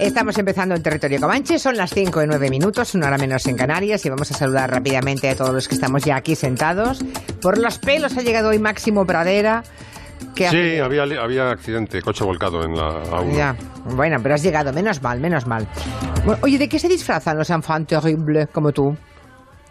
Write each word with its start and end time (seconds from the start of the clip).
Estamos 0.00 0.36
empezando 0.38 0.74
en 0.74 0.82
territorio 0.82 1.20
Comanche, 1.20 1.58
son 1.58 1.76
las 1.76 1.90
5 1.90 2.22
y 2.22 2.26
9 2.26 2.50
minutos, 2.50 2.94
una 2.94 3.08
hora 3.08 3.18
menos 3.18 3.46
en 3.46 3.56
Canarias, 3.56 4.04
y 4.06 4.10
vamos 4.10 4.30
a 4.30 4.34
saludar 4.34 4.70
rápidamente 4.70 5.28
a 5.28 5.36
todos 5.36 5.52
los 5.52 5.68
que 5.68 5.74
estamos 5.74 6.04
ya 6.04 6.16
aquí 6.16 6.34
sentados. 6.34 7.00
Por 7.40 7.58
los 7.58 7.78
pelos 7.78 8.16
ha 8.16 8.22
llegado 8.22 8.48
hoy 8.50 8.58
Máximo 8.58 9.04
Pradera. 9.06 9.62
que 10.34 10.48
Sí, 10.48 10.78
había, 10.78 11.02
había 11.02 11.50
accidente, 11.50 12.00
coche 12.02 12.24
volcado 12.24 12.64
en 12.64 12.74
la 12.74 13.02
A1. 13.04 13.36
Ya, 13.36 13.56
bueno, 13.94 14.16
pero 14.22 14.34
has 14.34 14.42
llegado, 14.42 14.72
menos 14.72 15.02
mal, 15.02 15.20
menos 15.20 15.46
mal. 15.46 15.66
Bueno, 16.24 16.40
oye, 16.42 16.58
¿de 16.58 16.68
qué 16.68 16.78
se 16.78 16.88
disfrazan 16.88 17.36
los 17.38 17.50
enfants 17.50 17.88
terribles 17.88 18.48
como 18.52 18.72
tú? 18.72 18.96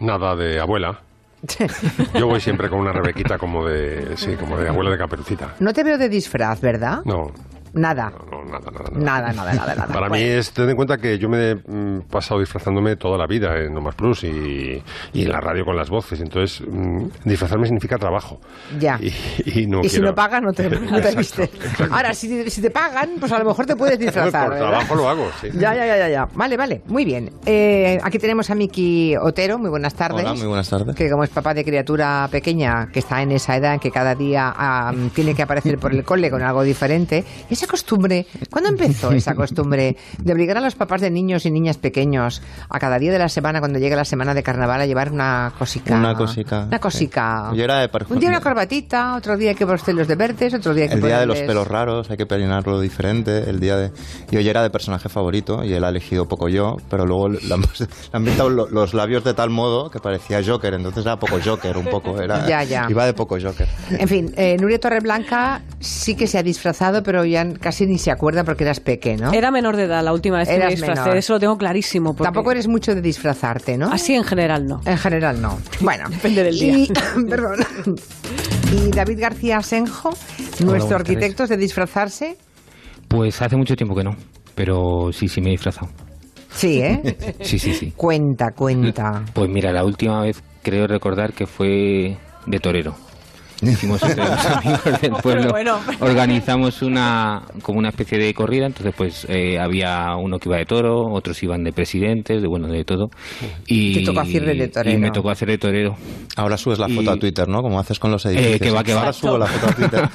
Nada 0.00 0.34
de 0.36 0.60
abuela. 0.60 1.00
Yo 2.14 2.26
voy 2.26 2.40
siempre 2.40 2.68
con 2.68 2.80
una 2.80 2.92
rebequita 2.92 3.38
como 3.38 3.66
de, 3.66 4.16
sí, 4.16 4.36
como 4.36 4.58
de 4.58 4.68
abuela 4.68 4.90
de 4.90 4.98
caperucita. 4.98 5.54
No 5.60 5.72
te 5.72 5.82
veo 5.82 5.96
de 5.96 6.08
disfraz, 6.08 6.60
¿verdad? 6.60 7.00
No, 7.04 7.32
Nada. 7.74 8.12
no, 8.30 8.44
nada, 8.44 8.70
nada. 8.70 8.90
Nada, 8.92 9.32
nada, 9.32 9.54
nada, 9.54 9.74
nada. 9.74 9.86
Para 9.92 10.08
mí 10.08 10.18
Bueno. 10.18 10.38
es, 10.38 10.52
ten 10.52 10.68
en 10.70 10.76
cuenta 10.76 10.98
que 10.98 11.18
yo 11.18 11.28
me 11.28 11.50
he 11.50 11.54
mm, 11.54 12.02
pasado 12.10 12.40
disfrazándome 12.40 12.96
toda 12.96 13.16
la 13.18 13.26
vida 13.26 13.56
en 13.58 13.72
No 13.72 13.80
Más 13.80 13.94
Plus 13.94 14.24
y, 14.24 14.82
y 15.12 15.22
en 15.22 15.30
la 15.30 15.40
radio 15.40 15.64
con 15.64 15.76
las 15.76 15.88
voces. 15.90 16.20
Entonces, 16.20 16.62
mm, 16.66 17.06
disfrazarme 17.24 17.66
significa 17.66 17.96
trabajo. 17.98 18.40
Ya. 18.78 18.98
Y, 19.00 19.60
y 19.60 19.66
no 19.66 19.80
y 19.82 19.88
si 19.88 20.00
no 20.00 20.14
pagan, 20.14 20.44
no 20.44 20.52
te, 20.52 20.68
no 20.68 21.00
te. 21.00 21.10
Ahora, 21.90 22.12
si, 22.14 22.50
si 22.50 22.60
te 22.62 22.70
pagan, 22.70 23.10
pues 23.18 23.30
a 23.32 23.38
lo 23.38 23.44
mejor 23.44 23.66
te 23.66 23.76
puedes 23.76 23.98
disfrazar. 23.98 24.48
Por 24.48 24.54
¿verdad? 24.54 24.68
trabajo 24.70 24.94
lo 24.94 25.08
hago, 25.08 25.30
sí. 25.40 25.48
Ya, 25.54 25.74
ya, 25.74 25.86
ya, 25.86 25.96
ya, 25.96 26.08
ya. 26.08 26.28
Vale, 26.34 26.56
vale. 26.56 26.82
Muy 26.86 27.04
bien. 27.04 27.30
Eh, 27.46 27.98
aquí 28.02 28.18
tenemos 28.18 28.50
a 28.50 28.54
Miki 28.54 29.14
Otero. 29.16 29.58
Muy 29.58 29.70
buenas 29.70 29.94
tardes. 29.94 30.20
Hola, 30.24 30.34
muy 30.34 30.46
buenas 30.46 30.68
tardes. 30.68 30.94
Que 30.96 31.10
como 31.10 31.24
es 31.24 31.30
papá 31.30 31.54
de 31.54 31.64
criatura 31.64 32.28
pequeña, 32.30 32.88
que 32.92 32.98
está 33.00 33.22
en 33.22 33.32
esa 33.32 33.56
edad 33.56 33.74
en 33.74 33.80
que 33.80 33.90
cada 33.90 34.14
día 34.14 34.52
ah, 34.56 34.92
tiene 35.14 35.34
que 35.34 35.42
aparecer 35.42 35.78
por 35.78 35.92
el 35.92 36.04
cole 36.04 36.30
con 36.30 36.42
algo 36.42 36.62
diferente, 36.62 37.24
esa 37.60 37.70
costumbre, 37.70 38.26
¿cuándo 38.50 38.70
empezó 38.70 39.12
esa 39.12 39.34
costumbre 39.34 39.96
de 40.18 40.32
obligar 40.32 40.56
a 40.56 40.60
los 40.60 40.74
papás 40.74 41.00
de 41.00 41.10
niños 41.10 41.44
y 41.46 41.50
niñas 41.50 41.76
pequeños 41.78 42.42
a 42.68 42.78
cada 42.78 42.98
día 42.98 43.12
de 43.12 43.18
la 43.18 43.28
semana, 43.28 43.60
cuando 43.60 43.78
llega 43.78 43.96
la 43.96 44.04
semana 44.04 44.34
de 44.34 44.42
carnaval, 44.42 44.80
a 44.80 44.86
llevar 44.86 45.12
una 45.12 45.52
cosica? 45.58 45.94
Una 45.96 46.14
cosica. 46.14 46.64
Una 46.66 46.78
cosica. 46.78 47.48
Sí. 47.50 47.56
Yo 47.58 47.64
era 47.64 47.80
de 47.80 47.90
Un 48.08 48.18
día 48.18 48.28
una 48.30 48.40
corbatita, 48.40 49.14
otro 49.16 49.36
día 49.36 49.50
hay 49.50 49.56
que 49.56 49.66
ponerlos 49.66 50.08
de 50.08 50.14
verdes, 50.16 50.54
otro 50.54 50.74
día 50.74 50.84
hay 50.84 50.88
que 50.90 50.94
El 50.96 51.02
día 51.02 51.20
de 51.20 51.26
los 51.26 51.38
pelos 51.40 51.66
raros, 51.68 52.10
hay 52.10 52.16
que 52.16 52.26
peinarlo 52.26 52.80
diferente. 52.80 53.48
El 53.50 53.60
día 53.60 53.76
de. 53.76 53.90
Yo 54.30 54.40
ya 54.40 54.50
era 54.50 54.62
de 54.62 54.70
personaje 54.70 55.08
favorito 55.08 55.64
y 55.64 55.72
él 55.72 55.84
ha 55.84 55.88
elegido 55.88 56.26
poco 56.28 56.48
yo, 56.48 56.76
pero 56.88 57.04
luego 57.06 57.28
le 57.28 57.38
han, 57.52 57.62
han 58.12 58.24
pintado 58.24 58.48
lo- 58.50 58.68
los 58.68 58.94
labios 58.94 59.24
de 59.24 59.34
tal 59.34 59.50
modo 59.50 59.90
que 59.90 59.98
parecía 60.00 60.40
Joker, 60.44 60.74
entonces 60.74 61.04
era 61.04 61.18
poco 61.18 61.38
Joker, 61.44 61.76
un 61.76 61.86
poco. 61.86 62.20
Era, 62.20 62.46
Ya, 62.46 62.62
ya. 62.64 62.86
Iba 62.88 63.06
de 63.06 63.12
poco 63.14 63.36
Joker. 63.40 63.68
En 63.90 64.08
fin, 64.08 64.32
eh, 64.36 64.56
Nuria 64.60 64.78
Torreblanca 64.78 65.62
sí 65.80 66.14
que 66.14 66.26
se 66.26 66.38
ha 66.38 66.42
disfrazado, 66.42 67.02
pero 67.02 67.24
ya 67.24 67.46
casi 67.54 67.86
ni 67.86 67.98
se 67.98 68.10
acuerda 68.10 68.44
porque 68.44 68.64
eras 68.64 68.80
pequeño, 68.80 69.26
¿no? 69.26 69.32
Era 69.32 69.50
menor 69.50 69.76
de 69.76 69.84
edad 69.84 70.02
la 70.04 70.12
última 70.12 70.38
vez 70.38 70.48
que 70.48 70.58
me 70.58 70.66
disfracé, 70.68 71.00
menor. 71.02 71.16
eso 71.16 71.32
lo 71.34 71.40
tengo 71.40 71.56
clarísimo. 71.56 72.10
porque- 72.14 72.24
Tampoco 72.24 72.50
eres 72.52 72.68
mucho 72.68 72.94
de 72.94 73.00
disfrazarte, 73.00 73.76
¿no? 73.78 73.90
Así 73.92 74.14
en 74.14 74.24
general 74.24 74.66
no. 74.66 74.80
En 74.84 74.98
general 74.98 75.40
no. 75.40 75.58
Bueno, 75.80 76.08
Depende 76.10 76.42
del 76.44 76.54
y- 76.62 76.88
perdón. 77.28 77.56
Y 78.72 78.90
David 78.90 79.18
García 79.20 79.60
Senjo, 79.62 80.10
nuestro 80.64 80.96
arquitecto, 80.96 81.44
es 81.44 81.48
de 81.50 81.56
disfrazarse. 81.56 82.36
Pues 83.08 83.40
hace 83.42 83.56
mucho 83.56 83.74
tiempo 83.74 83.94
que 83.96 84.04
no, 84.04 84.14
pero 84.54 85.10
sí, 85.12 85.26
sí 85.28 85.40
me 85.40 85.48
he 85.48 85.52
disfrazado. 85.52 85.88
Sí, 86.52 86.80
¿eh? 86.80 87.16
Sí, 87.42 87.58
sí, 87.58 87.74
sí. 87.74 87.92
cuenta, 87.96 88.52
cuenta. 88.52 89.24
Pues 89.34 89.48
mira, 89.50 89.72
la 89.72 89.84
última 89.84 90.22
vez 90.22 90.42
creo 90.62 90.86
recordar 90.86 91.32
que 91.32 91.46
fue 91.46 92.16
de 92.46 92.58
torero. 92.60 92.94
Hicimos 93.62 94.02
entre 94.02 94.24
los 94.28 94.46
amigos 94.46 95.00
del 95.02 95.12
pueblo, 95.22 95.50
bueno. 95.50 95.78
organizamos 96.00 96.82
una 96.82 97.42
como 97.62 97.78
una 97.78 97.90
especie 97.90 98.18
de 98.18 98.32
corrida, 98.32 98.66
entonces 98.66 98.94
pues 98.96 99.26
eh, 99.28 99.58
había 99.58 100.14
uno 100.16 100.38
que 100.38 100.48
iba 100.48 100.56
de 100.58 100.64
toro, 100.64 101.12
otros 101.12 101.42
iban 101.42 101.62
de 101.64 101.72
presidentes, 101.72 102.40
de 102.40 102.48
bueno, 102.48 102.68
de 102.68 102.84
todo. 102.84 103.10
Y, 103.66 103.94
Te 103.94 104.04
tocó 104.04 104.20
hacer 104.20 104.44
de 104.46 104.68
torero. 104.68 104.96
Y 104.96 105.00
me 105.00 105.10
tocó 105.10 105.30
hacer 105.30 105.48
de 105.48 105.58
torero. 105.58 105.94
Ahora 106.36 106.56
subes 106.56 106.78
la 106.78 106.88
Y- 106.88 106.94
foto 106.96 107.10
a 107.10 107.16
Twitter, 107.16 107.48
¿no? 107.48 107.60
Como 107.62 107.78
haces 107.78 107.98
con 107.98 108.10
los 108.10 108.24
edificios. 108.26 108.58
que 108.60 108.70
va, 108.70 108.82
que 108.82 108.94
va. 108.94 109.00
Ahora 109.00 109.12
subo 109.12 109.38
la 109.38 109.46
foto 109.46 109.66
a 109.66 109.74
Twitter. 109.74 110.08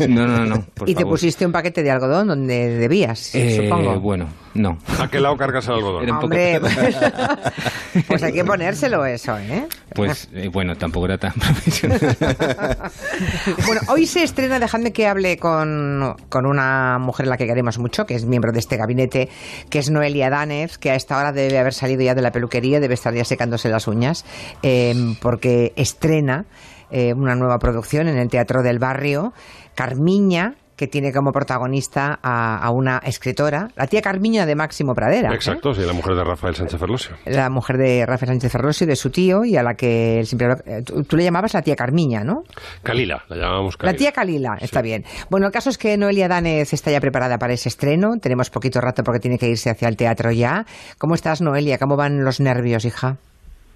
No, 0.08 0.26
no, 0.26 0.44
no. 0.46 0.64
por 0.74 0.88
y 0.88 0.94
te 0.94 1.04
pusiste 1.04 1.44
un 1.44 1.52
paquete 1.52 1.82
de 1.82 1.90
algodón 1.90 2.28
donde 2.28 2.68
debías, 2.78 3.34
Eh, 3.34 3.62
supongo. 3.62 4.00
Bueno, 4.00 4.28
no. 4.56 4.78
¿A 5.00 5.08
qué 5.08 5.20
lado 5.20 5.36
cargas 5.36 5.66
el 5.68 5.74
algodón? 5.74 6.02
Era 6.04 6.12
un 6.14 6.20
poco- 6.20 6.26
Hombre, 6.34 6.60
pues, 6.60 6.96
pues 8.08 8.22
hay 8.22 8.32
que 8.32 8.44
ponérselo 8.44 9.04
eso, 9.06 9.36
¿eh? 9.38 9.66
Pues 9.94 10.28
eh, 10.34 10.48
bueno, 10.52 10.76
tampoco 10.76 11.06
era 11.06 11.18
tan 11.18 11.32
profesional. 11.32 12.00
Bueno, 13.66 13.80
hoy 13.88 14.06
se 14.06 14.22
estrena, 14.22 14.58
dejadme 14.58 14.92
que 14.92 15.06
hable 15.06 15.38
con, 15.38 16.14
con 16.28 16.46
una 16.46 16.98
mujer 16.98 17.26
a 17.26 17.30
la 17.30 17.36
que 17.36 17.46
queremos 17.46 17.78
mucho, 17.78 18.06
que 18.06 18.14
es 18.14 18.24
miembro 18.24 18.52
de 18.52 18.58
este 18.58 18.76
gabinete, 18.76 19.28
que 19.70 19.78
es 19.78 19.90
Noelia 19.90 20.30
Danez, 20.30 20.78
que 20.78 20.90
a 20.90 20.94
esta 20.94 21.18
hora 21.18 21.32
debe 21.32 21.58
haber 21.58 21.74
salido 21.74 22.02
ya 22.02 22.14
de 22.14 22.22
la 22.22 22.32
peluquería, 22.32 22.80
debe 22.80 22.94
estar 22.94 23.14
ya 23.14 23.24
secándose 23.24 23.68
las 23.68 23.86
uñas, 23.86 24.24
eh, 24.62 24.94
porque 25.20 25.72
estrena 25.76 26.44
eh, 26.90 27.12
una 27.14 27.34
nueva 27.34 27.58
producción 27.58 28.08
en 28.08 28.16
el 28.18 28.28
Teatro 28.28 28.62
del 28.62 28.78
Barrio, 28.78 29.32
Carmiña, 29.74 30.54
que 30.76 30.86
tiene 30.86 31.10
como 31.12 31.32
protagonista 31.32 32.18
a, 32.22 32.58
a 32.58 32.70
una 32.70 32.98
escritora, 32.98 33.68
la 33.76 33.86
tía 33.86 34.02
Carmiña 34.02 34.44
de 34.46 34.54
Máximo 34.54 34.94
Pradera. 34.94 35.30
¿eh? 35.32 35.34
Exacto, 35.34 35.72
sí, 35.74 35.80
la 35.82 35.92
mujer 35.94 36.14
de 36.14 36.24
Rafael 36.24 36.54
Sánchez 36.54 36.78
Ferlosio. 36.78 37.16
La 37.24 37.48
mujer 37.48 37.78
de 37.78 38.04
Rafael 38.04 38.32
Sánchez 38.32 38.52
Ferrosio, 38.52 38.86
de 38.86 38.94
su 38.96 39.10
tío, 39.10 39.44
y 39.44 39.56
a 39.56 39.62
la 39.62 39.74
que 39.74 40.20
él 40.20 40.26
siempre... 40.26 40.48
eh, 40.66 40.82
Tú, 40.84 41.02
tú 41.04 41.16
le 41.16 41.24
llamabas 41.24 41.54
la 41.54 41.62
tía 41.62 41.76
Carmiña, 41.76 42.22
¿no? 42.24 42.42
Calila, 42.82 43.24
la 43.28 43.36
llamábamos 43.36 43.76
Calila. 43.76 43.92
La 43.92 43.98
tía 43.98 44.12
Calila, 44.12 44.58
está 44.60 44.82
bien. 44.82 45.04
Bueno, 45.30 45.46
el 45.46 45.52
caso 45.52 45.70
es 45.70 45.78
que 45.78 45.96
Noelia 45.96 46.28
Danez 46.28 46.72
está 46.72 46.90
ya 46.90 47.00
preparada 47.00 47.38
para 47.38 47.54
ese 47.54 47.68
estreno. 47.70 48.18
Tenemos 48.20 48.50
poquito 48.50 48.80
rato 48.80 49.02
porque 49.02 49.20
tiene 49.20 49.38
que 49.38 49.48
irse 49.48 49.70
hacia 49.70 49.88
el 49.88 49.96
teatro 49.96 50.30
ya. 50.30 50.66
¿Cómo 50.98 51.14
estás, 51.14 51.40
Noelia? 51.40 51.78
¿Cómo 51.78 51.96
van 51.96 52.22
los 52.24 52.38
nervios, 52.40 52.84
hija? 52.84 53.16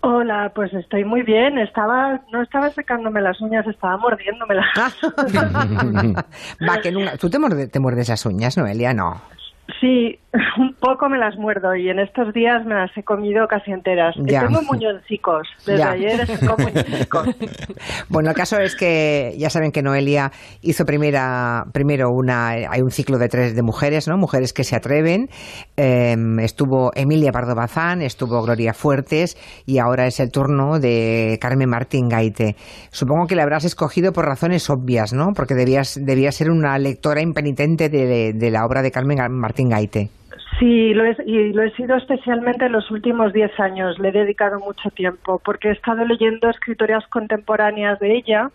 Hola, 0.03 0.53
pues 0.55 0.73
estoy 0.73 1.05
muy 1.05 1.23
bien. 1.23 1.59
Estaba, 1.59 2.21
no 2.33 2.43
estaba 2.43 2.71
secándome 2.71 3.21
las 3.21 3.41
uñas, 3.41 3.67
estaba 3.67 3.97
mordiéndomelas. 3.99 4.67
Va, 6.69 6.81
que 6.81 6.91
nunca... 6.91 7.17
¿Tú 7.19 7.29
te, 7.29 7.39
muerde- 7.39 7.69
te 7.69 7.81
muerdes 7.81 8.09
las 8.09 8.25
uñas, 8.25 8.57
Noelia? 8.57 8.95
No. 8.95 9.21
Sí, 9.81 10.19
un 10.59 10.75
poco 10.75 11.09
me 11.09 11.19
las 11.19 11.37
muerdo 11.37 11.75
y 11.75 11.89
en 11.91 11.99
estos 11.99 12.33
días 12.33 12.65
me 12.65 12.75
las 12.75 12.91
he 12.97 13.03
comido 13.03 13.47
casi 13.47 13.73
enteras. 13.73 14.15
Ya. 14.19 14.47
Tengo 14.47 14.63
muñoncicos. 14.63 15.47
Desde 15.67 15.79
Ya. 15.79 15.91
ayer 15.91 16.27
tengo 16.27 16.57
muñoncicos. 16.57 17.29
Bueno, 18.09 18.31
el 18.31 18.37
caso 18.37 18.59
es 18.59 18.75
que 18.75 19.35
ya 19.39 19.51
saben 19.51 19.71
que 19.73 19.83
Noelia 19.83 20.33
hizo 20.63 20.85
primera, 20.85 21.65
primero 21.73 22.11
una, 22.11 22.49
hay 22.49 22.81
un 22.83 22.91
ciclo 22.91 23.19
de 23.19 23.29
tres 23.29 23.55
de 23.55 23.63
mujeres, 23.63 24.09
¿no? 24.09 24.17
Mujeres 24.17 24.53
que 24.53 24.65
se 24.65 24.75
atreven. 24.77 25.29
Eh, 25.77 26.17
estuvo 26.41 26.91
Emilia 26.95 27.31
Pardo 27.33 27.55
Bazán, 27.55 28.03
estuvo 28.03 28.43
Gloria 28.43 28.75
Fuertes 28.75 29.37
y 29.67 29.79
ahora 29.79 30.07
es 30.07 30.19
el 30.21 30.31
turno 30.31 30.79
de 30.81 31.39
Carmen 31.41 31.69
Martín 31.69 32.09
Gaite. 32.09 32.57
Supongo 32.91 33.27
que 33.27 33.37
la 33.37 33.43
habrás 33.45 33.65
escogido 33.65 34.13
por 34.13 34.27
razones 34.27 34.69
obvias, 34.71 35.13
¿no? 35.13 35.29
Porque 35.35 35.55
debías, 35.55 35.99
debías 36.01 36.35
ser 36.35 36.51
una 36.51 36.79
lectora 36.79 37.23
impenitente 37.23 37.89
de, 37.89 38.33
de 38.35 38.51
la 38.51 38.65
obra 38.67 38.83
de 38.83 38.91
Carmen 38.91 39.19
Martín 39.31 39.60
Sí, 40.59 40.93
lo 40.93 41.05
he, 41.07 41.17
y 41.25 41.53
lo 41.55 41.63
he 41.63 41.71
sido 41.73 41.97
especialmente 41.97 42.67
en 42.67 42.73
los 42.73 42.91
últimos 42.91 43.33
diez 43.33 43.59
años. 43.59 43.99
Le 43.99 44.11
he 44.11 44.13
dedicado 44.13 44.61
mucho 44.61 44.91
tiempo 44.91 45.41
porque 45.43 45.69
he 45.69 45.73
estado 45.73 46.05
leyendo 46.05 46.51
escritoras 46.51 47.07
contemporáneas 47.09 47.99
de 47.99 48.17
ella, 48.17 48.51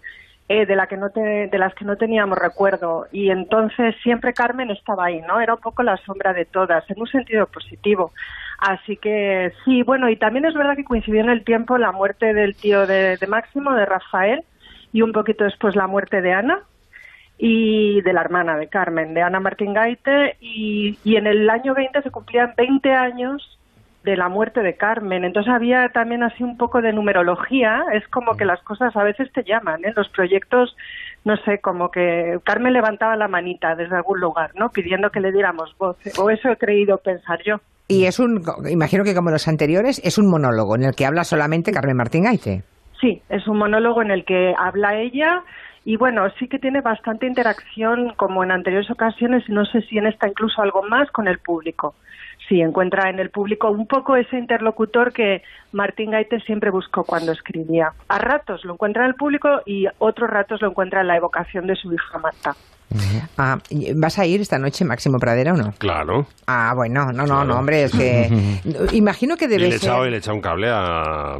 eh, 0.48 0.68
de, 0.68 0.76
la 0.76 0.86
que 0.86 0.98
no 0.98 1.10
te- 1.10 1.48
de 1.48 1.58
las 1.58 1.74
que 1.74 1.84
no 1.84 1.96
teníamos 1.96 2.38
recuerdo. 2.38 3.08
Y 3.12 3.32
entonces 3.32 3.96
siempre 4.04 4.34
Carmen 4.34 4.70
estaba 4.70 5.06
ahí, 5.06 5.22
¿no? 5.28 5.42
Era 5.42 5.56
un 5.56 5.62
poco 5.62 5.82
la 5.82 5.98
sombra 5.98 6.34
de 6.34 6.46
todas, 6.46 6.88
en 6.92 7.02
un 7.02 7.08
sentido 7.08 7.48
positivo. 7.48 8.12
Así 8.60 8.98
que 8.98 9.52
sí, 9.66 9.82
bueno, 9.82 10.08
y 10.08 10.16
también 10.16 10.46
es 10.46 10.54
verdad 10.54 10.76
que 10.76 10.84
coincidió 10.84 11.22
en 11.22 11.30
el 11.30 11.44
tiempo 11.44 11.78
la 11.80 11.92
muerte 11.92 12.36
del 12.36 12.56
tío 12.56 12.86
de 12.86 13.18
Máximo, 13.28 13.74
de 13.74 13.86
Rafael, 13.86 14.44
y 14.94 15.02
un 15.02 15.12
poquito 15.12 15.44
después 15.44 15.76
la 15.76 15.88
muerte 15.88 16.22
de 16.22 16.34
Ana 16.34 16.60
y 17.38 18.02
de 18.02 18.14
la 18.14 18.22
hermana 18.22 18.58
de 18.58 18.68
Carmen, 18.68 19.14
de 19.14 19.22
Ana 19.22 19.40
Martín 19.40 19.74
Gaite, 19.74 20.38
y, 20.40 20.98
y 21.04 21.16
en 21.18 21.28
el 21.28 21.50
año 21.50 21.74
20 21.74 22.02
se 22.02 22.12
cumplían 22.12 22.54
20 22.56 22.92
años 22.92 23.56
de 24.06 24.16
la 24.16 24.30
muerte 24.30 24.62
de 24.62 24.76
Carmen. 24.76 25.26
Entonces 25.26 25.52
había 25.52 25.90
también 25.90 26.24
así 26.24 26.44
un 26.44 26.58
poco 26.58 26.82
de 26.82 26.94
numerología, 26.94 27.84
es 27.94 28.08
como 28.08 28.38
que 28.38 28.46
las 28.46 28.62
cosas 28.62 28.96
a 28.96 29.04
veces 29.04 29.32
te 29.34 29.44
llaman, 29.44 29.84
¿eh? 29.84 29.94
los 29.96 30.08
proyectos, 30.10 30.78
no 31.26 31.36
sé, 31.38 31.60
como 31.60 31.90
que 31.90 32.40
Carmen 32.44 32.72
levantaba 32.72 33.18
la 33.18 33.28
manita 33.28 33.76
desde 33.76 33.96
algún 33.96 34.22
lugar, 34.22 34.52
¿no? 34.56 34.70
Pidiendo 34.70 35.10
que 35.10 35.20
le 35.20 35.32
diéramos 35.32 35.76
voz, 35.78 35.98
o 36.20 36.30
eso 36.30 36.50
he 36.50 36.58
creído 36.58 37.00
pensar 37.00 37.42
yo. 37.44 37.60
Y 37.88 38.06
es 38.06 38.20
un, 38.20 38.44
imagino 38.70 39.04
que 39.04 39.14
como 39.14 39.32
los 39.32 39.48
anteriores, 39.48 40.00
es 40.04 40.18
un 40.18 40.30
monólogo 40.30 40.76
en 40.76 40.84
el 40.84 40.96
que 40.96 41.06
habla 41.06 41.24
solamente 41.24 41.72
Carmen 41.72 41.98
Martín 41.98 42.24
Gaite. 42.24 42.64
Sí, 43.02 43.22
es 43.30 43.48
un 43.48 43.58
monólogo 43.58 44.02
en 44.02 44.12
el 44.12 44.24
que 44.24 44.54
habla 44.58 44.96
ella 44.96 45.44
y 45.86 45.98
bueno, 45.98 46.28
sí 46.40 46.48
que 46.48 46.60
tiene 46.60 46.82
bastante 46.82 47.28
interacción 47.28 48.14
como 48.18 48.44
en 48.44 48.52
anteriores 48.52 48.90
ocasiones 48.90 49.44
y 49.48 49.52
no 49.52 49.66
sé 49.66 49.82
si 49.84 49.98
en 49.98 50.08
esta 50.08 50.28
incluso 50.28 50.62
algo 50.62 50.82
más 50.84 51.10
con 51.12 51.28
el 51.28 51.38
público. 51.40 51.96
Sí, 52.50 52.62
encuentra 52.62 53.10
en 53.10 53.20
el 53.20 53.30
público 53.30 53.70
un 53.72 53.88
poco 53.88 54.16
ese 54.16 54.38
interlocutor 54.38 55.14
que 55.14 55.42
Martín 55.72 56.12
Gaite 56.12 56.40
siempre 56.42 56.70
buscó 56.70 57.04
cuando 57.04 57.32
escribía. 57.32 57.94
A 58.08 58.20
ratos 58.20 58.64
lo 58.66 58.74
encuentra 58.74 59.04
en 59.04 59.10
el 59.10 59.16
público 59.16 59.62
y 59.66 59.88
otros 60.00 60.30
ratos 60.30 60.62
lo 60.62 60.70
encuentra 60.70 61.02
en 61.02 61.08
la 61.08 61.18
evocación 61.18 61.66
de 61.66 61.76
su 61.76 61.92
hija 61.94 62.18
Marta. 62.20 62.56
Ah, 63.38 63.58
¿Vas 63.96 64.20
a 64.20 64.26
ir 64.26 64.42
esta 64.42 64.60
noche, 64.60 64.86
Máximo 64.86 65.18
Pradera, 65.18 65.54
o 65.54 65.58
no? 65.58 65.74
Claro. 65.80 66.28
Ah, 66.46 66.74
bueno, 66.76 67.12
no, 67.12 67.26
no, 67.26 67.44
no, 67.44 67.58
hombre, 67.58 67.84
es 67.86 67.92
que... 67.92 68.30
Imagino 68.94 69.38
que 69.38 69.46
Y 69.46 69.50
debe 69.50 69.62
le 69.62 69.68
he 69.76 69.80
ser... 69.80 69.90
echado, 69.90 70.06
y 70.06 70.10
le 70.12 70.16
he 70.18 70.20
echado 70.20 70.36
un 70.36 70.42
cable 70.42 70.70
a, 70.72 71.40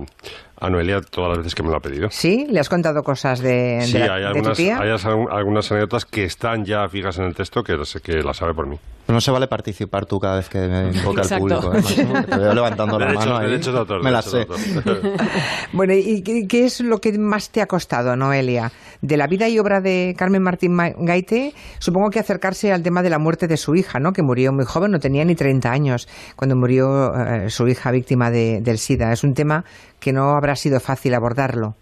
a 0.60 0.70
Noelia 0.70 1.02
todas 1.02 1.30
las 1.30 1.38
veces 1.40 1.56
que 1.56 1.64
me 1.64 1.70
lo 1.70 1.76
ha 1.78 1.80
pedido. 1.80 2.10
¿Sí? 2.12 2.48
¿Le 2.50 2.60
has 2.60 2.70
contado 2.70 3.04
cosas 3.04 3.40
de, 3.40 3.80
Sí, 3.84 3.94
de 3.94 4.08
la- 4.08 4.14
hay 4.16 4.22
de 4.22 4.28
tu 4.30 4.36
algunas, 4.38 4.58
tía? 4.58 4.80
hay 4.80 4.90
as- 4.92 5.06
algunas 5.06 5.72
anécdotas 5.72 6.06
que 6.06 6.24
están 6.24 6.64
ya 6.66 6.88
fijas 6.90 7.18
en 7.18 7.26
el 7.26 7.36
texto 7.36 7.64
que, 7.64 7.78
que 8.04 8.22
la 8.24 8.34
sabe 8.34 8.54
por 8.54 8.68
mí. 8.68 8.78
No 9.08 9.22
se 9.22 9.30
vale 9.30 9.48
participar 9.48 10.06
tú 10.08 10.20
cada 10.20 10.38
vez 10.38 10.50
que 10.50 10.58
me 10.60 10.88
invoca 10.90 11.22
el 11.22 11.28
Exacto. 11.28 11.62
público. 11.62 11.74
¿eh, 11.76 12.24
te 12.28 12.38
veo 12.38 12.54
levantando 12.56 12.98
la 12.98 13.06
Derechos- 13.12 13.26
mano 13.26 13.38
ahí. 13.38 13.46
derechos 13.48 13.74
de 13.74 13.80
autor, 13.80 14.04
me 14.04 14.12
la 14.12 14.22
sé. 14.24 14.48
Bueno, 15.74 15.94
¿y 15.94 16.22
qué, 16.24 16.48
qué 16.48 16.66
es 16.66 16.82
lo 16.82 17.00
que 17.00 17.18
más 17.18 17.50
te 17.52 17.62
ha 17.62 17.68
costado, 17.68 18.16
Noelia? 18.16 18.72
De 19.02 19.18
la 19.18 19.28
vida 19.28 19.48
y 19.48 19.60
obra 19.60 19.82
de 19.82 20.16
Carmen 20.18 20.42
Martín 20.42 20.74
Ma- 20.74 20.90
Gaite, 20.98 21.54
supongo 21.80 22.10
que 22.10 22.20
acercarse 22.20 22.72
al 22.74 22.82
tema 22.82 23.04
de 23.04 23.10
la 23.10 23.20
muerte 23.20 23.48
de 23.48 23.58
su 23.58 23.76
hija, 23.76 24.00
¿no? 24.00 24.14
Que 24.14 24.24
murió 24.24 24.52
muy 24.54 24.66
joven, 24.66 24.92
no 24.92 25.00
tenía 25.00 25.24
ni 25.26 25.36
30 25.36 25.72
años 25.72 26.08
cuando 26.36 26.56
murió 26.56 27.14
eh, 27.16 27.50
su 27.50 27.68
hija 27.68 27.92
víctima 27.92 28.32
de- 28.32 28.62
del 28.62 28.78
SIDA. 28.78 29.12
Es 29.12 29.24
un 29.24 29.34
tema 29.34 29.66
que 30.00 30.14
no 30.14 30.32
habrá 30.36 30.56
sido 30.56 30.80
fácil 30.80 31.14
abordarlo. 31.14 31.76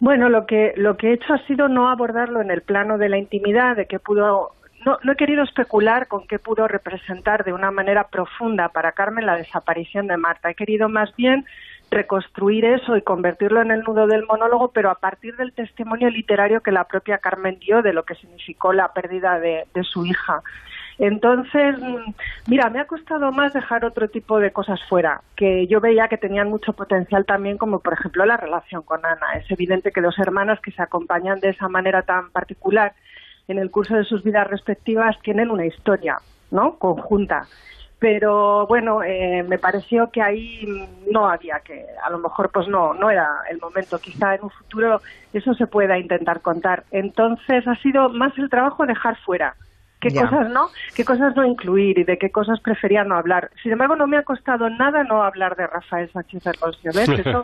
Bueno, 0.00 0.28
lo 0.28 0.44
que, 0.46 0.72
lo 0.76 0.96
que 0.96 1.10
he 1.10 1.14
hecho 1.14 1.32
ha 1.32 1.46
sido 1.46 1.68
no 1.68 1.88
abordarlo 1.90 2.40
en 2.42 2.50
el 2.50 2.62
plano 2.62 2.98
de 2.98 3.08
la 3.08 3.18
intimidad, 3.18 3.76
de 3.76 3.86
qué 3.86 3.98
pudo. 3.98 4.50
No, 4.84 4.98
no 5.02 5.12
he 5.12 5.16
querido 5.16 5.42
especular 5.42 6.08
con 6.08 6.26
qué 6.26 6.38
pudo 6.38 6.68
representar 6.68 7.44
de 7.44 7.52
una 7.52 7.70
manera 7.70 8.08
profunda 8.08 8.68
para 8.68 8.92
Carmen 8.92 9.26
la 9.26 9.36
desaparición 9.36 10.06
de 10.06 10.16
Marta. 10.16 10.50
He 10.50 10.54
querido 10.54 10.88
más 10.88 11.14
bien 11.16 11.46
reconstruir 11.90 12.64
eso 12.64 12.96
y 12.96 13.02
convertirlo 13.02 13.62
en 13.62 13.70
el 13.70 13.82
nudo 13.82 14.06
del 14.06 14.26
monólogo, 14.26 14.72
pero 14.72 14.90
a 14.90 14.96
partir 14.96 15.36
del 15.36 15.52
testimonio 15.52 16.10
literario 16.10 16.60
que 16.60 16.72
la 16.72 16.84
propia 16.84 17.18
Carmen 17.18 17.58
dio 17.60 17.82
de 17.82 17.92
lo 17.92 18.04
que 18.04 18.14
significó 18.16 18.72
la 18.72 18.92
pérdida 18.92 19.38
de, 19.38 19.64
de 19.72 19.84
su 19.84 20.04
hija. 20.04 20.42
Entonces, 20.98 21.76
mm, 21.78 22.14
mira, 22.46 22.70
me 22.70 22.80
ha 22.80 22.86
costado 22.86 23.32
más 23.32 23.52
dejar 23.52 23.84
otro 23.84 24.08
tipo 24.08 24.38
de 24.38 24.52
cosas 24.52 24.80
fuera, 24.88 25.22
que 25.36 25.66
yo 25.66 25.80
veía 25.80 26.08
que 26.08 26.18
tenían 26.18 26.48
mucho 26.48 26.72
potencial 26.72 27.24
también, 27.24 27.58
como 27.58 27.80
por 27.80 27.94
ejemplo 27.94 28.24
la 28.24 28.36
relación 28.36 28.82
con 28.82 29.04
Ana. 29.04 29.34
Es 29.36 29.50
evidente 29.50 29.90
que 29.92 30.00
dos 30.00 30.18
hermanas 30.18 30.60
que 30.60 30.70
se 30.70 30.82
acompañan 30.82 31.40
de 31.40 31.50
esa 31.50 31.68
manera 31.68 32.02
tan 32.02 32.30
particular 32.30 32.92
en 33.48 33.58
el 33.58 33.70
curso 33.70 33.94
de 33.94 34.04
sus 34.04 34.22
vidas 34.22 34.48
respectivas 34.48 35.16
tienen 35.22 35.50
una 35.50 35.66
historia, 35.66 36.18
¿no? 36.50 36.76
Conjunta. 36.76 37.46
Pero 37.98 38.66
bueno, 38.66 39.02
eh, 39.02 39.42
me 39.48 39.58
pareció 39.58 40.10
que 40.10 40.20
ahí 40.20 40.66
no 41.10 41.28
había 41.28 41.60
que, 41.60 41.86
a 42.04 42.10
lo 42.10 42.18
mejor 42.18 42.50
pues 42.50 42.68
no, 42.68 42.92
no 42.92 43.08
era 43.08 43.28
el 43.50 43.58
momento. 43.58 43.98
Quizá 43.98 44.34
en 44.34 44.44
un 44.44 44.50
futuro 44.50 45.00
eso 45.32 45.54
se 45.54 45.66
pueda 45.66 45.98
intentar 45.98 46.40
contar. 46.40 46.84
Entonces 46.90 47.66
ha 47.66 47.76
sido 47.76 48.10
más 48.10 48.36
el 48.36 48.50
trabajo 48.50 48.84
dejar 48.84 49.16
fuera 49.18 49.54
qué 50.08 50.14
Ya. 50.14 50.22
cosas 50.28 50.50
no, 50.50 50.68
qué 50.94 51.04
cosas 51.04 51.34
no 51.34 51.44
incluir 51.44 51.98
y 51.98 52.04
de 52.04 52.16
qué 52.18 52.30
cosas 52.30 52.60
prefería 52.60 53.02
no 53.04 53.16
hablar. 53.16 53.50
Sin 53.62 53.72
embargo, 53.72 53.96
no 53.96 54.06
me 54.06 54.16
ha 54.16 54.22
costado 54.22 54.68
nada 54.70 55.02
no 55.04 55.22
hablar 55.22 55.56
de 55.56 55.66
Rafael 55.66 56.10
Sánchez 56.12 56.46
Hermosio, 56.46 56.90
¿ves? 56.94 57.08
Eso 57.08 57.42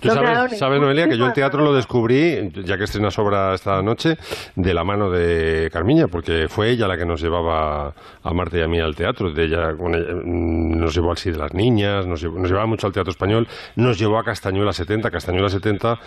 Tú 0.00 0.08
no 0.08 0.14
sabes, 0.14 0.58
sabes, 0.58 0.80
Noelia, 0.80 1.08
que 1.08 1.16
yo 1.16 1.26
el 1.26 1.32
teatro 1.32 1.62
lo 1.64 1.72
descubrí, 1.74 2.50
ya 2.64 2.76
que 2.76 2.84
estrenas 2.84 3.18
obra 3.18 3.54
esta 3.54 3.80
noche, 3.82 4.16
de 4.54 4.74
la 4.74 4.84
mano 4.84 5.10
de 5.10 5.70
Carmiña, 5.72 6.08
porque 6.08 6.46
fue 6.48 6.70
ella 6.70 6.86
la 6.86 6.96
que 6.96 7.06
nos 7.06 7.20
llevaba 7.22 7.88
a 8.22 8.32
Marta 8.34 8.58
y 8.58 8.62
a 8.62 8.68
mí 8.68 8.78
al 8.80 8.94
teatro. 8.94 9.30
De 9.32 9.44
ella, 9.44 9.70
ella, 9.70 10.14
mm, 10.24 10.78
nos 10.78 10.94
llevó 10.94 11.10
al 11.10 11.16
Sí 11.16 11.30
de 11.30 11.38
las 11.38 11.54
Niñas, 11.54 12.06
nos, 12.06 12.22
llevó- 12.22 12.38
nos 12.38 12.48
llevaba 12.48 12.66
mucho 12.66 12.86
al 12.86 12.92
teatro 12.92 13.10
español, 13.10 13.48
nos 13.76 13.98
llevó 13.98 14.18
a 14.18 14.24
Castañuela 14.24 14.72
70. 14.72 15.10
Castañuela 15.10 15.48
70, 15.48 15.98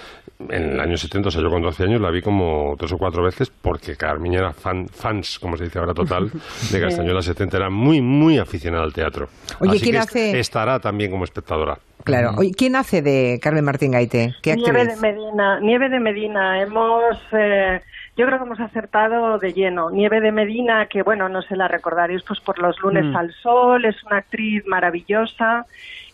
en 0.50 0.64
el 0.74 0.80
año 0.80 0.96
70, 0.98 1.30
o 1.30 1.32
sea, 1.32 1.42
yo 1.42 1.50
con 1.50 1.62
12 1.64 1.84
años 1.84 2.00
la 2.00 2.12
vi 2.12 2.22
como 2.22 2.76
tres 2.78 2.92
o 2.94 2.98
cuatro 2.98 3.24
veces, 3.24 3.50
porque 3.50 3.96
Carmiña 3.96 4.40
era 4.40 4.54
fan, 4.54 4.88
fans, 4.88 5.40
como 5.40 5.57
se 5.58 5.66
dice 5.66 5.80
ahora, 5.80 5.94
total, 5.94 6.32
de 6.72 6.80
Castañuela 6.82 7.22
70. 7.22 7.58
Era 7.58 7.70
muy, 7.70 8.02
muy 8.02 8.38
aficionada 8.38 8.84
al 8.84 8.94
teatro. 8.94 9.28
Oye, 9.60 9.72
Así 9.72 9.82
¿quién 9.82 9.94
que 9.94 10.00
hace- 10.00 10.40
estará 10.40 10.80
también 10.80 11.12
como 11.12 11.24
espectadora. 11.24 11.78
Claro. 12.04 12.32
Oye, 12.38 12.52
¿Quién 12.58 12.76
hace 12.78 13.02
de 13.02 13.40
Carmen 13.42 13.66
Martín 13.66 13.92
Gaite? 13.92 14.34
¿Qué 14.42 14.56
Nieve 14.56 14.82
actriz? 14.82 15.02
de 15.02 15.14
Medina, 15.14 15.60
Nieve 15.60 15.90
de 15.90 16.00
Medina, 16.00 16.62
hemos, 16.62 17.18
eh, 17.34 17.82
yo 18.16 18.26
creo 18.26 18.38
que 18.40 18.46
hemos 18.46 18.60
acertado 18.62 19.38
de 19.40 19.52
lleno. 19.52 19.90
Nieve 19.92 20.22
de 20.22 20.32
Medina, 20.32 20.86
que 20.86 21.02
bueno, 21.04 21.28
no 21.28 21.42
se 21.42 21.58
la 21.58 21.68
recordaréis 21.68 22.24
pues 22.24 22.40
por 22.40 22.60
los 22.60 22.80
lunes 22.82 23.04
Mm. 23.06 23.16
al 23.18 23.34
sol, 23.44 23.84
es 23.84 24.02
una 24.06 24.18
actriz 24.18 24.64
maravillosa, 24.68 25.66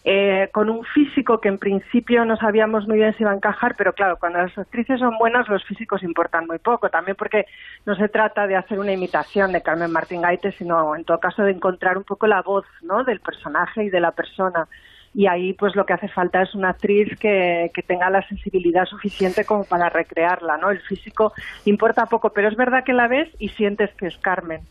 eh, 0.06 0.50
con 0.52 0.70
un 0.70 0.84
físico 0.84 1.40
que 1.40 1.48
en 1.48 1.58
principio 1.58 2.26
no 2.26 2.36
sabíamos 2.36 2.88
muy 2.88 2.98
bien 2.98 3.16
si 3.16 3.24
iba 3.24 3.32
a 3.32 3.36
encajar, 3.36 3.76
pero 3.78 3.94
claro, 3.94 4.18
cuando 4.20 4.40
las 4.40 4.58
actrices 4.58 5.00
son 5.00 5.18
buenas, 5.18 5.48
los 5.48 5.64
físicos 5.64 6.04
importan 6.04 6.46
muy 6.46 6.60
poco, 6.60 6.90
también 6.90 7.16
porque 7.16 7.46
no 7.86 7.96
se 7.96 8.10
trata 8.10 8.46
de 8.46 8.56
hacer 8.58 8.80
una 8.80 8.92
imitación 8.92 9.54
de 9.54 9.62
Carmen 9.62 9.92
Martín 9.92 10.22
Gaite, 10.22 10.52
sino 10.52 10.96
en 10.96 11.06
todo 11.06 11.20
caso 11.20 11.44
de 11.44 11.52
encontrar 11.52 11.98
un 11.98 12.04
poco 12.04 12.28
la 12.28 12.42
voz, 12.42 12.66
¿no?, 12.82 13.04
del 13.04 13.22
personaje 13.22 13.86
y 13.86 13.90
de 13.90 14.02
la 14.02 14.12
persona 14.12 14.68
y 15.14 15.28
ahí 15.28 15.54
pues 15.54 15.76
lo 15.76 15.86
que 15.86 15.94
hace 15.94 16.08
falta 16.08 16.42
es 16.42 16.56
una 16.56 16.70
actriz 16.70 17.18
que, 17.20 17.70
que 17.74 17.84
tenga 17.84 18.10
la 18.10 18.28
sensibilidad 18.28 18.86
suficiente 18.86 19.46
como 19.46 19.64
para 19.64 19.90
recrearla, 19.90 20.58
¿no? 20.58 20.72
El 20.72 20.80
físico 20.82 21.34
importa 21.66 22.08
poco, 22.08 22.32
pero 22.32 22.48
es 22.48 22.56
verdad 22.56 22.84
que 22.84 22.94
la 22.94 23.08
ves 23.08 23.30
y 23.38 23.50
sientes 23.50 23.94
que 23.94 24.08
es 24.08 24.18
Carmen. 24.18 24.62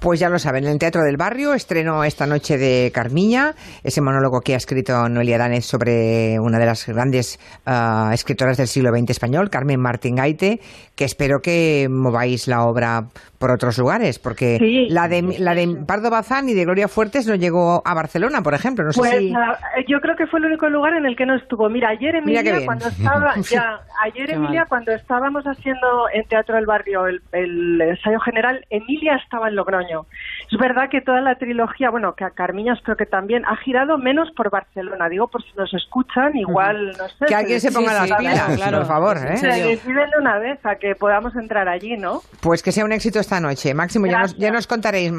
Pues 0.00 0.20
ya 0.20 0.28
lo 0.28 0.38
saben, 0.38 0.64
en 0.64 0.70
el 0.72 0.78
Teatro 0.78 1.02
del 1.02 1.16
Barrio 1.16 1.54
estreno 1.54 2.04
esta 2.04 2.26
noche 2.26 2.56
de 2.56 2.92
Carmiña, 2.94 3.54
ese 3.82 4.00
monólogo 4.00 4.40
que 4.40 4.54
ha 4.54 4.56
escrito 4.56 5.08
Noelia 5.08 5.38
Danez 5.38 5.64
sobre 5.64 6.38
una 6.38 6.58
de 6.58 6.66
las 6.66 6.86
grandes 6.86 7.40
ah, 7.66 8.10
escritoras 8.12 8.56
del 8.56 8.68
siglo 8.68 8.90
XX 8.96 9.10
español, 9.10 9.50
Carmen 9.50 9.80
Martín 9.80 10.14
Gaite, 10.16 10.60
que 10.94 11.04
espero 11.04 11.40
que 11.42 11.88
mováis 11.90 12.46
la 12.46 12.64
obra 12.64 13.06
por 13.38 13.50
otros 13.52 13.78
lugares, 13.78 14.18
porque 14.18 14.58
Sí. 14.58 14.88
la 14.90 15.06
de 15.08 15.22
la 15.38 15.54
de 15.54 15.68
Pardo 15.86 16.10
Bazán 16.10 16.48
y 16.48 16.54
de 16.54 16.64
Gloria 16.64 16.88
Fuertes 16.88 17.26
no 17.26 17.34
llegó 17.36 17.82
a 17.84 17.94
Barcelona, 17.94 18.42
por 18.42 18.54
ejemplo. 18.54 18.84
No 18.84 18.92
sé 18.92 18.98
Pues 19.00 19.16
si... 19.18 19.32
ah, 19.34 19.56
yo 19.88 20.00
creo 20.00 20.16
que 20.16 20.26
fue 20.26 20.40
el 20.40 20.46
único 20.46 20.68
lugar 20.68 20.94
en 20.94 21.06
el 21.06 21.14
que 21.16 21.24
no 21.26 21.36
estuvo. 21.36 21.68
Mira, 21.68 21.90
ayer 21.90 22.16
Emilia 22.16 22.42
bien. 22.42 22.66
cuando 22.66 22.88
estaba 22.88 23.34
ya 23.50 23.80
ayer 24.04 24.30
Emilia 24.32 24.66
cuando 24.68 24.92
estábamos 24.92 25.44
haciendo 25.44 26.08
en 26.12 26.24
Teatro 26.28 26.56
del 26.56 26.66
Barrio 26.66 27.06
el, 27.06 27.20
el 27.32 27.80
ensayo 27.80 28.18
general, 28.20 28.64
Emilia 28.70 29.16
estaba 29.22 29.37
en 29.46 29.54
Logroño. 29.54 30.06
Es 30.50 30.58
verdad 30.58 30.88
que 30.90 31.00
toda 31.00 31.20
la 31.20 31.36
trilogía, 31.36 31.90
bueno, 31.90 32.14
que 32.14 32.24
a 32.24 32.30
Carmiña 32.30 32.72
espero 32.72 32.96
que 32.96 33.06
también 33.06 33.44
ha 33.46 33.56
girado 33.58 33.98
menos 33.98 34.28
por 34.36 34.50
Barcelona. 34.50 35.08
Digo, 35.08 35.28
por 35.28 35.42
si 35.44 35.50
nos 35.56 35.72
escuchan, 35.74 36.36
igual 36.36 36.96
no 36.98 37.08
sé. 37.08 37.26
Que 37.26 37.34
alguien 37.36 37.60
se 37.60 37.70
ponga 37.70 37.90
Sí, 37.92 37.96
las 37.96 38.08
sí, 38.08 38.14
pilas, 38.18 38.34
claro, 38.34 38.56
claro. 38.56 38.78
por 38.78 38.86
favor. 38.88 39.16
¿eh? 39.18 39.36
se 39.36 39.46
deciden 39.46 40.10
de 40.10 40.18
una 40.20 40.38
vez 40.38 40.58
a 40.66 40.74
que 40.74 40.94
podamos 40.96 41.36
entrar 41.36 41.68
allí, 41.68 41.96
¿no? 41.96 42.22
Pues 42.40 42.62
que 42.62 42.72
sea 42.72 42.84
un 42.84 42.90
éxito 42.92 43.20
esta 43.20 43.38
noche. 43.38 43.74
Máximo, 43.74 44.06
ya 44.06 44.12
nos, 44.12 44.20
Gracias. 44.32 44.40
ya 44.40 44.50
nos 44.50 44.66
contaréis 44.66 45.12
mm, 45.12 45.14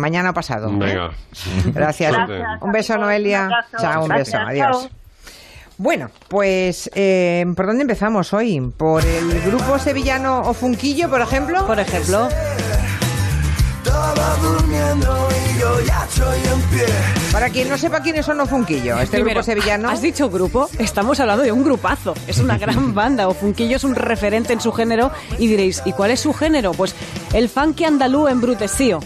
mañana 0.00 0.30
o 0.30 0.34
pasado. 0.34 0.68
¿eh? 0.70 0.76
Venga. 0.76 1.10
Gracias. 1.74 2.12
Suerte. 2.14 2.42
Un 2.62 2.72
beso, 2.72 2.94
Un 2.94 3.00
Noelia. 3.02 3.44
abrazo. 3.44 3.76
Chao, 3.78 4.02
un 4.02 4.08
Gracias, 4.08 4.32
beso. 4.48 4.48
Adiós. 4.48 4.88
chao. 4.88 4.98
Bueno, 5.76 6.08
pues 6.28 6.88
eh, 6.94 7.44
¿por 7.56 7.66
dónde 7.66 7.82
empezamos 7.82 8.32
hoy? 8.32 8.60
¿Por 8.76 9.04
el 9.04 9.40
grupo 9.40 9.76
sevillano 9.80 10.42
o 10.42 10.54
Funquillo, 10.54 11.10
por 11.10 11.20
ejemplo? 11.20 11.66
Por 11.66 11.80
ejemplo, 11.80 12.28
Estaba 12.28 12.63
durmiendo 14.74 15.28
y 15.30 15.60
yo 15.60 15.80
ya 15.82 16.04
estoy 16.04 16.38
en 16.38 16.60
pie. 16.70 16.86
Para 17.32 17.50
quien 17.50 17.68
no 17.68 17.78
sepa 17.78 18.00
quiénes 18.00 18.26
son 18.26 18.40
o 18.40 18.46
Funquillo, 18.46 18.98
este 18.98 19.16
primero, 19.16 19.40
grupo 19.40 19.44
sevillano. 19.44 19.88
¿has 19.88 20.02
dicho 20.02 20.28
grupo? 20.30 20.68
Estamos 20.78 21.18
hablando 21.20 21.42
de 21.44 21.52
un 21.52 21.64
grupazo. 21.64 22.14
Es 22.26 22.38
una 22.38 22.58
gran 22.64 22.94
banda. 22.94 23.28
Ofunquillo 23.28 23.76
es 23.76 23.84
un 23.84 23.94
referente 23.94 24.52
en 24.52 24.60
su 24.60 24.72
género. 24.72 25.10
Y 25.38 25.46
diréis, 25.46 25.82
¿y 25.84 25.92
cuál 25.92 26.10
es 26.10 26.20
su 26.20 26.32
género? 26.32 26.72
Pues 26.72 26.94
el 27.32 27.48
funky 27.48 27.84
andalú 27.84 28.28
embrutecido. 28.28 29.00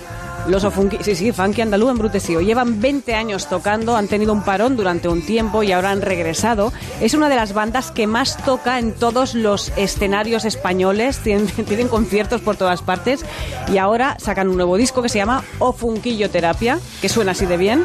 Los 0.48 0.64
Ofunqui- 0.64 1.02
sí, 1.02 1.14
sí, 1.14 1.30
funky 1.30 1.60
andalú 1.60 1.90
embrutecido. 1.90 2.40
Llevan 2.40 2.80
20 2.80 3.14
años 3.14 3.48
tocando, 3.48 3.96
han 3.96 4.08
tenido 4.08 4.32
un 4.32 4.42
parón 4.42 4.76
durante 4.78 5.06
un 5.06 5.20
tiempo 5.20 5.62
y 5.62 5.72
ahora 5.72 5.90
han 5.90 6.00
regresado. 6.00 6.72
Es 7.02 7.12
una 7.12 7.28
de 7.28 7.36
las 7.36 7.52
bandas 7.52 7.90
que 7.90 8.06
más 8.06 8.42
toca 8.44 8.78
en 8.78 8.92
todos 8.94 9.34
los 9.34 9.70
escenarios 9.76 10.46
españoles, 10.46 11.18
tienen, 11.18 11.46
tienen 11.66 11.88
conciertos 11.88 12.40
por 12.40 12.56
todas 12.56 12.80
partes 12.80 13.26
y 13.70 13.76
ahora 13.76 14.16
sacan 14.18 14.48
un 14.48 14.56
nuevo 14.56 14.78
disco 14.78 15.02
que 15.02 15.10
se 15.10 15.18
llama 15.18 15.44
Ofunquillo 15.58 16.30
Terapia, 16.30 16.78
que 17.02 17.10
suena 17.10 17.32
así 17.32 17.44
de 17.44 17.58
bien. 17.58 17.84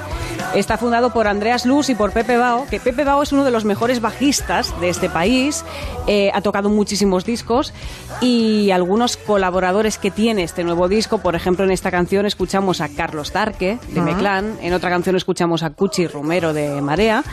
Está 0.55 0.77
fundado 0.77 1.11
por 1.11 1.27
Andreas 1.27 1.65
Luz 1.65 1.89
y 1.89 1.95
por 1.95 2.11
Pepe 2.13 2.37
Bao, 2.37 2.65
que 2.69 2.79
Pepe 2.79 3.03
Bao 3.03 3.23
es 3.23 3.33
uno 3.33 3.43
de 3.43 3.51
los 3.51 3.65
mejores 3.65 3.99
bajistas 3.99 4.73
de 4.79 4.87
este 4.87 5.09
país, 5.09 5.65
eh, 6.07 6.31
ha 6.33 6.39
tocado 6.41 6.69
muchísimos 6.69 7.25
discos 7.25 7.73
y 8.21 8.71
algunos 8.71 9.17
colaboradores 9.17 9.97
que 9.97 10.11
tiene 10.11 10.43
este 10.43 10.63
nuevo 10.63 10.87
disco, 10.87 11.17
por 11.17 11.35
ejemplo 11.35 11.65
en 11.65 11.71
esta 11.71 11.91
canción 11.91 12.25
escuchamos 12.25 12.52
escuchamos 12.53 12.81
a 12.81 12.89
Carlos 12.89 13.33
Darque 13.33 13.79
de 13.87 13.99
Ajá. 13.99 14.11
Meclán, 14.11 14.57
en 14.61 14.73
otra 14.73 14.91
canción 14.91 15.15
escuchamos 15.15 15.63
a 15.63 15.71
Cuchi 15.71 16.05
Romero 16.05 16.53
de 16.53 16.83
Marea. 16.83 17.23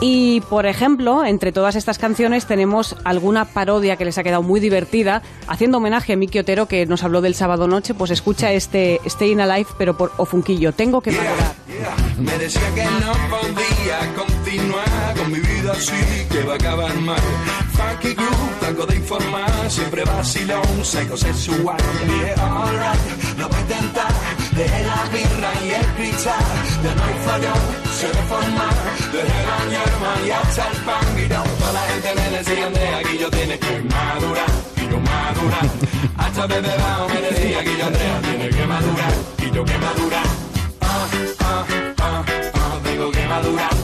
Y, 0.00 0.42
por 0.42 0.64
ejemplo, 0.64 1.24
entre 1.24 1.50
todas 1.50 1.74
estas 1.74 1.98
canciones 1.98 2.46
tenemos 2.46 2.94
alguna 3.02 3.46
parodia 3.46 3.96
que 3.96 4.04
les 4.04 4.16
ha 4.16 4.22
quedado 4.22 4.44
muy 4.44 4.60
divertida, 4.60 5.22
haciendo 5.48 5.78
homenaje 5.78 6.12
a 6.12 6.16
Miki 6.16 6.38
Otero, 6.38 6.66
que 6.66 6.86
nos 6.86 7.02
habló 7.02 7.20
del 7.20 7.34
sábado 7.34 7.66
noche, 7.66 7.94
pues 7.94 8.12
escucha 8.12 8.52
este 8.52 9.00
Staying 9.04 9.40
Alive, 9.40 9.70
pero 9.76 9.96
por 9.96 10.12
Ofunquillo. 10.18 10.72
Tengo 10.72 11.00
que 11.00 11.10
madurar. 11.10 11.54
Me 12.20 12.38
decía 12.38 12.62
que 12.74 12.84
no 12.84 13.12
podía 13.28 14.14
continuar 14.14 15.14
con 15.16 15.32
mi 15.32 15.40
vida 15.40 15.72
así, 15.72 16.26
que 16.30 16.44
va 16.44 16.52
a 16.52 16.56
acabar 16.56 16.94
mal. 17.00 17.20
Funky 17.72 18.14
groove, 18.14 18.86
de 18.86 18.96
informar, 18.96 19.70
siempre 19.70 20.04
vacilón, 20.04 20.84
seco 20.84 21.16
sexual. 21.16 21.78
Yeah, 22.06 22.34
alright, 22.44 23.38
lo 23.38 23.48
voy 23.48 23.56
a 23.56 23.60
intentar, 23.62 24.12
de 24.68 24.84
la 24.84 25.04
birra 25.12 25.52
y 25.64 25.70
el 25.70 25.86
cristal. 25.96 26.44
Hay 27.04 27.14
fallón, 27.24 27.62
se 27.98 28.06
reforma, 28.08 28.68
desde 29.12 29.38
la 29.48 29.58
hierba 29.70 30.12
y 30.26 30.30
hasta 30.30 30.68
el 30.68 30.76
pan. 30.84 31.06
No, 31.30 31.42
toda 31.58 31.72
la 31.72 31.80
gente 31.80 32.10
me 32.14 32.38
decía, 32.38 32.70
de 32.70 32.88
aquí 32.96 33.18
yo 33.18 33.30
tiene 33.30 33.58
que 33.58 33.80
madurar, 33.94 34.50
y 34.76 34.90
yo 34.90 34.98
madurar. 35.00 35.66
Hasta 36.16 36.46
desde 36.46 36.62
debajo 36.62 37.08
me 37.08 37.20
decía 37.20 37.64
que 37.64 37.78
yo 37.78 37.86
Andrea 37.86 38.20
tiene 38.22 38.48
que 38.50 38.66
madurar, 38.66 39.14
y 39.38 39.50
yo 39.50 39.64
que 39.64 39.78
madurar. 39.78 40.26
Ah, 40.80 41.06
ah, 41.40 41.64
ah, 41.98 42.24
ah, 42.54 42.78
tengo 42.84 43.10
que 43.10 43.26
madurar, 43.26 43.74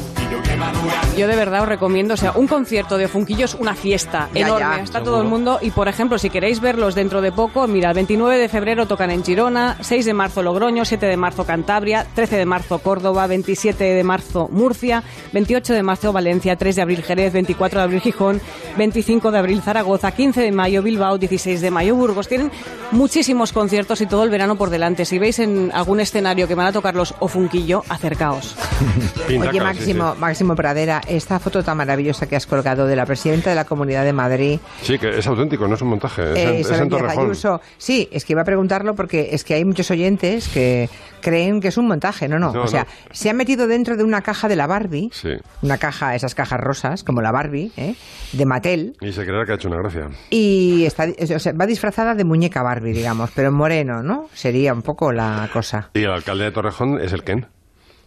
yo 1.16 1.26
de 1.26 1.36
verdad 1.36 1.62
os 1.62 1.68
recomiendo, 1.68 2.14
o 2.14 2.16
sea, 2.16 2.32
un 2.32 2.46
concierto 2.46 2.98
de 2.98 3.08
Funquillo 3.08 3.46
es 3.46 3.54
una 3.54 3.74
fiesta 3.74 4.28
Ya, 4.34 4.40
enorme, 4.40 4.76
ya, 4.76 4.82
está 4.82 5.02
todo 5.02 5.20
el 5.20 5.28
mundo 5.28 5.58
y 5.62 5.70
por 5.70 5.88
ejemplo, 5.88 6.18
si 6.18 6.30
queréis 6.30 6.60
verlos 6.60 6.94
dentro 6.94 7.20
de 7.20 7.32
poco, 7.32 7.66
mira, 7.66 7.88
el 7.90 7.94
29 7.94 8.36
de 8.38 8.48
febrero 8.48 8.86
tocan 8.86 9.10
en 9.10 9.24
Girona, 9.24 9.76
6 9.80 10.04
de 10.04 10.14
marzo 10.14 10.42
Logroño, 10.42 10.84
7 10.84 11.06
de 11.06 11.16
marzo 11.16 11.44
Cantabria, 11.44 12.06
13 12.14 12.36
de 12.36 12.46
marzo 12.46 12.78
Córdoba, 12.80 13.26
27 13.26 13.84
de 13.84 14.04
marzo 14.04 14.48
Murcia, 14.50 15.02
28 15.32 15.72
de 15.72 15.82
marzo 15.82 16.12
Valencia, 16.12 16.56
3 16.56 16.76
de 16.76 16.82
abril 16.82 17.02
Jerez, 17.02 17.32
24 17.32 17.80
de 17.80 17.84
abril 17.84 18.00
Gijón, 18.00 18.40
25 18.76 19.30
de 19.30 19.38
abril 19.38 19.62
Zaragoza, 19.62 20.12
15 20.12 20.42
de 20.42 20.52
mayo 20.52 20.82
Bilbao, 20.82 21.18
16 21.18 21.60
de 21.60 21.70
mayo 21.70 21.94
Burgos. 21.94 22.28
Tienen 22.28 22.50
muchísimos 22.90 23.52
conciertos 23.52 24.00
y 24.00 24.06
todo 24.06 24.24
el 24.24 24.30
verano 24.30 24.56
por 24.56 24.70
delante. 24.70 25.04
Si 25.04 25.18
veis 25.18 25.38
en 25.38 25.70
algún 25.72 26.00
escenario 26.00 26.48
que 26.48 26.54
van 26.54 26.66
a 26.66 26.72
tocar 26.72 26.94
los 26.94 27.14
o 27.20 27.28
Funquillo, 27.28 27.84
acercaos. 27.88 28.56
Oye, 29.28 29.60
Máximo, 29.60 30.14
Máximo 30.18 30.54
Pradera, 30.54 31.00
esta 31.08 31.38
foto 31.38 31.62
tan 31.62 31.76
maravillosa 31.76 32.26
que 32.26 32.36
has 32.36 32.46
colgado 32.46 32.86
de 32.86 32.96
la 32.96 33.06
presidenta 33.06 33.50
de 33.50 33.56
la 33.56 33.64
Comunidad 33.64 34.04
de 34.04 34.12
Madrid, 34.12 34.60
Sí, 34.82 34.98
que 34.98 35.18
es 35.18 35.26
auténtico, 35.26 35.66
no 35.68 35.74
es 35.74 35.82
un 35.82 35.88
montaje. 35.88 36.22
Es, 36.32 36.38
en- 36.38 36.48
eh, 36.54 36.60
es 36.60 36.70
en 36.70 36.88
Torrejón. 36.88 37.24
Ayuso. 37.26 37.60
Sí, 37.78 38.08
es 38.12 38.24
que 38.24 38.32
iba 38.32 38.42
a 38.42 38.44
preguntarlo 38.44 38.94
porque 38.94 39.28
es 39.32 39.44
que 39.44 39.54
hay 39.54 39.64
muchos 39.64 39.90
oyentes 39.90 40.48
que 40.48 40.88
creen 41.20 41.60
que 41.60 41.68
es 41.68 41.76
un 41.76 41.88
montaje. 41.88 42.28
No, 42.28 42.38
no. 42.38 42.52
No, 42.52 42.62
o 42.62 42.66
sea, 42.68 42.82
no. 42.84 42.88
se 43.12 43.30
ha 43.30 43.34
metido 43.34 43.66
dentro 43.66 43.96
de 43.96 44.04
una 44.04 44.22
caja 44.22 44.48
de 44.48 44.56
la 44.56 44.66
Barbie, 44.66 45.10
Sí. 45.12 45.30
una 45.62 45.78
caja, 45.78 46.14
esas 46.14 46.34
cajas 46.34 46.60
rosas, 46.60 47.02
como 47.04 47.20
la 47.22 47.32
Barbie, 47.32 47.72
¿eh? 47.76 47.94
de 48.32 48.46
Mattel, 48.46 48.96
Y 49.00 49.12
se 49.12 49.24
creerá 49.24 49.44
que 49.44 49.52
ha 49.52 49.54
hecho 49.56 49.68
una 49.68 49.78
gracia. 49.78 50.08
y 50.30 50.84
está, 50.84 51.06
o 51.34 51.38
sea, 51.38 51.52
va 51.52 51.66
disfrazada 51.66 52.14
de 52.14 52.24
muñeca 52.24 52.62
Barbie, 52.62 52.92
digamos, 52.92 53.30
pero 53.34 53.48
en 53.48 53.54
moreno, 53.54 54.02
¿no? 54.02 54.28
Sería 54.34 54.72
un 54.72 54.82
poco 54.82 55.12
la 55.12 55.48
cosa. 55.52 55.90
Y 55.94 56.00
el 56.04 56.10
alcalde 56.10 56.44
de 56.44 56.50
Torrejón 56.52 57.00
es 57.00 57.12
el 57.12 57.24
Ken. 57.24 57.46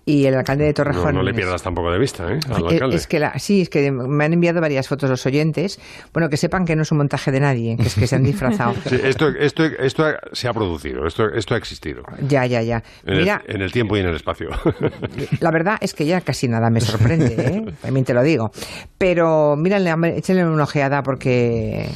Y 0.10 0.26
el 0.26 0.34
alcalde 0.34 0.64
de 0.64 0.70
No, 0.72 0.74
Torrejón. 0.74 1.14
no 1.16 1.22
le 1.22 1.32
es- 1.32 1.38
pierdas 1.38 1.62
tampoco 1.62 1.92
de 1.92 2.00
vista, 2.00 2.24
¿eh? 2.34 2.40
Al 2.50 2.64
Eh, 2.64 2.68
alcalde. 2.70 2.96
Es 2.96 3.06
que 3.06 3.20
la, 3.20 3.38
sí, 3.38 3.62
es 3.62 3.70
que 3.70 3.92
me 3.92 4.26
han 4.26 4.34
enviado 4.34 4.60
varias 4.60 4.88
fotos 4.88 5.08
los 5.10 5.24
oyentes. 5.28 5.80
Bueno, 6.14 6.30
que 6.30 6.38
sepan 6.38 6.66
que 6.66 6.76
no 6.76 6.82
es 6.82 6.92
un 6.92 6.98
montaje 6.98 7.32
de 7.32 7.40
nadie, 7.40 7.78
que 7.78 7.84
es 7.84 7.94
que 7.96 8.08
se 8.08 8.16
han 8.16 8.24
disfrazado. 8.24 8.74
Sí, 8.90 9.00
esto, 9.04 9.28
esto, 9.28 9.64
esto 9.66 10.06
se 10.34 10.48
ha 10.48 10.54
producido, 10.54 11.06
esto, 11.06 11.30
esto 11.32 11.54
ha 11.54 11.58
existido. 11.58 12.02
Ya, 12.28 12.46
ya, 12.48 12.62
ya. 12.64 12.82
En, 13.06 13.14
el- 13.14 13.20
Mira, 13.20 13.44
en 13.48 13.62
el 13.62 13.72
tiempo 13.72 13.96
y 13.98 14.00
en 14.00 14.08
el 14.08 14.16
espacio. 14.16 14.50
la 15.42 15.52
verdad 15.52 15.78
es 15.82 15.94
que 15.94 16.06
ya 16.08 16.22
casi 16.22 16.48
nada 16.48 16.70
me 16.72 16.82
sorprende, 16.82 17.36
¿eh? 17.38 17.74
También 17.82 18.06
te 18.06 18.14
lo 18.16 18.24
digo. 18.24 18.52
Pero 18.98 19.56
mírale, 19.58 19.94
hombre, 19.94 20.18
échenle 20.18 20.44
una 20.46 20.64
ojeada 20.64 21.04
porque, 21.04 21.88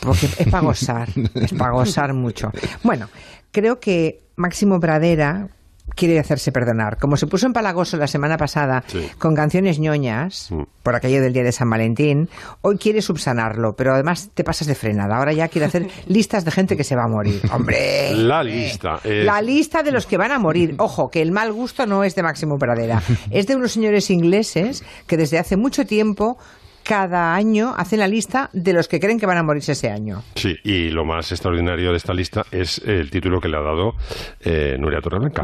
porque 0.00 0.26
es 0.38 0.48
para 0.50 0.64
gozar, 0.64 1.08
es 1.34 1.52
para 1.52 1.70
gozar 1.72 2.14
mucho. 2.14 2.50
Bueno, 2.82 3.08
creo 3.52 3.78
que 3.78 4.22
Máximo 4.36 4.80
Pradera 4.80 5.48
quiere 5.94 6.18
hacerse 6.18 6.50
perdonar. 6.50 6.96
Como 6.98 7.16
se 7.16 7.26
puso 7.26 7.46
en 7.46 7.52
Palagoso 7.52 7.96
la 7.96 8.06
semana 8.06 8.36
pasada 8.36 8.82
Sí. 8.86 9.08
con 9.18 9.34
canciones 9.34 9.78
ñoñas, 9.78 10.48
Mm. 10.50 10.62
por 10.82 10.94
aquello 10.96 11.20
del 11.22 11.32
día 11.32 11.44
de 11.44 11.52
San 11.52 11.70
Valentín, 11.70 12.28
hoy 12.62 12.78
quiere 12.78 13.00
subsanarlo, 13.02 13.74
pero 13.76 13.94
además 13.94 14.30
te 14.34 14.42
pasas 14.44 14.66
de 14.66 14.74
frenada. 14.74 15.16
Ahora 15.16 15.32
ya 15.32 15.48
quiere 15.48 15.66
hacer 15.66 15.86
listas 16.08 16.44
de 16.44 16.50
gente 16.50 16.76
que 16.76 16.84
se 16.84 16.96
va 16.96 17.04
a 17.04 17.08
morir. 17.08 17.40
¡Hombre! 17.52 18.12
La 18.14 18.42
lista. 18.42 18.98
es- 19.04 19.24
La 19.24 19.40
lista 19.40 19.82
de 19.82 19.92
los 19.92 20.06
que 20.06 20.16
van 20.16 20.32
a 20.32 20.38
morir. 20.38 20.74
Ojo, 20.78 21.10
que 21.10 21.22
el 21.22 21.32
mal 21.32 21.52
gusto 21.52 21.86
no 21.86 22.02
es 22.02 22.14
de 22.14 22.22
Máximo 22.22 22.56
Pradera. 22.58 23.02
Es 23.30 23.46
de 23.46 23.54
unos 23.56 23.72
señores 23.72 24.10
ingleses 24.10 24.82
que 25.06 25.16
desde 25.16 25.38
hace 25.38 25.56
mucho 25.56 25.86
tiempo, 25.86 26.38
cada 26.84 27.34
año, 27.34 27.74
hacen 27.76 27.98
la 27.98 28.06
lista 28.08 28.50
de 28.52 28.72
los 28.72 28.88
que 28.88 29.00
creen 29.00 29.18
que 29.18 29.26
van 29.26 29.38
a 29.38 29.42
morirse 29.42 29.72
ese 29.72 29.90
año. 29.90 30.22
Sí, 30.34 30.54
y 30.64 30.90
lo 30.90 31.04
más 31.04 31.32
extraordinario 31.32 31.90
de 31.90 31.96
esta 31.96 32.12
lista 32.14 32.44
es 32.50 32.78
el 32.84 33.10
título 33.10 33.40
que 33.40 33.48
le 33.48 33.56
ha 33.56 33.60
dado 33.62 33.94
eh, 34.40 34.76
Nuria 34.78 35.00
Torreblanca, 35.00 35.42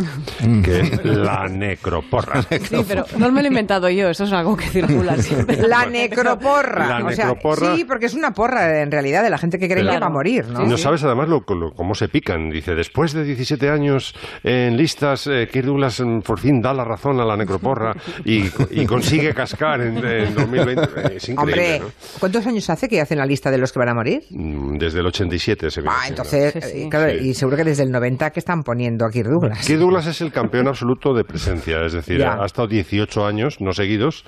que 0.62 0.80
es 0.80 1.04
La 1.04 1.49
Necroporra. 1.49 2.42
Sí, 2.42 2.85
pero 2.87 3.04
no 3.16 3.32
me 3.32 3.40
lo 3.40 3.47
he 3.47 3.49
inventado 3.49 3.88
yo, 3.88 4.09
eso 4.11 4.25
es 4.25 4.32
algo 4.32 4.56
que 4.56 4.66
circula 4.66 5.16
siempre. 5.23 5.56
La 5.66 5.87
necroporra. 5.90 6.87
La 7.00 7.06
O 7.06 7.11
sea, 7.12 7.26
necroporra. 7.26 7.75
sí, 7.76 7.85
porque 7.85 8.06
es 8.06 8.14
una 8.14 8.32
porra 8.32 8.82
en 8.82 8.90
realidad 8.90 9.23
de 9.23 9.30
la 9.30 9.38
gente 9.38 9.59
que 9.59 9.68
cree 9.68 9.82
que 9.85 9.99
va 9.99 10.06
a 10.06 10.11
morir, 10.11 10.47
¿no? 10.49 10.64
No 10.66 10.76
sabes 10.76 11.02
además 11.04 11.28
lo, 11.28 11.44
lo- 11.49 11.73
cómo 11.75 11.94
se 11.94 12.09
pican. 12.09 12.50
Dice, 12.50 12.75
después 12.75 13.12
de 13.12 13.25
17 13.25 13.70
años 13.70 14.14
en 14.44 14.76
listas, 14.76 15.26
eh, 15.26 15.49
Kirk 15.50 15.66
Douglas 15.66 16.00
mm, 16.00 16.20
por 16.20 16.38
fin 16.38 16.61
da 16.61 16.75
la 16.75 16.85
razón 16.85 17.18
a 17.20 17.25
la 17.25 17.37
necroporra 17.37 17.94
y, 18.25 18.44
y 18.70 18.85
consigue 18.87 19.32
cascar 19.32 19.80
en, 19.80 20.04
en 20.04 20.35
2020. 20.35 21.16
Es 21.16 21.29
increíble, 21.30 21.75
Hombre, 21.76 21.78
¿no? 21.80 22.18
¿cuántos 22.18 22.46
años 22.46 22.68
hace 22.70 22.88
que 22.88 23.00
hacen 23.00 23.18
la 23.18 23.26
lista 23.26 23.50
de 23.50 23.58
los 23.58 23.72
que 23.72 23.78
van 23.78 23.88
a 23.88 23.94
morir? 23.94 24.22
Mm, 24.30 24.76
Desde 24.78 25.00
el 25.00 25.06
87 25.06 25.70
se. 25.70 25.80
Ah, 25.87 26.04
entonces, 26.08 26.52
Sí, 26.52 26.60
sí. 26.82 26.88
claro, 26.90 27.10
Sí. 27.18 27.28
y 27.28 27.34
seguro 27.34 27.56
que 27.56 27.64
desde 27.64 27.82
el 27.82 27.90
90 27.90 28.30
que 28.30 28.40
están 28.40 28.62
poniendo 28.62 29.04
a 29.04 29.10
Kirk 29.10 29.28
Douglas. 29.28 29.66
Kirk 29.66 29.78
Douglas 29.78 30.06
es 30.06 30.20
el 30.20 30.32
campeón 30.32 30.68
absoluto 30.68 31.14
de 31.14 31.25
presencia, 31.25 31.84
es 31.84 31.92
decir, 31.92 32.18
Ya. 32.18 32.34
ha 32.40 32.46
estado 32.46 32.68
18 32.68 33.26
años, 33.26 33.60
no 33.60 33.72
seguidos. 33.72 34.25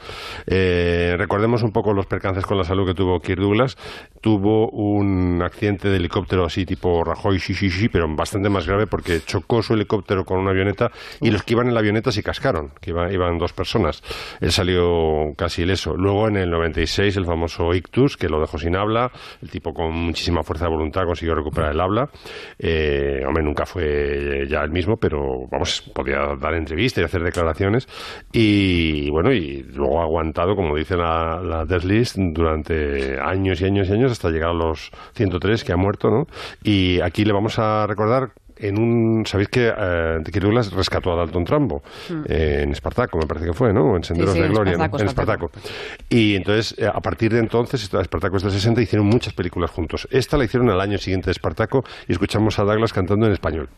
Eh, 0.46 1.14
recordemos 1.18 1.62
un 1.62 1.72
poco 1.72 1.92
los 1.92 2.06
percances 2.06 2.44
con 2.44 2.58
la 2.58 2.64
salud 2.64 2.86
que 2.86 2.94
tuvo 2.94 3.20
Kirk 3.20 3.40
Douglas. 3.40 3.76
Tuvo 4.20 4.68
un 4.70 5.40
accidente 5.42 5.88
de 5.88 5.96
helicóptero 5.96 6.44
así 6.44 6.64
tipo 6.64 7.02
Rajoy, 7.04 7.38
sí, 7.40 7.54
sí, 7.54 7.70
sí, 7.70 7.88
pero 7.88 8.06
bastante 8.14 8.48
más 8.48 8.66
grave 8.66 8.86
porque 8.86 9.20
chocó 9.24 9.62
su 9.62 9.74
helicóptero 9.74 10.24
con 10.24 10.38
una 10.38 10.50
avioneta 10.50 10.90
y 11.20 11.30
los 11.30 11.42
que 11.42 11.54
iban 11.54 11.68
en 11.68 11.74
la 11.74 11.80
avioneta 11.80 12.12
se 12.12 12.22
cascaron, 12.22 12.72
que 12.80 12.90
iba- 12.90 13.12
iban 13.12 13.38
dos 13.38 13.52
personas. 13.52 14.02
Él 14.40 14.52
salió 14.52 15.32
casi 15.36 15.62
ileso. 15.62 15.96
Luego 15.96 16.28
en 16.28 16.36
el 16.36 16.50
96 16.50 16.90
el 16.98 17.24
famoso 17.24 17.74
ictus, 17.74 18.16
que 18.16 18.28
lo 18.28 18.40
dejó 18.40 18.58
sin 18.58 18.76
habla, 18.76 19.10
el 19.40 19.50
tipo 19.50 19.72
con 19.72 19.92
muchísima 19.92 20.42
fuerza 20.42 20.66
de 20.66 20.70
voluntad 20.70 21.04
consiguió 21.04 21.34
recuperar 21.34 21.72
el 21.72 21.80
habla. 21.80 22.08
Eh, 22.58 23.22
hombre, 23.26 23.42
nunca 23.42 23.66
fue 23.66 24.46
ya 24.48 24.62
el 24.62 24.70
mismo, 24.70 24.96
pero 24.96 25.46
vamos, 25.50 25.82
podía 25.94 26.36
dar 26.38 26.54
entrevistas 26.54 27.02
y 27.02 27.04
hacer 27.04 27.22
declaraciones. 27.22 27.88
Y 28.32 29.10
bueno, 29.10 29.32
y 29.32 29.62
luego 29.62 30.00
ha 30.00 30.04
aguantado, 30.04 30.54
como 30.54 30.76
dice 30.76 30.96
la, 30.96 31.40
la 31.42 31.64
durante 32.16 33.18
años 33.20 33.60
y 33.60 33.64
años 33.64 33.88
y 33.88 33.92
años 33.92 34.12
hasta 34.12 34.30
llegar 34.30 34.50
a 34.50 34.54
los 34.54 34.90
103 35.14 35.64
que 35.64 35.72
ha 35.72 35.76
muerto, 35.76 36.10
¿no? 36.10 36.26
Y 36.62 37.00
aquí 37.00 37.24
le 37.24 37.32
vamos 37.32 37.58
a 37.58 37.86
recordar 37.86 38.32
en 38.62 38.78
un 38.78 39.26
sabéis 39.26 39.48
que 39.48 39.72
eh, 39.76 40.18
Douglas 40.40 40.72
rescató 40.72 41.12
a 41.12 41.16
Dalton 41.16 41.44
Trambo 41.44 41.82
eh, 42.28 42.60
en 42.62 42.72
Espartaco 42.72 43.18
me 43.18 43.26
parece 43.26 43.46
que 43.46 43.52
fue 43.52 43.72
no 43.72 43.96
en 43.96 44.04
Senderos 44.04 44.32
Mm. 44.32 44.36
sí, 44.36 44.40
de 44.42 44.48
Gloria 44.48 44.72
en 44.74 44.80
Espartaco. 44.82 45.04
Espartaco. 45.04 45.50
Y 46.08 46.36
entonces 46.36 46.74
eh, 46.78 46.86
a 46.86 47.00
partir 47.00 47.32
de 47.32 47.40
entonces 47.40 47.82
Espartaco 47.92 48.36
es 48.36 48.42
del 48.42 48.52
60 48.52 48.80
hicieron 48.80 49.06
muchas 49.06 49.34
películas 49.34 49.70
juntos. 49.70 50.08
Esta 50.10 50.36
la 50.36 50.44
hicieron 50.44 50.70
al 50.70 50.80
año 50.80 50.98
siguiente 50.98 51.26
de 51.26 51.32
Espartaco 51.32 51.84
y 52.08 52.12
escuchamos 52.12 52.58
a 52.58 52.62
Douglas 52.62 52.92
cantando 52.92 53.26
en 53.26 53.32
español. 53.32 53.68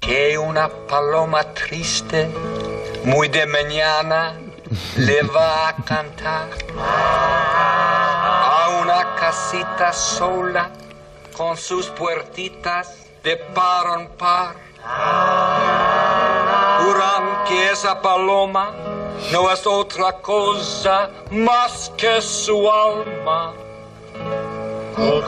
Que 0.00 0.36
una 0.38 0.68
paloma 0.68 1.42
triste, 1.54 2.28
muy 3.04 3.28
de 3.28 3.46
mañana, 3.46 4.34
le 4.98 5.22
va 5.22 5.68
a 5.68 5.76
cantar 5.76 6.48
a 6.78 8.80
una 8.82 9.14
casita 9.18 9.92
sola 9.92 10.70
con 11.36 11.56
sus 11.56 11.86
puertitas 11.88 13.05
de 13.22 13.36
par 13.54 13.98
en 13.98 14.08
par. 14.16 14.54
Juran 16.80 17.44
que 17.46 17.72
esa 17.72 18.00
paloma 18.00 18.72
no 19.32 19.50
es 19.50 19.66
otra 19.66 20.12
cosa 20.20 21.10
más 21.30 21.92
que 21.96 22.20
su 22.20 22.70
alma. 22.70 23.54
Bueno, 24.96 25.22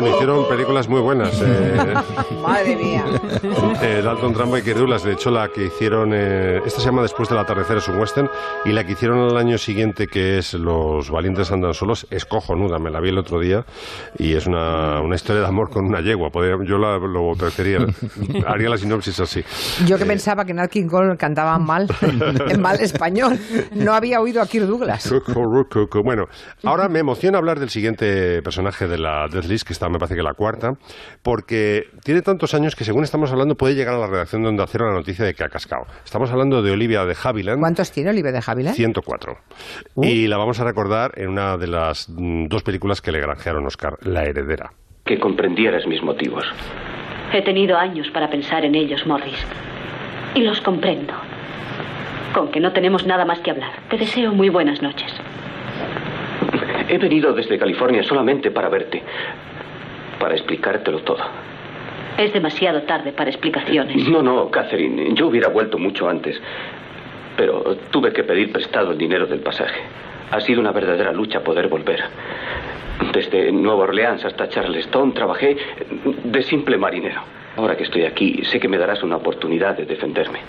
Bueno, 0.00 0.16
hicieron 0.16 0.48
películas 0.48 0.88
muy 0.88 1.00
buenas. 1.00 1.40
eh, 1.44 1.94
Madre 2.42 2.76
mía. 2.76 3.04
eh, 3.82 4.00
Dalton 4.02 4.32
Trumbo 4.32 4.56
y 4.58 4.62
Kirk 4.62 4.78
Douglas. 4.78 5.04
De 5.04 5.12
hecho, 5.12 5.30
la 5.30 5.48
que 5.48 5.66
hicieron, 5.66 6.12
eh, 6.14 6.60
esta 6.64 6.80
se 6.80 6.86
llama 6.86 7.02
Después 7.02 7.28
del 7.28 7.38
atardecer, 7.38 7.76
es 7.78 7.88
un 7.88 7.98
western, 7.98 8.28
y 8.64 8.70
la 8.72 8.84
que 8.84 8.92
hicieron 8.92 9.18
al 9.30 9.36
año 9.36 9.58
siguiente, 9.58 10.06
que 10.06 10.38
es 10.38 10.54
Los 10.54 11.10
valientes 11.10 11.50
andan 11.52 11.74
solos, 11.74 12.06
es 12.10 12.24
cojonuda. 12.24 12.78
Me 12.78 12.90
la 12.90 13.00
vi 13.00 13.10
el 13.10 13.18
otro 13.18 13.38
día 13.38 13.64
y 14.18 14.34
es 14.34 14.46
una, 14.46 15.00
una 15.00 15.14
historia 15.16 15.42
de 15.42 15.48
amor 15.48 15.70
con 15.70 15.84
una 15.86 16.00
yegua. 16.00 16.30
Podría- 16.30 16.56
yo 16.66 16.78
la, 16.78 16.98
lo 16.98 17.32
prefería, 17.38 17.78
haría 18.46 18.68
la 18.70 18.76
sinopsis 18.78 19.20
así. 19.20 19.42
Yo 19.86 19.98
que 19.98 20.06
pensaba 20.06 20.44
que 20.44 20.54
Nat 20.54 20.70
King 20.70 20.86
Cole 20.88 21.16
cantaba 21.16 21.58
mal, 21.58 21.86
en 22.48 22.60
mal 22.60 22.80
español. 22.80 23.38
No 23.74 23.92
había 23.94 24.20
oído 24.20 24.40
a 24.40 24.46
Kirk 24.46 24.66
Douglas. 24.66 25.12
Bueno, 26.04 26.24
ahora 26.64 26.88
me 26.88 27.00
emociona 27.00 27.38
hablar 27.38 27.58
del 27.60 27.68
siguiente 27.70 28.40
personaje 28.42 28.86
de 28.88 28.98
la 28.98 29.26
Death 29.30 29.44
List, 29.46 29.66
que 29.66 29.72
está, 29.72 29.88
me 29.90 29.98
parece 29.98 30.16
que 30.16 30.22
la 30.22 30.34
cuarta, 30.34 30.74
porque 31.22 31.84
tiene 32.04 32.22
tantos 32.22 32.54
años 32.54 32.74
que 32.74 32.84
según 32.84 33.04
estamos 33.04 33.30
hablando 33.32 33.56
puede 33.56 33.74
llegar 33.74 33.94
a 33.94 33.98
la 33.98 34.06
redacción 34.06 34.42
donde 34.42 34.62
hacer 34.62 34.80
la 34.80 34.92
noticia 34.92 35.24
de 35.24 35.34
que 35.34 35.44
ha 35.44 35.48
cascado. 35.48 35.86
Estamos 36.04 36.30
hablando 36.30 36.62
de 36.62 36.70
Olivia 36.70 37.04
de 37.04 37.16
Havilland. 37.22 37.60
¿Cuántos 37.60 37.92
tiene 37.92 38.10
Oliver 38.10 38.32
de 38.32 38.42
Havilland? 38.44 38.74
104. 38.74 39.36
Y 40.02 40.26
la 40.26 40.36
vamos 40.36 40.60
a 40.60 40.64
recordar 40.64 41.12
en 41.16 41.28
una 41.28 41.56
de 41.56 41.66
las 41.66 42.08
mm, 42.08 42.46
dos 42.46 42.62
películas 42.62 43.00
que 43.00 43.12
le 43.12 43.20
granjearon 43.20 43.66
Oscar, 43.66 43.96
La 44.02 44.24
Heredera. 44.24 44.72
Que 45.04 45.18
comprendieras 45.18 45.86
mis 45.86 46.02
motivos. 46.02 46.44
He 47.32 47.42
tenido 47.42 47.76
años 47.76 48.08
para 48.10 48.28
pensar 48.28 48.64
en 48.64 48.74
ellos, 48.74 49.06
Morris. 49.06 49.46
Y 50.34 50.42
los 50.42 50.60
comprendo. 50.60 51.14
Con 52.34 52.50
que 52.50 52.60
no 52.60 52.72
tenemos 52.72 53.06
nada 53.06 53.24
más 53.24 53.40
que 53.40 53.50
hablar. 53.50 53.72
Te 53.88 53.96
deseo 53.96 54.32
muy 54.32 54.48
buenas 54.48 54.82
noches. 54.82 55.12
He 56.88 56.98
venido 56.98 57.32
desde 57.32 57.58
California 57.58 58.02
solamente 58.02 58.50
para 58.50 58.68
verte. 58.68 59.02
Para 60.20 60.34
explicártelo 60.34 61.00
todo. 61.00 61.24
Es 62.18 62.32
demasiado 62.32 62.82
tarde 62.82 63.12
para 63.12 63.30
explicaciones. 63.30 64.06
No, 64.06 64.22
no, 64.22 64.50
Catherine. 64.50 65.14
Yo 65.14 65.28
hubiera 65.28 65.48
vuelto 65.48 65.78
mucho 65.78 66.08
antes. 66.08 66.40
Pero 67.36 67.76
tuve 67.90 68.12
que 68.12 68.22
pedir 68.22 68.52
prestado 68.52 68.92
el 68.92 68.98
dinero 68.98 69.26
del 69.26 69.40
pasaje. 69.40 69.80
Ha 70.30 70.40
sido 70.42 70.60
una 70.60 70.72
verdadera 70.72 71.12
lucha 71.12 71.42
poder 71.42 71.68
volver. 71.68 72.00
Desde 73.14 73.50
Nueva 73.50 73.84
Orleans 73.84 74.24
hasta 74.24 74.48
Charleston 74.48 75.14
trabajé 75.14 75.56
de 76.22 76.42
simple 76.42 76.76
marinero. 76.76 77.22
Ahora 77.56 77.76
que 77.76 77.84
estoy 77.84 78.04
aquí, 78.04 78.42
sé 78.44 78.60
que 78.60 78.68
me 78.68 78.76
darás 78.76 79.02
una 79.02 79.16
oportunidad 79.16 79.76
de 79.76 79.86
defenderme. 79.86 80.40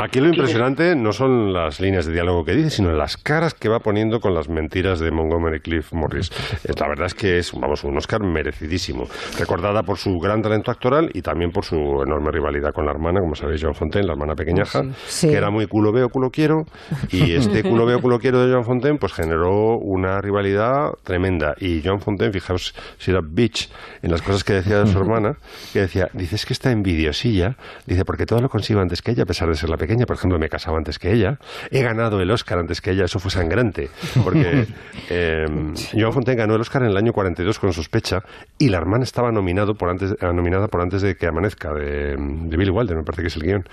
Aquí 0.00 0.20
lo 0.20 0.28
impresionante 0.28 0.94
no 0.94 1.12
son 1.12 1.52
las 1.52 1.80
líneas 1.80 2.06
de 2.06 2.12
diálogo 2.12 2.44
que 2.44 2.54
dice, 2.54 2.70
sino 2.70 2.92
las 2.92 3.16
caras 3.16 3.54
que 3.54 3.68
va 3.68 3.80
poniendo 3.80 4.20
con 4.20 4.32
las 4.32 4.48
mentiras 4.48 5.00
de 5.00 5.10
Montgomery 5.10 5.58
Cliff 5.58 5.92
Morris. 5.92 6.30
Eh, 6.64 6.72
La 6.78 6.86
verdad 6.86 7.06
es 7.06 7.14
que 7.14 7.38
es, 7.38 7.52
vamos, 7.52 7.82
un 7.82 7.96
Oscar 7.96 8.20
merecidísimo. 8.22 9.08
Recordada 9.38 9.82
por 9.82 9.98
su 9.98 10.16
gran 10.20 10.40
talento 10.40 10.70
actoral 10.70 11.10
y 11.14 11.20
también 11.22 11.50
por 11.50 11.64
su 11.64 11.74
enorme 11.76 12.30
rivalidad 12.30 12.72
con 12.72 12.84
la 12.86 12.92
hermana, 12.92 13.18
como 13.20 13.34
sabéis, 13.34 13.60
John 13.64 13.74
Fontaine, 13.74 14.06
la 14.06 14.12
hermana 14.12 14.36
pequeñaja, 14.36 14.84
Sí. 15.08 15.28
que 15.30 15.34
era 15.34 15.50
muy 15.50 15.66
culo 15.66 15.90
veo, 15.90 16.08
culo 16.10 16.30
quiero. 16.30 16.64
Y 17.10 17.32
este 17.34 17.64
culo 17.64 17.84
veo, 17.84 18.00
culo 18.00 18.20
quiero 18.20 18.46
de 18.46 18.54
John 18.54 18.64
Fontaine, 18.64 18.98
pues 18.98 19.12
generó 19.12 19.78
una 19.78 20.20
rivalidad 20.20 20.92
tremenda. 21.02 21.54
Y 21.58 21.82
John 21.84 22.00
Fontaine, 22.00 22.32
fijaos 22.32 22.72
si 22.98 23.10
era 23.10 23.20
bitch 23.20 23.68
en 24.02 24.12
las 24.12 24.22
cosas 24.22 24.44
que 24.44 24.52
decía 24.52 24.78
de 24.78 24.86
su 24.86 24.96
hermana, 25.00 25.38
que 25.72 25.80
decía, 25.80 26.08
dice, 26.12 26.36
es 26.36 26.46
que 26.46 26.52
está 26.52 26.70
envidiosilla, 26.70 27.56
dice, 27.84 28.04
porque 28.04 28.26
todo 28.26 28.40
lo 28.40 28.48
consigo 28.48 28.80
antes 28.80 29.02
que 29.02 29.10
ella, 29.10 29.24
a 29.24 29.26
pesar 29.26 29.48
de 29.48 29.56
ser 29.56 29.68
la 29.68 29.76
pequeña. 29.76 29.87
Por 30.06 30.16
ejemplo, 30.16 30.38
me 30.38 30.48
casaba 30.48 30.78
antes 30.78 30.98
que 30.98 31.12
ella, 31.12 31.38
he 31.70 31.82
ganado 31.82 32.20
el 32.20 32.30
Oscar 32.30 32.58
antes 32.58 32.80
que 32.80 32.90
ella, 32.92 33.04
eso 33.04 33.18
fue 33.18 33.30
sangrante, 33.30 33.88
porque 34.24 34.66
eh, 35.10 35.46
John 35.94 36.12
Fontaine 36.12 36.38
ganó 36.38 36.54
el 36.54 36.60
Oscar 36.60 36.82
en 36.82 36.88
el 36.90 36.96
año 36.96 37.12
42 37.12 37.58
con 37.58 37.72
Sospecha 37.72 38.22
y 38.58 38.68
la 38.68 38.78
hermana 38.78 39.04
estaba 39.04 39.30
nominado 39.32 39.74
por 39.74 39.88
antes, 39.90 40.12
eh, 40.12 40.16
nominada 40.32 40.68
por 40.68 40.80
antes 40.80 41.02
de 41.02 41.16
que 41.16 41.26
amanezca, 41.26 41.72
de, 41.72 42.16
de 42.16 42.56
Billy 42.56 42.70
Wilder, 42.70 42.96
me 42.96 43.02
parece 43.02 43.22
que 43.22 43.28
es 43.28 43.36
el 43.36 43.42
guion. 43.42 43.64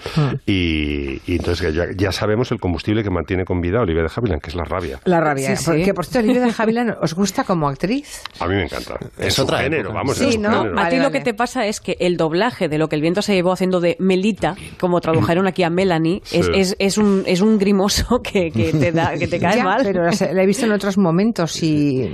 Y, 0.45 1.22
y 1.25 1.36
entonces 1.38 1.74
ya, 1.74 1.86
ya 1.95 2.12
sabemos 2.12 2.51
el 2.51 2.60
combustible 2.60 3.03
que 3.03 3.10
mantiene 3.10 3.45
con 3.45 3.62
vida 3.62 3.79
a 3.79 3.81
Olivia 3.81 4.03
de 4.03 4.10
Havilland, 4.15 4.41
que 4.41 4.50
es 4.50 4.55
la 4.55 4.63
rabia. 4.63 5.00
La 5.05 5.19
rabia. 5.19 5.55
Sí, 5.55 5.63
sí. 5.63 5.65
Porque, 5.65 5.93
por 5.93 6.05
cierto, 6.05 6.29
Olivia 6.29 6.45
de 6.48 6.53
Havilland, 6.57 6.95
¿os 7.01 7.13
gusta 7.13 7.43
como 7.43 7.67
actriz? 7.67 8.24
A 8.39 8.48
mí 8.48 8.55
me 8.55 8.63
encanta. 8.63 8.98
Es 9.17 9.34
su 9.36 9.43
otra 9.43 9.60
género, 9.60 9.81
época. 9.89 9.95
vamos, 9.95 10.17
Sí, 10.17 10.29
es 10.29 10.39
¿no? 10.39 10.50
género. 10.51 10.72
A 10.72 10.84
Vale, 10.84 10.89
ti 10.91 10.98
lo 10.98 11.03
vale. 11.03 11.17
que 11.19 11.24
te 11.24 11.34
pasa 11.34 11.65
es 11.65 11.79
que 11.81 11.98
el 12.00 12.17
doblaje 12.17 12.67
de 12.69 12.77
lo 12.77 12.88
que 12.89 12.95
el 12.95 13.01
viento 13.01 13.22
se 13.22 13.34
llevó 13.34 13.51
haciendo 13.51 13.79
de 13.79 13.98
Melita, 14.00 14.55
como 14.79 15.01
tradujeron 15.01 15.48
aquí 15.48 15.63
a 15.63 15.69
Melanie, 15.96 16.22
es, 16.32 16.46
Sí. 16.46 16.52
es, 16.56 16.75
es 16.80 16.98
un, 16.98 17.24
es 17.25 17.42
un 17.42 17.58
grimoso 17.58 18.22
que, 18.24 18.52
que 18.52 18.72
te, 18.74 18.92
da, 18.92 19.18
que 19.18 19.28
te 19.28 19.40
cae 19.40 19.58
Ya, 19.58 19.64
mal. 19.64 19.82
pero 19.84 20.04
la 20.06 20.44
he 20.44 20.46
visto 20.46 20.66
en 20.66 20.72
otros 20.72 20.98
momentos 20.98 21.62
y... 21.64 22.10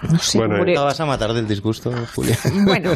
No 0.00 0.16
sé. 0.20 0.38
Bueno, 0.38 0.64
¿Te 0.64 0.74
vas 0.78 1.00
a 1.00 1.06
matar 1.06 1.32
del 1.32 1.48
disgusto, 1.48 1.92
Julia? 2.14 2.38
Bueno, 2.64 2.92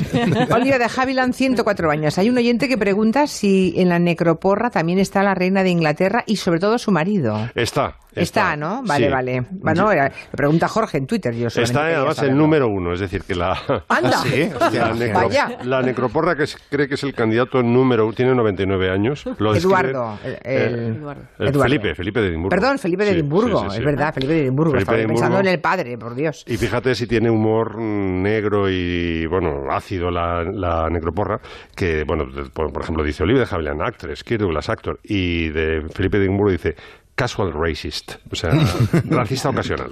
Olivia 0.55 0.79
de 0.79 0.87
Havilland, 0.97 1.35
104 1.35 1.91
años. 1.91 2.17
Hay 2.19 2.31
un 2.31 2.39
oyente 2.39 2.69
que 2.69 2.79
pregunta 2.79 3.27
si 3.27 3.75
en 3.77 3.89
la 3.89 3.99
necroporra 3.99 4.71
también 4.71 5.01
está 5.01 5.25
la 5.25 5.35
reina 5.35 5.65
de 5.65 5.71
Inglaterra 5.71 6.23
y 6.29 6.37
sobre 6.37 6.61
todo 6.61 6.79
su 6.79 6.93
marido. 6.93 7.49
Está. 7.57 7.97
Está, 8.15 8.57
¿no? 8.57 8.83
Vale, 8.87 9.07
Sí. 9.07 9.13
vale. 9.13 9.43
Bueno, 9.51 9.93
lo 9.93 10.01
pregunta 10.37 10.69
Jorge 10.69 10.99
en 10.99 11.07
Twitter. 11.07 11.35
Yo 11.35 11.49
Está 11.49 11.87
además 11.87 12.19
el 12.23 12.37
número 12.37 12.69
uno, 12.69 12.93
es 12.93 13.01
decir, 13.01 13.23
que 13.23 13.35
la, 13.35 13.59
Anda. 13.89 14.19
Sí, 14.23 14.49
la, 14.73 14.93
necro- 14.95 15.15
Vaya. 15.15 15.59
la 15.65 15.83
necroporra 15.83 16.37
que 16.37 16.45
es- 16.45 16.57
cree 16.71 16.89
que 16.89 16.95
es 16.95 17.03
el 17.05 17.15
candidato 17.15 17.63
número 17.63 18.05
uno, 18.07 18.15
tiene 18.15 18.35
99 18.35 18.91
años. 18.91 19.25
Lo 19.39 19.53
describe- 19.55 19.59
Eduardo, 19.91 20.19
el- 20.25 20.33
el- 20.45 20.75
eh, 20.79 20.95
Eduardo. 20.99 21.63
Felipe, 21.63 21.95
Felipe 21.95 22.21
de 22.21 22.29
Edimburgo. 22.29 22.51
Perdón, 22.51 22.79
Felipe 22.79 23.05
de 23.05 23.11
Sí, 23.13 23.17
Edimburgo, 23.19 23.59
sí, 23.61 23.65
sí, 23.65 23.71
sí. 23.73 23.79
es 23.81 23.85
verdad, 23.85 24.15
Felipe 24.15 24.33
de 24.35 24.43
Edimburgo. 24.43 24.73
Felipe 24.73 24.83
Estaba 24.83 24.99
de 24.99 25.07
pensando 25.09 25.39
en 25.41 25.47
el 25.47 25.61
padre, 25.61 25.99
por 25.99 26.15
Dios. 26.15 26.45
Y 26.47 26.57
fíjate 26.57 26.95
si 26.95 27.07
tiene 27.07 27.31
humor 27.31 27.79
negro 27.79 28.69
y, 28.71 29.27
bueno, 29.27 29.65
ácido 29.71 30.11
la, 30.11 30.43
la 30.45 30.89
necroporra, 30.91 31.41
que, 31.75 32.05
bueno, 32.05 32.25
por, 32.53 32.73
por 32.73 32.83
ejemplo, 32.83 33.03
dice 33.05 33.23
Olivia 33.23 33.45
de 33.45 33.49
Havilland, 33.55 33.83
actress, 33.83 34.23
Kirk 34.25 34.41
Douglas, 34.41 34.69
actor, 34.69 34.99
y 35.03 35.49
de 35.51 35.83
Felipe 35.93 36.19
de 36.19 36.25
Edimburgo 36.25 36.53
dice 36.53 36.75
casual 37.15 37.53
racist, 37.53 38.15
o 38.31 38.35
sea, 38.37 38.51
racista 39.11 39.51
ocasional. 39.51 39.91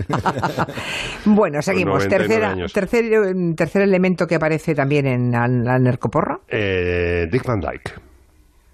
Bueno, 1.25 1.63
seguimos. 1.63 2.05
99 2.05 2.09
Tercera, 2.29 2.51
años. 2.51 2.73
tercer, 2.73 3.05
eh, 3.05 3.55
tercer 3.57 3.83
elemento 3.83 4.27
que 4.27 4.35
aparece 4.37 4.75
también 4.75 5.07
en 5.07 5.31
la, 5.31 5.47
la 5.49 5.79
necroporra. 5.79 6.41
Eh, 6.49 7.29
Dick 7.31 7.45
Van 7.45 7.61
Dyke. 7.61 7.93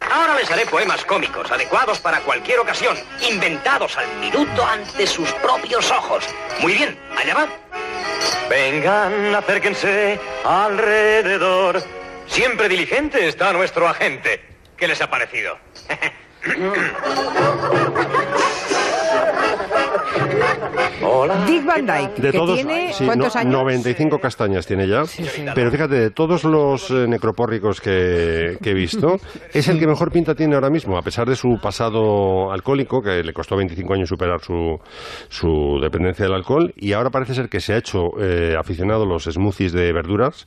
Ahora 0.00 0.36
les 0.38 0.48
haré 0.50 0.64
poemas 0.66 1.04
cómicos, 1.04 1.50
adecuados 1.50 1.98
para 1.98 2.20
cualquier 2.20 2.60
ocasión, 2.60 2.96
inventados 3.28 3.96
al 3.98 4.06
minuto 4.20 4.64
ante 4.64 5.06
sus 5.06 5.32
propios 5.34 5.90
ojos. 5.90 6.24
Muy 6.62 6.74
bien, 6.74 6.96
allá 7.16 7.34
va. 7.34 7.48
Vengan, 8.48 9.34
acérquense 9.34 10.20
alrededor. 10.44 11.82
Siempre 12.26 12.68
diligente 12.68 13.26
está 13.26 13.52
nuestro 13.52 13.88
agente. 13.88 14.40
¿Qué 14.76 14.86
les 14.86 15.00
ha 15.00 15.10
parecido? 15.10 15.58
Hola. 21.02 21.44
Dick 21.46 21.64
Van 21.64 21.86
Dyke, 21.86 22.20
De 22.20 22.30
que 22.32 22.38
todos, 22.38 22.54
tiene 22.56 22.92
sí, 22.92 23.04
¿cuántos 23.04 23.34
no- 23.34 23.40
años? 23.40 23.52
95 23.52 24.18
castañas 24.18 24.66
tiene 24.66 24.88
ya. 24.88 25.04
Pero 25.54 25.70
fíjate, 25.70 25.94
de 25.94 26.10
todos 26.10 26.44
los 26.44 26.90
eh, 26.90 27.06
necropórricos 27.06 27.80
que, 27.80 28.56
que 28.62 28.70
he 28.70 28.74
visto, 28.74 29.16
es 29.52 29.68
el 29.68 29.78
que 29.78 29.86
mejor 29.86 30.10
pinta 30.10 30.34
tiene 30.34 30.54
ahora 30.54 30.70
mismo, 30.70 30.96
a 30.96 31.02
pesar 31.02 31.28
de 31.28 31.36
su 31.36 31.58
pasado 31.60 32.50
alcohólico, 32.52 33.02
que 33.02 33.22
le 33.22 33.32
costó 33.32 33.56
25 33.56 33.94
años 33.94 34.08
superar 34.08 34.40
su, 34.40 34.78
su 35.28 35.78
dependencia 35.80 36.24
del 36.24 36.34
alcohol, 36.34 36.72
y 36.76 36.92
ahora 36.92 37.10
parece 37.10 37.34
ser 37.34 37.48
que 37.48 37.60
se 37.60 37.74
ha 37.74 37.78
hecho 37.78 38.08
eh, 38.20 38.54
aficionado 38.58 39.04
a 39.04 39.06
los 39.06 39.24
smoothies 39.24 39.72
de 39.72 39.92
verduras. 39.92 40.46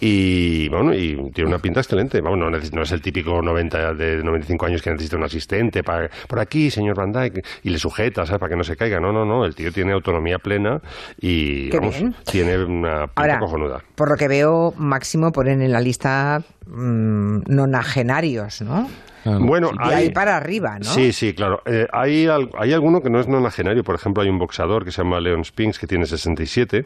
Y 0.00 0.68
bueno, 0.68 0.94
y 0.94 1.30
tiene 1.32 1.48
una 1.48 1.58
pinta 1.58 1.80
excelente. 1.80 2.20
Vamos, 2.20 2.38
no, 2.38 2.50
no 2.50 2.82
es 2.82 2.92
el 2.92 3.00
típico 3.00 3.42
90 3.42 3.94
de 3.94 4.22
95 4.22 4.66
años 4.66 4.82
que 4.82 4.90
necesita 4.90 5.16
un 5.16 5.24
asistente 5.24 5.82
para, 5.82 6.08
por 6.28 6.38
aquí, 6.38 6.70
señor 6.70 6.96
Van 6.96 7.12
Dyke, 7.12 7.44
y 7.62 7.70
le 7.70 7.78
sujeta, 7.78 8.24
¿sabes? 8.24 8.38
Para 8.40 8.50
que 8.50 8.56
no 8.56 8.64
se 8.64 8.76
caiga. 8.76 9.00
No, 9.00 9.12
no, 9.12 9.24
no. 9.24 9.44
El 9.44 9.54
tío 9.54 9.72
tiene 9.72 9.92
autonomía 9.92 10.38
plena 10.38 10.80
y 11.20 11.70
vamos, 11.70 11.96
tiene 12.30 12.62
una 12.64 13.06
pinta 13.06 13.12
Ahora, 13.16 13.38
cojonuda. 13.40 13.82
por 13.94 14.10
lo 14.10 14.16
que 14.16 14.28
veo, 14.28 14.72
Máximo 14.76 15.32
ponen 15.32 15.62
en 15.62 15.72
la 15.72 15.80
lista 15.80 16.42
mm, 16.66 17.40
nonagenarios, 17.48 18.62
¿no? 18.62 18.88
Bueno, 19.24 19.70
ahí 19.78 20.10
para 20.10 20.36
arriba, 20.36 20.78
¿no? 20.78 20.84
Sí, 20.84 21.12
sí, 21.12 21.34
claro. 21.34 21.62
Eh, 21.66 21.86
hay, 21.92 22.26
al- 22.26 22.50
hay 22.58 22.72
alguno 22.72 23.00
que 23.02 23.10
no 23.10 23.20
es 23.20 23.28
nonagenario. 23.28 23.84
Por 23.84 23.94
ejemplo, 23.94 24.22
hay 24.22 24.28
un 24.28 24.38
boxador 24.38 24.84
que 24.84 24.90
se 24.92 25.02
llama 25.02 25.20
Leon 25.20 25.44
Spinks 25.44 25.78
que 25.78 25.86
tiene 25.86 26.06
67 26.06 26.84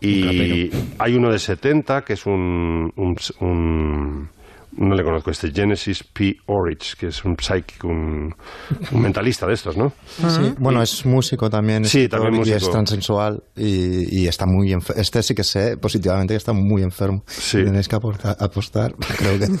y 0.00 0.70
hay 0.98 1.14
uno 1.14 1.30
de 1.32 1.38
70 1.38 2.02
que 2.04 2.12
es 2.14 2.26
un, 2.26 2.92
un, 2.96 3.16
un, 3.40 4.28
no 4.76 4.94
le 4.94 5.02
conozco 5.02 5.30
este, 5.30 5.50
Genesis 5.52 6.04
P. 6.04 6.36
Orich, 6.46 6.94
que 6.96 7.08
es 7.08 7.24
un 7.24 7.36
psychic, 7.38 7.84
un, 7.84 8.34
un 8.92 9.00
mentalista 9.02 9.46
de 9.46 9.54
estos, 9.54 9.76
¿no? 9.76 9.92
Sí, 10.06 10.54
bueno, 10.58 10.82
es 10.82 11.04
músico 11.04 11.50
también. 11.50 11.84
Sí, 11.84 12.02
escritor 12.02 12.20
también 12.22 12.46
Y 12.46 12.50
es 12.50 12.54
músico. 12.54 12.72
transensual 12.72 13.42
y, 13.56 14.20
y 14.22 14.28
está 14.28 14.46
muy 14.46 14.72
enfermo. 14.72 15.00
Este 15.00 15.22
sí 15.22 15.34
que 15.34 15.44
sé 15.44 15.76
positivamente 15.76 16.34
que 16.34 16.38
está 16.38 16.52
muy 16.52 16.82
enfermo. 16.82 17.24
Tenéis 17.50 17.88
que 17.88 17.96
apostar, 17.96 18.94
creo 19.18 19.38
que. 19.38 19.46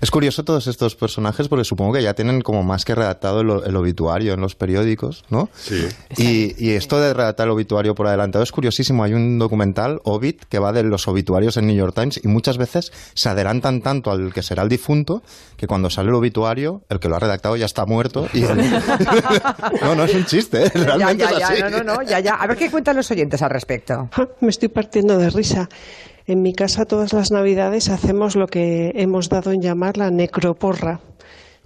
es 0.00 0.10
curioso 0.10 0.44
todos 0.44 0.66
estos 0.66 0.94
personajes 0.94 1.48
porque 1.48 1.64
supongo 1.64 1.94
que 1.94 2.02
ya 2.02 2.14
tienen 2.14 2.40
como 2.40 2.62
más 2.62 2.84
que 2.84 2.94
redactado 2.94 3.40
el, 3.40 3.50
el 3.66 3.76
obituario 3.76 4.34
en 4.34 4.40
los 4.40 4.54
periódicos, 4.54 5.24
¿no? 5.30 5.48
Sí. 5.54 5.86
Y, 6.16 6.54
y 6.64 6.72
esto 6.72 7.00
de 7.00 7.14
redactar 7.14 7.46
el 7.46 7.52
obituario 7.52 7.94
por 7.94 8.06
adelantado 8.06 8.42
es 8.42 8.52
curiosísimo. 8.52 9.04
Hay 9.04 9.14
un 9.14 9.38
documental, 9.38 10.00
Obit, 10.04 10.44
que 10.44 10.58
va 10.58 10.72
de 10.72 10.82
los 10.82 11.08
obituarios 11.08 11.56
en 11.56 11.66
New 11.66 11.76
York 11.76 11.94
Times 11.94 12.20
y 12.22 12.28
muchas 12.28 12.58
veces 12.58 12.92
se 13.14 13.28
adelantan 13.38 13.80
tanto 13.80 14.10
al 14.10 14.32
que 14.32 14.42
será 14.42 14.62
el 14.62 14.68
difunto 14.68 15.22
que 15.56 15.66
cuando 15.66 15.90
sale 15.90 16.08
el 16.08 16.14
obituario, 16.14 16.82
el 16.88 16.98
que 16.98 17.08
lo 17.08 17.16
ha 17.16 17.18
redactado 17.18 17.56
ya 17.56 17.66
está 17.66 17.86
muerto. 17.86 18.26
Y 18.34 18.40
no, 19.82 19.94
no 19.94 20.04
es 20.04 20.14
un 20.14 20.24
chiste, 20.24 20.66
¿eh? 20.66 20.70
realmente 20.74 21.24
ya, 21.24 21.30
ya, 21.30 21.36
es 21.36 21.44
así. 21.44 21.58
ya, 21.60 21.70
no, 21.70 21.82
no, 21.82 21.94
no, 21.94 22.02
ya, 22.02 22.20
ya. 22.20 22.34
A 22.34 22.46
ver 22.46 22.56
qué 22.56 22.70
cuentan 22.70 22.96
los 22.96 23.10
oyentes 23.10 23.42
al 23.42 23.50
respecto. 23.50 24.08
Me 24.40 24.48
estoy 24.48 24.68
partiendo 24.68 25.18
de 25.18 25.30
risa. 25.30 25.68
En 26.26 26.42
mi 26.42 26.52
casa 26.52 26.84
todas 26.84 27.12
las 27.12 27.30
navidades 27.30 27.88
hacemos 27.88 28.36
lo 28.36 28.46
que 28.48 28.92
hemos 28.94 29.28
dado 29.28 29.52
en 29.52 29.62
llamar 29.62 29.96
la 29.96 30.10
necroporra. 30.10 31.00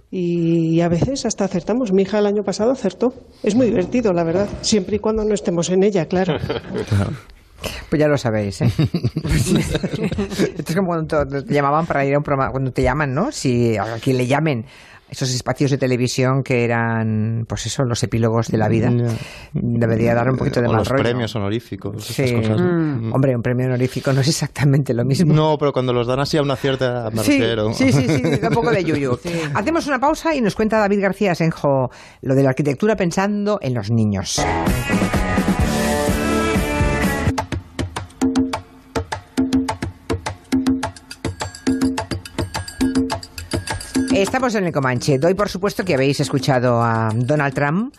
Y 0.09 0.79
a 0.81 0.89
veces 0.89 1.25
hasta 1.25 1.45
acertamos. 1.45 1.91
Mi 1.91 2.03
hija 2.03 2.19
el 2.19 2.27
año 2.27 2.43
pasado 2.43 2.71
acertó. 2.71 3.13
Es 3.41 3.55
muy 3.55 3.65
divertido, 3.65 4.13
la 4.13 4.23
verdad. 4.23 4.47
Siempre 4.61 4.97
y 4.97 4.99
cuando 4.99 5.25
no 5.25 5.33
estemos 5.33 5.69
en 5.69 5.83
ella, 5.83 6.05
claro. 6.05 6.37
Pues 7.89 7.99
ya 7.99 8.07
lo 8.07 8.17
sabéis, 8.17 8.61
¿eh? 8.61 8.69
Esto 9.23 10.63
es 10.71 10.75
como 10.75 10.87
cuando 10.87 11.25
te 11.25 11.43
te 11.43 11.53
llamaban 11.53 11.85
para 11.85 12.05
ir 12.05 12.15
a 12.15 12.17
un 12.17 12.23
programa, 12.23 12.51
cuando 12.51 12.71
te 12.71 12.81
llaman, 12.83 13.13
¿no? 13.13 13.31
Si 13.31 13.77
a 13.77 13.97
quien 14.01 14.17
le 14.17 14.27
llamen 14.27 14.65
esos 15.09 15.29
espacios 15.29 15.69
de 15.69 15.77
televisión 15.77 16.41
que 16.43 16.63
eran, 16.63 17.43
pues 17.47 17.67
eso, 17.67 17.83
los 17.83 18.01
epílogos 18.01 18.47
de 18.47 18.57
la 18.57 18.67
vida. 18.67 18.89
Debería 19.53 20.15
dar 20.15 20.27
un 20.31 20.37
poquito 20.37 20.59
de 20.59 20.65
O 20.67 20.71
mal 20.71 20.79
los 20.79 20.87
rollo. 20.89 21.03
premios 21.03 21.35
honoríficos. 21.35 22.03
Sí. 22.03 22.23
esas 22.23 22.39
cosas. 22.49 22.59
Mm. 22.59 23.13
Hombre, 23.13 23.35
un 23.35 23.43
premio 23.43 23.67
honorífico 23.67 24.11
no 24.11 24.21
es 24.21 24.27
exactamente 24.29 24.91
lo 24.95 25.05
mismo. 25.05 25.31
No, 25.31 25.55
pero 25.59 25.71
cuando 25.71 25.93
los 25.93 26.07
dan 26.07 26.19
así 26.19 26.37
a 26.37 26.41
una 26.41 26.55
cierta 26.55 27.11
me 27.13 27.21
Sí, 27.21 27.33
refiero. 27.39 27.71
sí, 27.73 27.91
sí, 27.91 28.07
sí, 28.07 28.23
un 28.41 28.53
poco 28.55 28.71
de 28.71 28.83
yuyu. 28.83 29.19
Hacemos 29.53 29.85
una 29.85 29.99
pausa 29.99 30.33
y 30.33 30.41
nos 30.41 30.55
cuenta 30.55 30.79
David 30.79 31.01
García 31.03 31.35
Senjo 31.35 31.91
lo 32.23 32.33
de 32.33 32.41
la 32.41 32.49
arquitectura 32.49 32.95
pensando 32.95 33.59
en 33.61 33.75
los 33.75 33.91
niños. 33.91 34.41
Estamos 44.23 44.55
en 44.55 44.63
el 44.65 44.71
Comanche. 44.71 45.19
Doy 45.19 45.33
por 45.33 45.49
supuesto 45.49 45.83
que 45.83 45.95
habéis 45.95 46.19
escuchado 46.21 46.81
a 46.81 47.09
Donald 47.13 47.53
Trump 47.53 47.93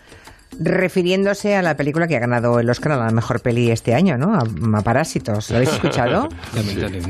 refiriéndose 0.59 1.55
a 1.55 1.61
la 1.63 1.77
película 1.77 2.07
que 2.09 2.17
ha 2.17 2.21
ganado 2.21 2.59
el 2.61 2.71
Oscar 2.71 2.93
a 2.93 2.97
la 2.97 3.11
mejor 3.11 3.41
peli 3.41 3.71
este 3.71 3.95
año, 3.95 4.17
¿no? 4.17 4.35
A, 4.35 4.79
a 4.79 4.83
Parásitos. 4.83 5.51
¿Lo 5.51 5.57
habéis 5.57 5.73
escuchado? 5.75 6.29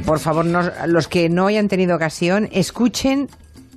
Por 0.05 0.18
favor, 0.18 0.44
no- 0.44 0.68
los 0.87 1.07
que 1.09 1.29
no 1.29 1.46
hayan 1.46 1.68
tenido 1.68 1.94
ocasión, 1.94 2.48
escuchen 2.53 3.29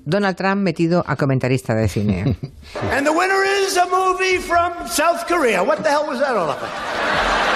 Donald 0.05 0.35
Trump 0.37 0.61
metido 0.61 1.03
a 1.05 1.15
comentarista 1.17 1.75
de 1.75 1.87
cine. 1.87 2.23
And 2.91 3.05
the 3.05 3.11
winner 3.11 3.43
is 3.67 3.77
a 3.77 3.85
movie 3.85 4.39
from 4.39 4.71
South 4.87 5.27
Korea. 5.27 5.61
What 5.63 5.83
the 5.83 5.89
hell 5.89 6.07
was 6.07 6.19
that 6.19 6.31
all 6.35 6.49
about? 6.49 7.46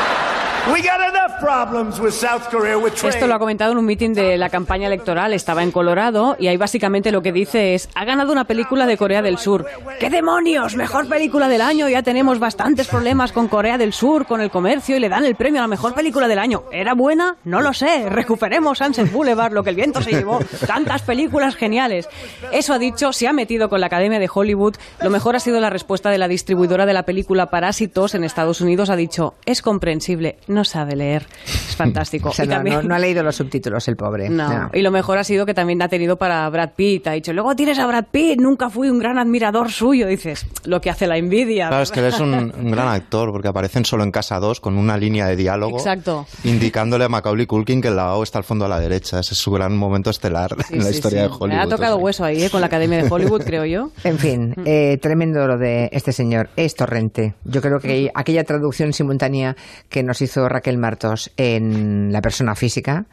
Esto 3.04 3.28
lo 3.28 3.34
ha 3.34 3.39
comentado 3.39 3.71
en 3.71 3.78
un 3.78 3.86
mitin 3.86 4.13
de 4.13 4.38
la 4.38 4.50
campaña 4.50 4.88
electoral. 4.88 5.34
Estaba 5.34 5.63
en 5.63 5.71
Colorado 5.71 6.36
y 6.39 6.47
ahí 6.47 6.58
básicamente 6.58 7.12
lo 7.12 7.21
que 7.21 7.32
dice 7.32 7.74
es: 7.74 7.89
ha 7.95 8.06
ganado 8.06 8.32
una 8.32 8.45
película 8.45 8.86
de 8.86 8.95
Corea 8.95 9.21
del 9.21 9.38
Sur. 9.38 9.65
¡Qué 10.00 10.10
demonios! 10.10 10.76
Mejor 10.76 11.08
película 11.08 11.47
del 11.47 11.62
año. 11.62 11.89
Ya 11.89 12.04
tenemos 12.04 12.39
bastantes 12.39 12.88
problemas 12.88 13.32
con 13.32 13.47
Corea 13.47 13.78
del 13.78 13.91
Sur, 13.91 14.26
con 14.26 14.39
el 14.39 14.52
comercio 14.52 14.95
y 14.95 15.00
le 15.00 15.10
dan 15.10 15.26
el 15.26 15.36
premio 15.36 15.60
a 15.60 15.63
la 15.63 15.67
mejor 15.67 15.93
película 15.93 16.28
del 16.28 16.39
año. 16.39 16.63
¿Era 16.71 16.93
buena? 16.93 17.38
No 17.43 17.62
lo 17.62 17.74
sé. 17.74 18.10
Recuperemos 18.10 18.78
Sunset 18.78 19.12
Boulevard, 19.12 19.54
lo 19.54 19.63
que 19.63 19.71
el 19.71 19.76
viento 19.76 20.02
se 20.02 20.12
llevó. 20.12 20.39
Tantas 20.67 21.02
películas 21.02 21.56
geniales. 21.56 22.08
Eso 22.52 22.74
ha 22.74 22.80
dicho, 22.80 23.13
se 23.13 23.28
ha 23.28 23.34
metido 23.34 23.67
con 23.67 23.80
la 23.82 23.88
Academia 23.88 24.19
de 24.19 24.30
Hollywood. 24.34 24.76
Lo 25.02 25.10
mejor 25.10 25.36
ha 25.36 25.39
sido 25.39 25.60
la 25.60 25.69
respuesta 25.69 26.10
de 26.12 26.17
la 26.17 26.28
distribuidora 26.28 26.86
de 26.86 26.93
la 26.93 27.04
película 27.04 27.47
Parásitos 27.50 28.15
en 28.15 28.24
Estados 28.24 28.62
Unidos. 28.62 28.89
Ha 28.89 28.95
dicho: 28.95 29.34
es 29.45 29.62
comprensible, 29.62 30.38
no 30.52 30.64
sabe 30.64 30.96
leer. 30.96 31.26
Es 31.46 31.76
fantástico. 31.76 32.30
O 32.32 32.34
sea, 32.34 32.46
Y 32.46 32.48
no, 32.48 32.56
también- 32.56 32.76
no- 32.78 32.84
no 32.84 32.96
ha 32.96 33.00
leído 33.00 33.24
los 33.24 33.36
subtítulos 33.36 33.88
el 33.88 33.96
pobre. 33.96 34.30
no. 34.30 34.70
y 34.74 34.82
lo 34.82 34.92
mejor 34.92 35.18
ha 35.18 35.24
sido 35.24 35.46
que 35.46 35.54
también 35.54 35.82
ha 35.82 35.88
tenido 35.88 36.18
para 36.18 36.48
Brad 36.50 36.72
Pitt. 36.76 37.08
Ha 37.08 37.12
dicho, 37.14 37.34
luego 37.34 37.56
tienes 37.56 37.80
a 37.80 37.88
Brad 37.88 38.06
Pitt, 38.12 38.40
nunca 38.40 38.70
fui 38.70 38.90
un 38.90 39.00
gran 39.00 39.18
admirador 39.18 39.72
suyo. 39.72 40.08
Dices, 40.08 40.46
lo 40.66 40.80
que 40.82 40.90
hace 40.90 41.08
la 41.08 41.18
envidia. 41.18 41.68
Claro, 41.70 41.84
es 41.84 41.92
que 41.92 42.00
él 42.00 42.06
es 42.08 42.20
un, 42.20 42.34
un 42.34 42.72
gran 42.72 42.88
actor 42.88 43.32
porque 43.32 43.48
aparecen 43.48 43.86
solo 43.86 44.04
en 44.04 44.12
Casa 44.12 44.40
2 44.40 44.60
con 44.60 44.78
una 44.78 44.98
línea 44.98 45.26
de 45.28 45.36
diálogo 45.36 45.78
Exacto. 45.78 46.26
indicándole 46.44 47.06
a 47.06 47.10
Macaulay 47.10 47.46
Culkin 47.46 47.82
que 47.82 47.88
el 47.90 47.96
lavabo 47.96 48.24
está 48.24 48.38
al 48.38 48.44
fondo 48.44 48.66
a 48.66 48.68
la 48.70 48.80
derecha. 48.80 49.20
Ese 49.20 49.34
es 49.34 49.40
su 49.40 49.52
gran 49.52 49.76
momento 49.76 50.10
estelar 50.10 50.56
Sí, 50.68 50.74
en 50.76 50.80
la 50.80 50.86
sí, 50.86 50.92
historia 50.96 51.24
sí. 51.24 51.28
de 51.30 51.34
Hollywood. 51.34 51.48
Me 51.50 51.60
ha 51.60 51.68
tocado 51.68 51.98
hueso 51.98 52.24
ahí, 52.26 52.44
¿eh? 52.44 52.50
con 52.50 52.62
la 52.62 52.68
Academia 52.68 53.02
de 53.04 53.10
Hollywood, 53.10 53.44
creo 53.44 53.66
yo. 53.66 53.92
En 54.04 54.18
fin, 54.20 54.54
eh, 54.66 54.98
tremendo 55.02 55.48
lo 55.48 55.58
de 55.58 55.90
este 55.92 56.12
señor. 56.12 56.50
Es 56.56 56.76
torrente. 56.76 57.34
Yo 57.46 57.62
creo 57.62 57.80
que 57.80 58.12
aquella 58.14 58.44
traducción 58.44 58.94
simultánea 58.94 59.56
que 59.90 60.04
nos 60.04 60.22
hizo 60.22 60.41
Raquel 60.50 60.78
Martos 60.78 61.32
en 61.38 62.12
La 62.12 62.22
persona 62.22 62.56
física, 62.56 63.06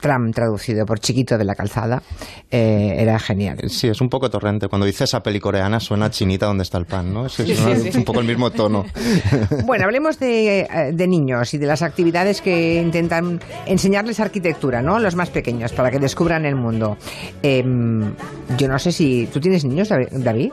Trump 0.00 0.34
traducido 0.34 0.86
por 0.86 0.98
Chiquito 0.98 1.36
de 1.36 1.44
la 1.44 1.54
Calzada, 1.54 2.02
eh, 2.50 2.94
era 2.96 3.18
genial. 3.18 3.58
Sí, 3.68 3.86
es 3.88 4.00
un 4.00 4.08
poco 4.08 4.30
torrente. 4.30 4.66
Cuando 4.68 4.86
dice 4.86 5.04
esa 5.04 5.22
peli 5.22 5.38
coreana 5.40 5.78
suena 5.78 6.08
chinita 6.10 6.46
donde 6.46 6.62
está 6.62 6.78
el 6.78 6.86
pan, 6.86 7.12
¿no? 7.12 7.26
Es, 7.26 7.38
es 7.40 7.58
Sí, 7.58 7.62
una- 7.62 7.76
sí, 7.76 7.92
sí. 7.92 7.98
un 7.98 8.04
poco 8.06 8.20
el 8.20 8.26
mismo 8.26 8.50
tono. 8.50 8.86
Bueno, 9.66 9.84
hablemos 9.84 10.18
de, 10.18 10.60
eh, 10.60 10.92
de 10.94 11.06
niños 11.06 11.52
y 11.52 11.58
de 11.58 11.66
las 11.66 11.82
actividades 11.82 12.40
que 12.40 12.80
intentan 12.80 13.40
enseñarles 13.66 14.20
arquitectura, 14.20 14.80
¿no? 14.80 14.98
Los 14.98 15.16
más 15.16 15.28
pequeños, 15.28 15.72
para 15.72 15.90
que 15.90 15.98
descubran 15.98 16.46
el 16.46 16.54
mundo. 16.56 16.96
Em, 17.42 18.14
yo 18.56 18.68
no 18.68 18.78
sé 18.78 18.92
si... 18.92 19.28
¿Tú 19.30 19.38
tienes 19.38 19.66
niños, 19.66 19.90
David- 19.90 20.08
David? 20.12 20.52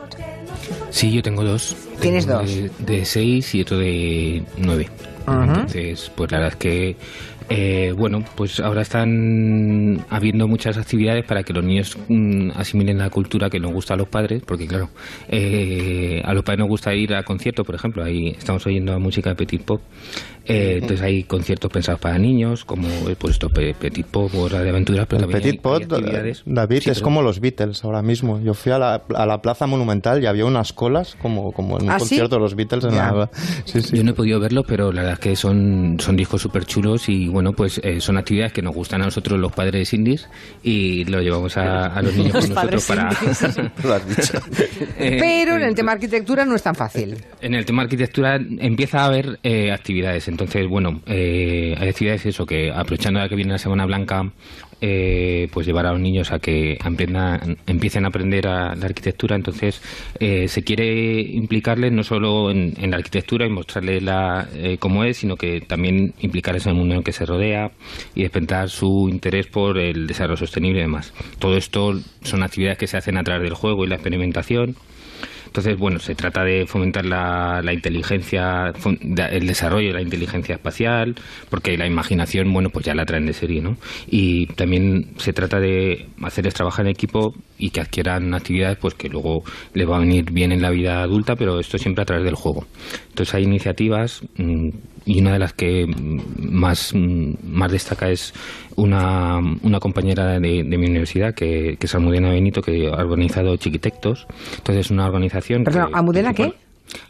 Sí, 0.90 1.10
yo 1.10 1.22
tengo 1.22 1.42
dos. 1.42 1.74
¿Tienes 2.00 2.26
Tengo 2.26 2.40
dos? 2.40 2.50
De, 2.54 2.70
de 2.80 3.04
seis 3.06 3.54
y 3.54 3.62
otro 3.62 3.78
de 3.78 4.42
nueve. 4.58 4.88
Entonces, 5.32 6.10
pues 6.14 6.30
la 6.32 6.38
verdad 6.38 6.52
es 6.54 6.58
que, 6.58 6.96
eh, 7.48 7.92
bueno, 7.96 8.24
pues 8.36 8.60
ahora 8.60 8.82
están 8.82 10.04
habiendo 10.10 10.46
muchas 10.46 10.76
actividades 10.76 11.24
para 11.24 11.42
que 11.42 11.52
los 11.52 11.64
niños 11.64 11.96
mm, 12.08 12.50
asimilen 12.56 12.98
la 12.98 13.10
cultura 13.10 13.48
que 13.48 13.58
nos 13.58 13.72
gusta 13.72 13.94
a 13.94 13.96
los 13.96 14.08
padres, 14.08 14.42
porque 14.46 14.66
claro, 14.66 14.90
eh, 15.28 16.20
a 16.24 16.34
los 16.34 16.42
padres 16.42 16.60
nos 16.60 16.68
gusta 16.68 16.94
ir 16.94 17.14
a 17.14 17.22
conciertos, 17.22 17.64
por 17.64 17.74
ejemplo, 17.74 18.04
ahí 18.04 18.28
estamos 18.28 18.66
oyendo 18.66 18.98
música 19.00 19.30
de 19.30 19.36
Petit 19.36 19.62
Pop, 19.62 19.80
eh, 20.48 20.72
entonces 20.74 21.02
hay 21.02 21.22
conciertos 21.24 21.70
pensados 21.70 22.00
para 22.00 22.18
niños, 22.18 22.64
como 22.64 22.88
pues 23.18 23.34
esto, 23.34 23.48
Pe- 23.50 23.74
Petit 23.74 24.06
Pop, 24.06 24.34
Hora 24.34 24.60
de 24.62 24.70
Aventuras, 24.70 25.06
pero 25.08 25.24
El 25.24 25.30
Petit 25.32 25.52
hay- 25.52 25.58
Pot. 25.58 25.84
David, 25.86 26.80
Sí, 26.82 26.90
es 26.90 26.96
pero- 26.98 27.04
como 27.04 27.22
los 27.22 27.40
Beatles 27.40 27.84
ahora 27.84 28.02
mismo. 28.02 28.40
Yo 28.40 28.54
fui 28.54 28.72
a 28.72 28.78
la, 28.78 29.02
a 29.14 29.26
la 29.26 29.38
Plaza 29.38 29.66
Monumental 29.66 30.22
y 30.22 30.26
había 30.26 30.44
unas 30.44 30.72
colas 30.72 31.16
como, 31.20 31.52
como 31.52 31.78
en 31.78 31.84
un 31.84 31.90
¿Ah, 31.90 31.98
sí? 31.98 32.00
concierto 32.00 32.36
de 32.36 32.40
los 32.40 32.54
Beatles 32.54 32.84
en 32.84 32.96
la... 32.96 33.30
Sí, 33.64 33.80
sí. 33.82 33.96
Yo 33.96 34.04
no 34.04 34.10
he 34.12 34.14
podido 34.14 34.40
verlo, 34.40 34.62
pero 34.66 34.92
la 34.92 35.02
verdad 35.02 35.14
es 35.14 35.20
que 35.20 35.36
son, 35.36 35.96
son 36.00 36.16
discos 36.16 36.40
súper 36.42 36.64
chulos 36.64 37.08
y 37.08 37.28
bueno, 37.28 37.52
pues 37.52 37.80
eh, 37.84 38.00
son 38.00 38.16
actividades 38.18 38.52
que 38.52 38.62
nos 38.62 38.74
gustan 38.74 39.02
a 39.02 39.06
nosotros 39.06 39.38
los 39.38 39.52
padres 39.52 39.92
indies 39.92 40.28
y 40.62 41.04
lo 41.04 41.20
llevamos 41.20 41.56
a, 41.56 41.86
a 41.86 42.02
los 42.02 42.14
niños 42.14 42.34
Los 42.34 42.46
con 42.46 42.54
nosotros 42.54 42.86
para... 42.86 43.08
padres 43.10 43.42
indies. 43.42 43.70
Lo 43.84 43.94
has 43.94 44.08
dicho. 44.08 44.38
Eh, 45.00 45.16
Pero 45.20 45.56
en 45.56 45.62
el 45.62 45.74
tema 45.74 45.92
arquitectura 45.92 46.44
no 46.44 46.54
es 46.56 46.62
tan 46.62 46.74
fácil. 46.74 47.16
En 47.40 47.54
el 47.54 47.64
tema 47.64 47.82
arquitectura 47.82 48.36
empieza 48.36 49.00
a 49.02 49.06
haber 49.06 49.38
eh, 49.42 49.70
actividades. 49.72 50.26
Entonces, 50.38 50.68
bueno, 50.68 51.00
eh, 51.06 51.74
hay 51.76 51.88
actividades 51.88 52.24
eso 52.26 52.46
que 52.46 52.70
aprovechando 52.70 53.18
la 53.18 53.28
que 53.28 53.34
viene 53.34 53.50
la 53.50 53.58
Semana 53.58 53.86
Blanca, 53.86 54.30
eh, 54.80 55.48
pues 55.52 55.66
llevar 55.66 55.86
a 55.86 55.90
los 55.90 56.00
niños 56.00 56.30
a 56.30 56.38
que 56.38 56.78
empiecen 57.66 58.04
a 58.04 58.08
aprender 58.08 58.46
a 58.46 58.76
la 58.76 58.86
arquitectura. 58.86 59.34
Entonces, 59.34 59.82
eh, 60.20 60.46
se 60.46 60.62
quiere 60.62 61.20
implicarles 61.20 61.90
no 61.90 62.04
solo 62.04 62.52
en, 62.52 62.74
en 62.78 62.92
la 62.92 62.98
arquitectura 62.98 63.46
y 63.46 63.50
mostrarles 63.50 64.00
la, 64.00 64.48
eh, 64.54 64.76
cómo 64.78 65.02
es, 65.02 65.16
sino 65.16 65.34
que 65.34 65.60
también 65.60 66.14
implicarles 66.20 66.66
en 66.66 66.70
el 66.74 66.78
mundo 66.78 66.94
en 66.94 66.98
el 66.98 67.04
que 67.04 67.10
se 67.10 67.26
rodea 67.26 67.72
y 68.14 68.22
despertar 68.22 68.70
su 68.70 69.08
interés 69.10 69.48
por 69.48 69.76
el 69.76 70.06
desarrollo 70.06 70.36
sostenible 70.36 70.78
y 70.78 70.82
demás. 70.82 71.12
Todo 71.40 71.56
esto 71.56 71.98
son 72.22 72.44
actividades 72.44 72.78
que 72.78 72.86
se 72.86 72.96
hacen 72.96 73.16
a 73.16 73.24
través 73.24 73.42
del 73.42 73.54
juego 73.54 73.84
y 73.84 73.88
la 73.88 73.96
experimentación. 73.96 74.76
Entonces, 75.48 75.76
bueno, 75.76 75.98
se 75.98 76.14
trata 76.14 76.44
de 76.44 76.66
fomentar 76.66 77.04
la, 77.04 77.60
la 77.62 77.72
inteligencia, 77.72 78.72
el 79.30 79.46
desarrollo 79.46 79.88
de 79.88 79.94
la 79.94 80.02
inteligencia 80.02 80.54
espacial, 80.54 81.16
porque 81.50 81.76
la 81.76 81.86
imaginación, 81.86 82.52
bueno, 82.52 82.70
pues 82.70 82.86
ya 82.86 82.94
la 82.94 83.04
traen 83.04 83.26
de 83.26 83.32
serie, 83.32 83.60
¿no? 83.60 83.76
Y 84.06 84.46
también 84.54 85.14
se 85.16 85.32
trata 85.32 85.58
de 85.58 86.06
hacerles 86.22 86.54
trabajar 86.54 86.86
en 86.86 86.92
equipo 86.92 87.34
y 87.58 87.70
que 87.70 87.80
adquieran 87.80 88.32
actividades 88.34 88.78
pues 88.78 88.94
que 88.94 89.08
luego 89.08 89.42
le 89.74 89.84
va 89.84 89.96
a 89.96 90.00
venir 90.00 90.30
bien 90.30 90.52
en 90.52 90.62
la 90.62 90.70
vida 90.70 91.02
adulta, 91.02 91.34
pero 91.36 91.58
esto 91.60 91.76
siempre 91.78 92.02
a 92.02 92.04
través 92.06 92.24
del 92.24 92.34
juego. 92.34 92.64
Entonces 93.08 93.34
hay 93.34 93.44
iniciativas 93.44 94.22
mm, 94.36 94.68
y 95.06 95.20
una 95.20 95.32
de 95.32 95.38
las 95.38 95.52
que 95.54 95.86
mm, 95.86 96.20
más, 96.50 96.92
mm, 96.94 97.32
más 97.44 97.72
destaca 97.72 98.08
es 98.10 98.32
una, 98.76 99.38
una 99.62 99.80
compañera 99.80 100.38
de, 100.38 100.62
de 100.64 100.78
mi 100.78 100.86
universidad, 100.86 101.34
que, 101.34 101.76
que 101.78 101.86
es 101.86 101.94
Almudena 101.94 102.30
Benito, 102.30 102.60
que 102.62 102.86
ha 102.88 102.92
organizado 103.02 103.56
Chiquitectos. 103.56 104.26
Entonces 104.58 104.86
es 104.86 104.90
una 104.90 105.06
organización... 105.06 105.64
Perdón, 105.64 105.88
que- 105.88 105.98
¿Almudena 105.98 106.32
qué? 106.32 106.52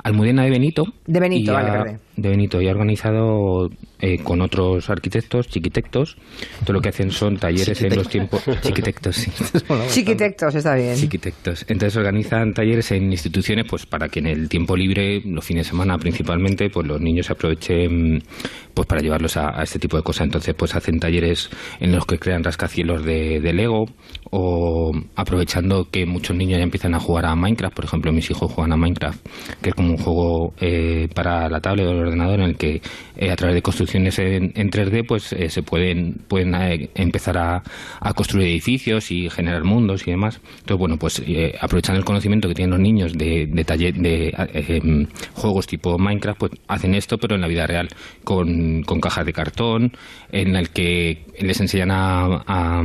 Almudena 0.02 0.42
de 0.44 0.50
Benito. 0.50 0.84
De 1.06 1.20
Benito, 1.20 1.52
vale, 1.52 1.70
ha- 1.70 1.78
vale. 1.78 1.98
De 2.16 2.28
Benito, 2.30 2.60
y 2.60 2.68
ha 2.68 2.72
organizado 2.72 3.68
eh, 4.00 4.18
con 4.22 4.40
otros 4.40 4.88
arquitectos, 4.90 5.48
chiquitectos, 5.48 6.16
todo 6.64 6.74
lo 6.74 6.80
que 6.80 6.90
hacen 6.90 7.10
son 7.10 7.36
talleres 7.36 7.82
en 7.82 7.96
los 7.96 8.08
tiempos... 8.08 8.42
Chiquitectos, 8.62 9.16
sí. 9.16 9.30
Chiquitectos, 9.90 10.54
está 10.54 10.74
bien. 10.74 10.96
Chiquitectos. 10.96 11.64
Entonces 11.68 11.96
organizan 11.96 12.52
talleres 12.52 12.90
en 12.92 13.10
instituciones 13.10 13.66
pues 13.68 13.86
para 13.86 14.08
que 14.08 14.20
en 14.20 14.26
el 14.26 14.48
tiempo 14.48 14.76
libre, 14.76 15.20
los 15.24 15.44
fines 15.44 15.66
de 15.66 15.70
semana 15.70 15.98
principalmente, 15.98 16.70
pues 16.70 16.86
los 16.86 17.00
niños 17.00 17.26
se 17.26 17.32
aprovechen 17.32 18.22
pues 18.74 18.86
para 18.86 19.00
llevarlos 19.00 19.36
a, 19.36 19.58
a 19.58 19.62
este 19.62 19.78
tipo 19.78 19.96
de 19.96 20.02
cosas. 20.02 20.26
Entonces 20.26 20.54
pues 20.54 20.74
hacen 20.74 20.98
talleres 20.98 21.50
en 21.80 21.92
los 21.92 22.06
que 22.06 22.18
crean 22.18 22.44
rascacielos 22.44 23.04
de, 23.04 23.40
de 23.40 23.52
Lego 23.52 23.86
o 24.30 24.92
aprovechando 25.16 25.88
que 25.90 26.06
muchos 26.06 26.36
niños 26.36 26.58
ya 26.58 26.64
empiezan 26.64 26.94
a 26.94 27.00
jugar 27.00 27.26
a 27.26 27.34
Minecraft. 27.34 27.74
Por 27.74 27.84
ejemplo, 27.84 28.12
mis 28.12 28.30
hijos 28.30 28.52
juegan 28.52 28.72
a 28.72 28.76
Minecraft, 28.76 29.26
que 29.62 29.70
es 29.70 29.74
como 29.74 29.90
un 29.90 29.98
juego 29.98 30.54
eh, 30.60 31.08
para 31.14 31.48
la 31.48 31.60
tablet 31.60 31.86
o 31.86 31.90
el 31.90 31.98
ordenador 31.98 32.40
en 32.40 32.46
el 32.46 32.56
que 32.56 32.80
eh, 33.16 33.30
a 33.30 33.36
través 33.36 33.54
de 33.54 33.62
construcciones 33.88 34.18
en, 34.18 34.52
en 34.54 34.70
3D 34.70 35.06
pues 35.06 35.32
eh, 35.32 35.48
se 35.48 35.62
pueden, 35.62 36.14
pueden 36.28 36.54
eh, 36.54 36.90
empezar 36.94 37.38
a, 37.38 37.62
construir 38.14 38.48
edificios 38.48 39.10
y 39.10 39.30
generar 39.30 39.64
mundos 39.64 40.06
y 40.06 40.10
demás. 40.10 40.40
Entonces, 40.60 40.78
bueno, 40.78 40.98
pues 40.98 41.22
eh, 41.26 41.54
aprovechando 41.60 41.98
el 41.98 42.04
conocimiento 42.04 42.48
que 42.48 42.54
tienen 42.54 42.70
los 42.70 42.80
niños 42.80 43.12
de, 43.16 43.46
de, 43.46 43.64
taller, 43.64 43.94
de 43.94 44.34
em, 44.54 45.06
juegos 45.34 45.66
tipo 45.66 45.98
Minecraft, 45.98 46.38
pues 46.38 46.52
hacen 46.68 46.94
esto, 46.94 47.18
pero 47.18 47.34
en 47.34 47.40
la 47.40 47.48
vida 47.48 47.66
real, 47.66 47.88
con, 48.24 48.82
con 48.82 49.00
cajas 49.00 49.24
de 49.24 49.32
cartón, 49.32 49.92
en 50.32 50.56
el 50.56 50.70
que 50.70 51.24
les 51.40 51.60
enseñan 51.60 51.90
a, 51.90 52.82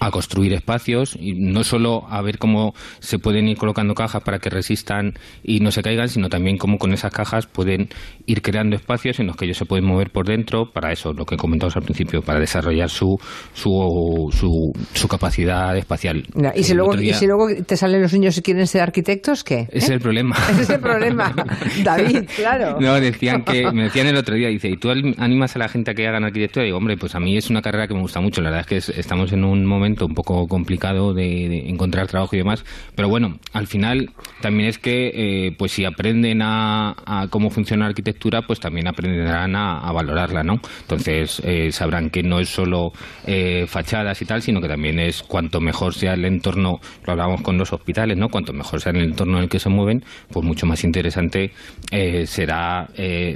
a 0.00 0.10
construir 0.10 0.52
espacios 0.52 1.16
y 1.20 1.34
no 1.34 1.62
solo 1.64 2.06
a 2.08 2.20
ver 2.22 2.38
cómo 2.38 2.74
se 3.00 3.18
pueden 3.18 3.48
ir 3.48 3.56
colocando 3.56 3.94
cajas 3.94 4.22
para 4.22 4.38
que 4.38 4.50
resistan 4.50 5.14
y 5.42 5.60
no 5.60 5.70
se 5.70 5.82
caigan, 5.82 6.08
sino 6.08 6.28
también 6.28 6.58
cómo 6.58 6.78
con 6.78 6.92
esas 6.92 7.12
cajas 7.12 7.46
pueden 7.46 7.88
ir 8.26 8.42
creando 8.42 8.76
espacios 8.76 9.20
en 9.20 9.26
los 9.28 9.36
que 9.36 9.44
ellos 9.44 9.58
se 9.58 9.64
pueden 9.64 9.84
mover 9.84 10.10
por 10.10 10.26
dentro 10.26 10.70
para 10.72 10.92
eso, 10.92 11.12
lo 11.12 11.24
que 11.24 11.36
comentamos 11.36 11.76
al 11.76 11.82
principio, 11.82 12.22
para 12.22 12.40
desarrollar 12.40 12.90
su 12.90 13.16
su, 13.54 14.28
su, 14.32 14.72
su 14.92 15.08
capacidad 15.08 15.76
espacial. 15.76 16.24
Y 16.54 16.62
si, 16.62 16.72
El 16.72 16.78
luego, 16.78 16.94
y 17.00 17.12
si 17.14 17.26
luego 17.26 17.48
te 17.66 17.76
salen 17.76 18.02
los 18.02 18.12
niños 18.12 18.36
y 18.38 18.42
quieren 18.42 18.66
ser 18.66 18.82
arquitectos, 18.82 19.44
¿qué? 19.44 19.66
Ese 19.70 19.78
es 19.78 19.90
el 19.90 20.00
problema. 20.00 20.36
Ese 20.50 20.62
es 20.62 20.70
el 20.70 20.80
problema, 20.80 21.34
David, 21.84 22.24
claro. 22.34 22.78
No, 22.80 22.94
decían 23.00 23.42
que, 23.44 23.70
me 23.72 23.84
decían 23.84 24.06
el 24.08 24.16
otro 24.16 24.34
día, 24.34 24.48
dice, 24.48 24.68
¿y 24.68 24.76
tú 24.76 24.90
animas 24.90 25.54
a 25.56 25.58
la 25.58 25.68
gente 25.68 25.90
a 25.90 25.94
que 25.94 26.06
hagan 26.06 26.24
arquitectura? 26.24 26.64
Y 26.64 26.68
digo, 26.68 26.78
hombre, 26.78 26.96
pues 26.96 27.14
a 27.14 27.20
mí 27.20 27.36
es 27.36 27.50
una 27.50 27.62
carrera 27.62 27.86
que 27.86 27.94
me 27.94 28.00
gusta 28.00 28.20
mucho. 28.20 28.40
La 28.40 28.50
verdad 28.50 28.60
es 28.62 28.66
que 28.66 28.76
es- 28.78 28.98
estamos 28.98 29.32
en 29.32 29.44
un 29.44 29.64
momento 29.76 30.06
un 30.06 30.14
poco 30.14 30.46
complicado 30.48 31.14
de, 31.14 31.48
de 31.48 31.68
encontrar 31.68 32.06
trabajo 32.06 32.34
y 32.34 32.38
demás. 32.38 32.64
Pero 32.94 33.08
bueno, 33.08 33.38
al 33.52 33.66
final 33.66 34.10
también 34.40 34.68
es 34.68 34.78
que, 34.78 35.12
eh, 35.14 35.52
pues 35.56 35.72
si 35.72 35.84
aprenden 35.84 36.42
a, 36.42 36.94
a 37.04 37.28
cómo 37.28 37.50
funciona 37.50 37.84
la 37.84 37.90
arquitectura, 37.90 38.42
pues 38.42 38.60
también 38.60 38.88
aprenderán 38.88 39.54
a, 39.56 39.78
a 39.78 39.92
valorarla, 39.92 40.42
¿no? 40.42 40.60
Entonces 40.82 41.40
eh, 41.44 41.70
sabrán 41.72 42.10
que 42.10 42.22
no 42.22 42.40
es 42.40 42.48
solo 42.48 42.92
eh, 43.26 43.66
fachadas 43.66 44.20
y 44.22 44.24
tal, 44.24 44.42
sino 44.42 44.60
que 44.60 44.68
también 44.68 44.98
es 44.98 45.22
cuanto 45.22 45.60
mejor 45.60 45.94
sea 45.94 46.14
el 46.14 46.24
entorno, 46.24 46.80
lo 47.04 47.12
hablábamos 47.12 47.42
con 47.42 47.58
los 47.58 47.72
hospitales, 47.72 48.16
¿no? 48.16 48.28
Cuanto 48.28 48.52
mejor 48.52 48.80
sea 48.80 48.92
el 48.92 49.02
entorno 49.02 49.38
en 49.38 49.44
el 49.44 49.48
que 49.48 49.58
se 49.58 49.68
mueven, 49.68 50.04
pues 50.30 50.44
mucho 50.44 50.66
más 50.66 50.84
interesante 50.84 51.52
eh, 51.90 52.26
será, 52.26 52.88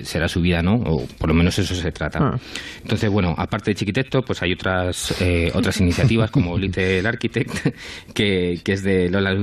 será 0.03 0.29
su 0.29 0.40
vida, 0.40 0.62
¿no? 0.62 0.74
O 0.74 1.07
por 1.18 1.29
lo 1.29 1.35
menos 1.35 1.59
eso 1.59 1.74
se 1.74 1.92
trata. 1.92 2.18
Ah. 2.20 2.38
Entonces, 2.83 3.11
bueno, 3.11 3.35
aparte 3.37 3.70
de 3.70 3.74
Chiquitecto, 3.74 4.22
pues 4.22 4.42
hay 4.42 4.53
otras 4.53 5.14
otras 5.55 5.81
iniciativas 5.81 6.29
como 6.30 6.56
Little 6.58 7.06
Architect, 7.06 7.74
que, 8.14 8.60
que 8.64 8.72
es 8.72 8.82
de 8.82 9.10
Lola 9.10 9.34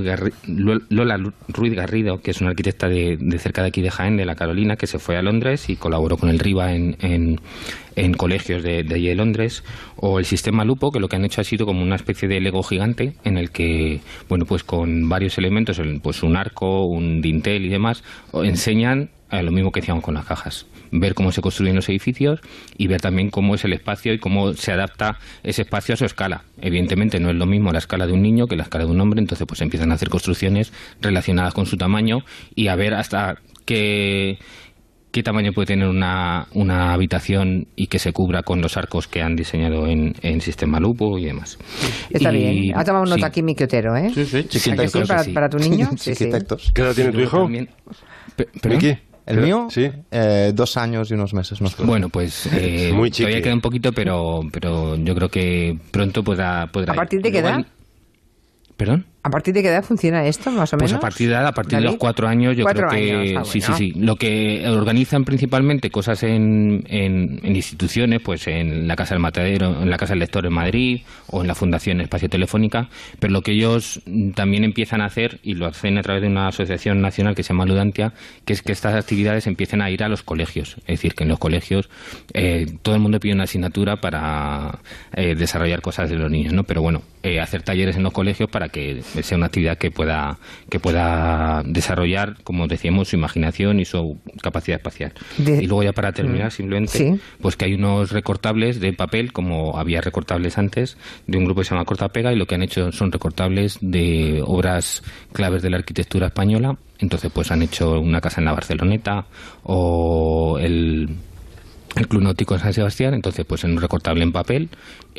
Lola 0.90 1.32
Ruiz 1.48 1.74
Garrido, 1.74 2.20
que 2.20 2.30
es 2.30 2.40
una 2.40 2.50
arquitecta 2.50 2.88
de, 2.88 3.16
de 3.20 3.38
cerca 3.38 3.62
de 3.62 3.68
aquí 3.68 3.82
de 3.82 3.90
Jaén, 3.90 4.16
de 4.16 4.24
la 4.24 4.34
Carolina, 4.34 4.76
que 4.76 4.86
se 4.86 4.98
fue 4.98 5.16
a 5.16 5.22
Londres 5.22 5.68
y 5.68 5.76
colaboró 5.76 6.16
con 6.16 6.28
el 6.28 6.38
RIBA 6.38 6.74
en, 6.74 6.96
en, 7.00 7.40
en 7.96 8.12
colegios 8.14 8.62
de, 8.62 8.82
de 8.82 8.94
allí 8.94 9.08
de 9.08 9.14
Londres, 9.14 9.64
o 9.96 10.18
el 10.18 10.24
sistema 10.24 10.64
Lupo, 10.64 10.90
que 10.90 11.00
lo 11.00 11.08
que 11.08 11.16
han 11.16 11.24
hecho 11.24 11.40
ha 11.40 11.44
sido 11.44 11.66
como 11.66 11.82
una 11.82 11.96
especie 11.96 12.28
de 12.28 12.40
Lego 12.40 12.62
gigante 12.62 13.14
en 13.24 13.36
el 13.38 13.50
que, 13.50 14.00
bueno, 14.28 14.44
pues 14.46 14.64
con 14.64 15.08
varios 15.08 15.38
elementos, 15.38 15.78
el- 15.78 16.00
pues 16.00 16.22
un 16.22 16.36
arco, 16.36 16.86
un 16.86 17.20
dintel 17.20 17.64
y 17.66 17.68
demás, 17.68 18.02
enseñan 18.32 19.10
a 19.30 19.42
lo 19.42 19.50
mismo 19.52 19.70
que 19.72 19.80
decíamos 19.80 20.02
con 20.02 20.14
las 20.14 20.24
cajas. 20.24 20.66
Ver 20.90 21.14
cómo 21.14 21.32
se 21.32 21.42
construyen 21.42 21.76
los 21.76 21.88
edificios 21.88 22.40
y 22.78 22.86
ver 22.86 23.00
también 23.00 23.28
cómo 23.30 23.54
es 23.54 23.64
el 23.64 23.74
espacio 23.74 24.12
y 24.14 24.18
cómo 24.18 24.54
se 24.54 24.72
adapta 24.72 25.18
ese 25.42 25.62
espacio 25.62 25.94
a 25.94 25.96
su 25.96 26.04
escala. 26.06 26.44
Evidentemente 26.60 27.20
no 27.20 27.28
es 27.28 27.36
lo 27.36 27.44
mismo 27.46 27.70
la 27.72 27.78
escala 27.78 28.06
de 28.06 28.14
un 28.14 28.22
niño 28.22 28.46
que 28.46 28.56
la 28.56 28.62
escala 28.62 28.86
de 28.86 28.90
un 28.90 29.00
hombre, 29.00 29.20
entonces 29.20 29.46
pues 29.46 29.60
empiezan 29.60 29.90
a 29.92 29.96
hacer 29.96 30.08
construcciones 30.08 30.72
relacionadas 31.02 31.52
con 31.52 31.66
su 31.66 31.76
tamaño 31.76 32.20
y 32.54 32.68
a 32.68 32.76
ver 32.76 32.94
hasta 32.94 33.36
qué, 33.66 34.38
qué 35.10 35.22
tamaño 35.22 35.52
puede 35.52 35.66
tener 35.66 35.88
una, 35.88 36.46
una 36.54 36.94
habitación 36.94 37.66
y 37.76 37.88
que 37.88 37.98
se 37.98 38.14
cubra 38.14 38.42
con 38.42 38.62
los 38.62 38.78
arcos 38.78 39.08
que 39.08 39.20
han 39.20 39.36
diseñado 39.36 39.86
en, 39.88 40.14
en 40.22 40.40
sistema 40.40 40.80
Lupo 40.80 41.18
y 41.18 41.26
demás. 41.26 41.58
Está 42.08 42.32
Y- 42.32 42.60
bien. 42.62 42.78
Ha 42.78 42.84
tomado 42.84 43.04
sí. 43.04 43.10
nota 43.10 43.26
aquí 43.26 43.42
mi 43.42 43.54
Quiotero, 43.54 43.94
¿eh? 43.94 44.10
Sí, 44.14 44.24
sí, 44.24 44.44
chiquitectos. 44.44 45.06
para, 45.06 45.24
Sí. 45.24 45.32
para 45.32 45.50
tu 45.50 45.58
niño? 45.58 45.90
Sí, 45.98 46.14
sí. 46.14 46.30
¿Qué 46.74 46.80
edad 46.80 46.94
tiene 46.94 47.12
tu 47.12 47.20
hijo? 47.20 47.46
¿Miki? 47.46 48.96
¿El 49.28 49.42
mío? 49.42 49.68
Sí. 49.70 49.90
Eh, 50.10 50.52
dos 50.54 50.78
años 50.78 51.10
y 51.10 51.14
unos 51.14 51.34
meses. 51.34 51.60
No 51.60 51.68
Bueno, 51.84 52.08
pues 52.08 52.46
eh, 52.52 52.92
Muy 52.94 53.10
todavía 53.10 53.42
queda 53.42 53.52
un 53.52 53.60
poquito, 53.60 53.92
pero, 53.92 54.40
pero 54.50 54.96
yo 54.96 55.14
creo 55.14 55.28
que 55.28 55.78
pronto 55.90 56.24
podrá, 56.24 56.66
podrá 56.72 56.94
¿A 56.94 56.96
partir 56.96 57.20
de 57.20 57.30
qué 57.30 57.38
edad? 57.38 57.66
¿Perdón? 58.78 59.04
¿A 59.28 59.30
partir 59.30 59.52
de 59.52 59.62
qué 59.62 59.68
edad 59.68 59.84
funciona 59.84 60.24
esto, 60.26 60.50
más 60.50 60.72
o 60.72 60.78
Pues 60.78 60.90
menos? 60.90 60.98
a 60.98 61.06
partir 61.06 61.28
de 61.28 61.36
a 61.36 61.52
partir 61.52 61.78
de 61.78 61.84
los 61.84 61.96
cuatro 61.96 62.26
años, 62.26 62.56
yo 62.56 62.62
Cuatro 62.64 62.88
creo 62.88 63.00
que 63.00 63.12
años, 63.12 63.42
ah, 63.42 63.44
sí, 63.44 63.60
sí, 63.60 63.66
bueno. 63.70 63.76
sí. 63.76 63.92
Lo 64.00 64.16
que 64.16 64.66
organizan 64.68 65.24
principalmente 65.24 65.90
cosas 65.90 66.22
en, 66.22 66.82
en, 66.88 67.38
en 67.42 67.56
instituciones, 67.56 68.20
pues 68.24 68.46
en 68.48 68.88
la 68.88 68.96
Casa 68.96 69.14
del 69.14 69.20
Matadero, 69.20 69.82
en 69.82 69.90
la 69.90 69.98
Casa 69.98 70.14
del 70.14 70.20
Lector 70.20 70.46
en 70.46 70.52
Madrid 70.54 71.02
o 71.30 71.42
en 71.42 71.46
la 71.48 71.54
Fundación 71.54 72.00
Espacio 72.00 72.28
Telefónica, 72.30 72.88
pero 73.20 73.32
lo 73.32 73.42
que 73.42 73.52
ellos 73.52 74.00
también 74.34 74.64
empiezan 74.64 75.02
a 75.02 75.06
hacer, 75.06 75.38
y 75.42 75.54
lo 75.54 75.66
hacen 75.66 75.98
a 75.98 76.02
través 76.02 76.22
de 76.22 76.28
una 76.28 76.48
asociación 76.48 77.00
nacional 77.02 77.34
que 77.34 77.42
se 77.42 77.50
llama 77.52 77.66
Ludantia, 77.66 78.12
que 78.46 78.54
es 78.54 78.62
que 78.62 78.72
estas 78.72 78.94
actividades 78.94 79.46
empiecen 79.46 79.82
a 79.82 79.90
ir 79.90 80.02
a 80.02 80.08
los 80.08 80.22
colegios. 80.22 80.76
Es 80.86 80.98
decir, 80.98 81.14
que 81.14 81.24
en 81.24 81.28
los 81.30 81.38
colegios 81.38 81.90
eh, 82.32 82.66
todo 82.82 82.94
el 82.94 83.00
mundo 83.02 83.20
pide 83.20 83.34
una 83.34 83.44
asignatura 83.44 83.96
para 83.96 84.78
eh, 85.12 85.34
desarrollar 85.34 85.82
cosas 85.82 86.08
de 86.08 86.16
los 86.16 86.30
niños, 86.30 86.52
¿no? 86.54 86.64
Pero 86.64 86.80
bueno, 86.82 87.02
eh, 87.22 87.40
hacer 87.40 87.62
talleres 87.62 87.96
en 87.96 88.02
los 88.04 88.12
colegios 88.12 88.48
para 88.50 88.68
que 88.68 89.02
sea 89.22 89.36
una 89.36 89.46
actividad 89.46 89.78
que 89.78 89.90
pueda 89.90 90.38
que 90.70 90.80
pueda 90.80 91.62
desarrollar, 91.64 92.36
como 92.44 92.66
decíamos, 92.66 93.08
su 93.08 93.16
imaginación 93.16 93.80
y 93.80 93.84
su 93.84 94.18
capacidad 94.42 94.78
espacial. 94.78 95.12
De- 95.38 95.62
Y 95.62 95.66
luego 95.66 95.82
ya 95.82 95.92
para 95.92 96.12
terminar, 96.12 96.48
Mm. 96.48 96.50
simplemente, 96.50 96.98
Sí. 96.98 97.20
pues 97.40 97.56
que 97.56 97.64
hay 97.66 97.74
unos 97.74 98.10
recortables 98.12 98.80
de 98.80 98.92
papel, 98.92 99.32
como 99.32 99.78
había 99.78 100.00
recortables 100.00 100.58
antes, 100.58 100.96
de 101.26 101.38
un 101.38 101.44
grupo 101.44 101.60
que 101.60 101.64
se 101.66 101.70
llama 101.74 101.84
Cortapega, 101.84 102.32
y 102.32 102.36
lo 102.36 102.46
que 102.46 102.54
han 102.54 102.62
hecho 102.62 102.92
son 102.92 103.10
recortables 103.12 103.78
de 103.80 104.42
obras 104.44 105.02
claves 105.32 105.62
de 105.62 105.70
la 105.70 105.78
arquitectura 105.78 106.26
española. 106.28 106.76
Entonces, 106.98 107.30
pues 107.32 107.50
han 107.50 107.62
hecho 107.62 108.00
una 108.00 108.20
casa 108.20 108.40
en 108.40 108.44
la 108.46 108.52
Barceloneta 108.52 109.26
o 109.64 110.58
el 110.60 111.08
el 111.96 112.06
Club 112.06 112.22
Náutico 112.22 112.54
de 112.54 112.60
San 112.60 112.72
Sebastián, 112.72 113.14
entonces 113.14 113.44
pues 113.46 113.64
en 113.64 113.72
un 113.72 113.80
recortable 113.80 114.22
en 114.22 114.30
papel, 114.30 114.68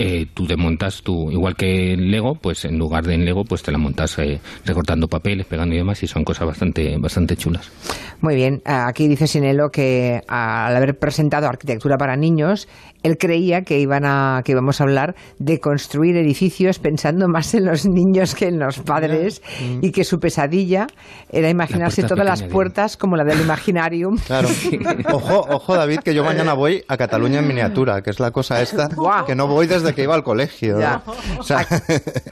eh, 0.02 0.28
tú 0.34 0.46
te 0.46 0.56
montas 0.56 1.02
tú, 1.04 1.30
igual 1.30 1.56
que 1.56 1.94
en 1.94 2.10
Lego, 2.10 2.36
pues 2.36 2.64
en 2.64 2.78
lugar 2.78 3.06
de 3.06 3.16
en 3.16 3.26
Lego, 3.26 3.44
pues 3.44 3.62
te 3.64 3.72
la 3.72 3.78
montas 3.78 4.18
eh, 4.20 4.40
recortando 4.66 5.08
papeles, 5.08 5.46
pegando 5.46 5.76
y 5.76 5.80
demás, 5.80 6.02
y 6.04 6.08
son 6.08 6.24
cosas 6.24 6.48
bastante, 6.48 6.96
bastante 6.98 7.36
chulas. 7.36 7.70
Muy 8.22 8.36
bien. 8.36 8.62
Aquí 8.66 9.08
dice 9.08 9.28
Sinelo 9.28 9.70
que 9.70 10.22
al 10.28 10.76
haber 10.76 10.98
presentado 10.98 11.48
arquitectura 11.48 11.98
para 11.98 12.16
niños, 12.16 12.68
él 13.04 13.18
creía 13.18 13.62
que 13.62 13.80
iban 13.80 14.06
a 14.06 14.42
que 14.44 14.52
íbamos 14.52 14.82
a 14.82 14.84
hablar 14.84 15.16
de 15.38 15.60
construir 15.60 16.18
edificios 16.18 16.80
pensando 16.80 17.28
más 17.28 17.54
en 17.54 17.66
los 17.66 17.86
niños 17.86 18.36
que 18.36 18.48
en 18.48 18.60
los 18.60 18.80
padres 18.80 19.42
y 19.82 19.92
que 19.92 20.04
su 20.04 20.20
pesadilla 20.20 20.88
era 21.32 21.50
imaginarse 21.50 22.02
puerta 22.02 22.16
todas 22.16 22.26
las 22.26 22.44
puertas 22.44 22.98
como 22.98 23.16
la 23.16 23.24
del 23.24 23.42
Imaginarium. 23.42 24.18
Claro. 24.30 24.50
Ojo, 25.12 25.46
ojo, 25.50 25.76
David, 25.76 26.00
que 26.00 26.14
yo 26.14 26.24
mañana 26.24 26.54
voy 26.54 26.70
voy 26.70 26.84
a 26.88 26.98
Cataluña 26.98 27.40
en 27.40 27.48
miniatura, 27.48 28.02
que 28.02 28.12
es 28.12 28.20
la 28.20 28.32
cosa 28.32 28.62
esta 28.62 28.90
que 29.26 29.34
no 29.34 29.48
voy 29.48 29.66
desde 29.66 29.89
que 29.94 30.04
iba 30.04 30.16
al 30.16 30.24
colegio. 30.24 30.80
Ya. 30.80 31.02
O 31.38 31.44
sea, 31.44 31.66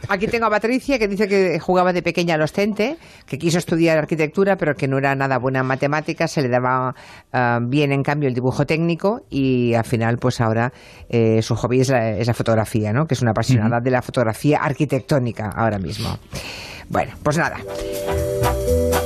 Aquí 0.10 0.28
tengo 0.28 0.46
a 0.46 0.50
Patricia 0.50 0.98
que 1.00 1.08
dice 1.08 1.28
que 1.28 1.60
jugaba 1.60 1.94
de 1.94 2.02
pequeña 2.02 2.36
a 2.36 2.38
los 2.38 2.54
tente, 2.54 2.98
que 3.26 3.38
quiso 3.38 3.58
estudiar 3.58 3.98
arquitectura, 3.98 4.56
pero 4.58 4.76
que 4.76 4.88
no 4.88 4.98
era 4.98 5.16
nada 5.16 5.38
buena 5.38 5.60
en 5.60 5.66
matemáticas, 5.66 6.32
se 6.32 6.42
le 6.42 6.50
daba 6.50 6.94
ah, 7.34 7.60
bien 7.62 7.92
en 7.92 8.04
cambio 8.04 8.30
el 8.30 8.36
dibujo 8.36 8.66
técnico 8.66 9.22
y 9.30 9.74
al 9.74 9.86
final 9.86 10.18
pues 10.18 10.42
ahora 10.42 10.72
eh, 11.10 11.42
su 11.42 11.56
hobby 11.56 11.82
es 11.82 11.90
la, 11.90 12.12
es 12.12 12.28
la 12.28 12.34
fotografía, 12.34 12.94
¿no? 12.94 13.06
que 13.06 13.14
es 13.14 13.22
una 13.22 13.32
apasionada 13.32 13.80
de 13.80 13.92
la 13.92 14.02
fotografía 14.02 14.60
arquitectónica 14.60 15.50
ahora 15.56 15.80
mismo. 15.80 16.18
Bueno, 16.90 17.14
pues 17.22 17.38
nada. 17.38 17.58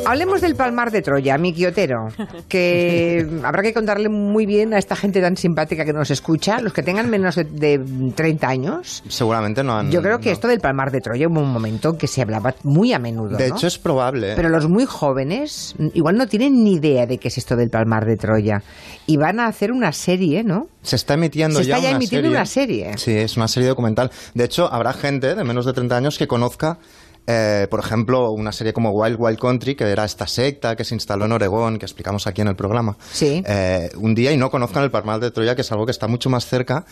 Hablemos 0.06 0.42
del 0.42 0.56
Palmar 0.56 0.92
de 0.92 1.02
Troya, 1.02 1.38
mi 1.38 1.54
Quiotero, 1.54 2.08
que 2.50 3.26
habrá 3.44 3.62
que 3.62 3.74
contarle 3.74 4.10
muy 4.10 4.46
bien 4.46 4.74
a 4.74 4.78
esta 4.78 4.96
gente 4.96 5.22
tan 5.22 5.38
simpática 5.38 5.86
que 5.86 5.94
nos 5.94 6.12
escucha, 6.12 6.60
los 6.60 6.74
que 6.74 6.84
tengan 6.84 7.10
menos 7.10 7.36
de, 7.36 7.44
de 7.46 7.80
30 8.16 8.48
años. 8.48 9.04
seguramente 9.08 9.64
no 9.64 9.78
han... 9.78 9.92
Yo 9.92 10.02
creo 10.02 10.20
que 10.20 10.30
no. 10.30 10.34
esto 10.34 10.48
del 10.48 10.60
Palmar 10.60 10.92
de 10.92 11.02
Troya 11.02 11.28
hubo 11.28 11.40
un 11.40 11.52
momento 11.52 11.98
que 11.98 12.08
se 12.08 12.22
hablaba 12.22 12.56
muy 12.64 12.94
a 12.94 13.00
menudo. 13.00 13.38
De 13.38 13.50
¿no? 13.50 13.56
hecho, 13.56 13.68
es 13.68 13.78
probable. 13.78 14.34
Pero 14.36 14.50
los 14.50 14.68
muy 14.68 14.86
jóvenes 14.86 15.76
mm, 15.78 15.88
igual 15.94 16.18
no 16.18 16.28
tienen 16.28 16.64
ni 16.64 16.74
idea 16.74 17.06
de 17.06 17.18
qué 17.18 17.28
es 17.28 17.38
esto 17.38 17.56
del 17.56 17.70
Palmar 17.70 18.06
de 18.06 18.18
Troya. 18.18 18.64
Y 19.06 19.18
van 19.18 19.40
a 19.40 19.48
hacer 19.48 19.72
una 19.72 19.92
serie, 19.92 20.44
¿no? 20.44 20.68
Se 20.82 20.96
está 20.96 21.14
emitiendo 21.14 21.60
Se 21.60 21.66
ya 21.66 21.76
está 21.76 21.84
ya 21.84 21.90
una 21.90 21.98
emitiendo 21.98 22.28
serie. 22.28 22.38
una 22.38 22.46
serie. 22.46 22.98
Sí, 22.98 23.12
es 23.14 23.38
una 23.38 23.48
serie 23.48 23.70
documental. 23.70 24.12
De 24.34 24.44
hecho, 24.46 24.72
habrá 24.72 24.94
gente 24.94 25.36
de 25.36 25.44
menos 25.44 25.66
de 25.66 25.74
30 25.74 25.96
años 25.96 26.18
que 26.18 26.28
conozca, 26.28 26.80
eh, 27.28 27.68
por 27.70 27.80
ejemplo, 27.80 28.32
una 28.32 28.52
serie 28.52 28.74
como 28.74 28.92
Wild 28.92 29.18
Wild 29.20 29.40
Country, 29.40 29.76
que 29.76 29.86
era 29.86 30.06
esta 30.06 30.28
secta 30.28 30.76
que 30.76 30.84
se 30.84 30.96
instaló 30.96 31.26
en 31.26 31.32
Oregón, 31.32 31.80
que 31.80 31.86
explicamos 31.86 32.28
aquí 32.28 32.42
en 32.42 32.48
el 32.48 32.56
programa. 32.56 32.98
Sí. 33.12 33.44
Eh, 33.46 33.90
un 33.96 34.16
día 34.16 34.32
y 34.32 34.38
no 34.38 34.50
conozcan 34.50 34.84
el 34.84 34.92
Palmar 34.92 35.20
de 35.20 35.32
Troya, 35.32 35.56
que 35.56 35.62
es 35.62 35.72
algo 35.72 35.86
que 35.86 35.92
está 35.92 36.08
mucho 36.08 36.30
más 36.30 36.46
cerca 36.46 36.86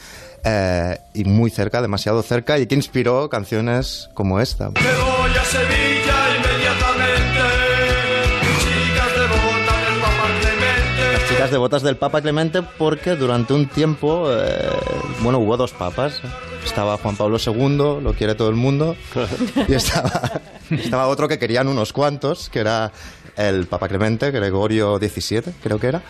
eh, 0.44 0.98
y 1.13 1.24
muy 1.24 1.50
cerca, 1.50 1.82
demasiado 1.82 2.22
cerca, 2.22 2.60
y 2.60 2.68
que 2.68 2.76
inspiró 2.76 3.30
canciones 3.30 4.10
como 4.13 4.39
esta. 4.39 4.70
Me 4.70 4.82
voy 4.82 5.38
a 5.38 5.44
Sevilla 5.44 5.88
Las 11.50 11.54
devotas 11.56 11.82
del 11.82 11.98
Papa 11.98 12.22
Clemente 12.22 12.62
porque 12.62 13.16
durante 13.16 13.56
un 13.56 13.68
tiempo, 13.68 14.32
eh, 14.32 14.70
bueno, 15.24 15.40
hubo 15.40 15.58
dos 15.58 15.72
papas. 15.72 16.22
Estaba 16.64 16.96
Juan 16.98 17.16
Pablo 17.16 17.40
II, 17.44 18.04
lo 18.04 18.14
quiere 18.14 18.36
todo 18.36 18.50
el 18.50 18.56
mundo, 18.56 18.96
y 19.68 19.74
estaba, 19.74 20.42
estaba 20.70 21.08
otro 21.08 21.28
que 21.28 21.40
querían 21.40 21.68
unos 21.68 21.92
cuantos, 21.92 22.50
que 22.50 22.60
era 22.60 22.92
el 23.36 23.66
Papa 23.66 23.88
Clemente, 23.88 24.30
Gregorio 24.30 25.00
XVII, 25.00 25.56
creo 25.64 25.80
que 25.80 25.88
era, 25.88 26.04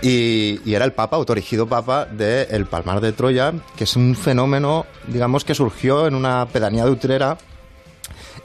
y, 0.00 0.62
y 0.64 0.74
era 0.74 0.86
el 0.86 0.92
Papa, 0.92 1.16
autorigido 1.16 1.66
Papa 1.66 2.06
del 2.06 2.64
Palmar 2.64 3.02
de 3.02 3.12
Troya, 3.12 3.52
que 3.76 3.84
es 3.84 3.96
un 3.96 4.16
fenómeno, 4.16 4.86
digamos, 5.08 5.44
que 5.44 5.54
surgió 5.54 6.06
en 6.06 6.14
una 6.14 6.46
pedanía 6.46 6.86
de 6.86 6.90
Utrera, 6.90 7.36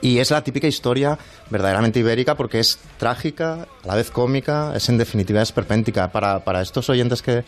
y 0.02 0.20
es 0.20 0.32
la 0.32 0.44
típica 0.44 0.68
historia 0.68 1.18
verdaderamente 1.50 2.00
ibérica 2.00 2.36
porque 2.36 2.60
es 2.60 2.80
trágica, 2.98 3.68
a 3.84 3.88
la 3.88 3.96
vez 3.96 4.12
cómica, 4.12 4.74
es 4.76 4.90
en 4.90 4.98
definitiva 4.98 5.42
esperpéntica. 5.42 6.12
Para, 6.12 6.44
para 6.44 6.62
estos 6.62 6.90
oyentes 6.90 7.22
que 7.22 7.44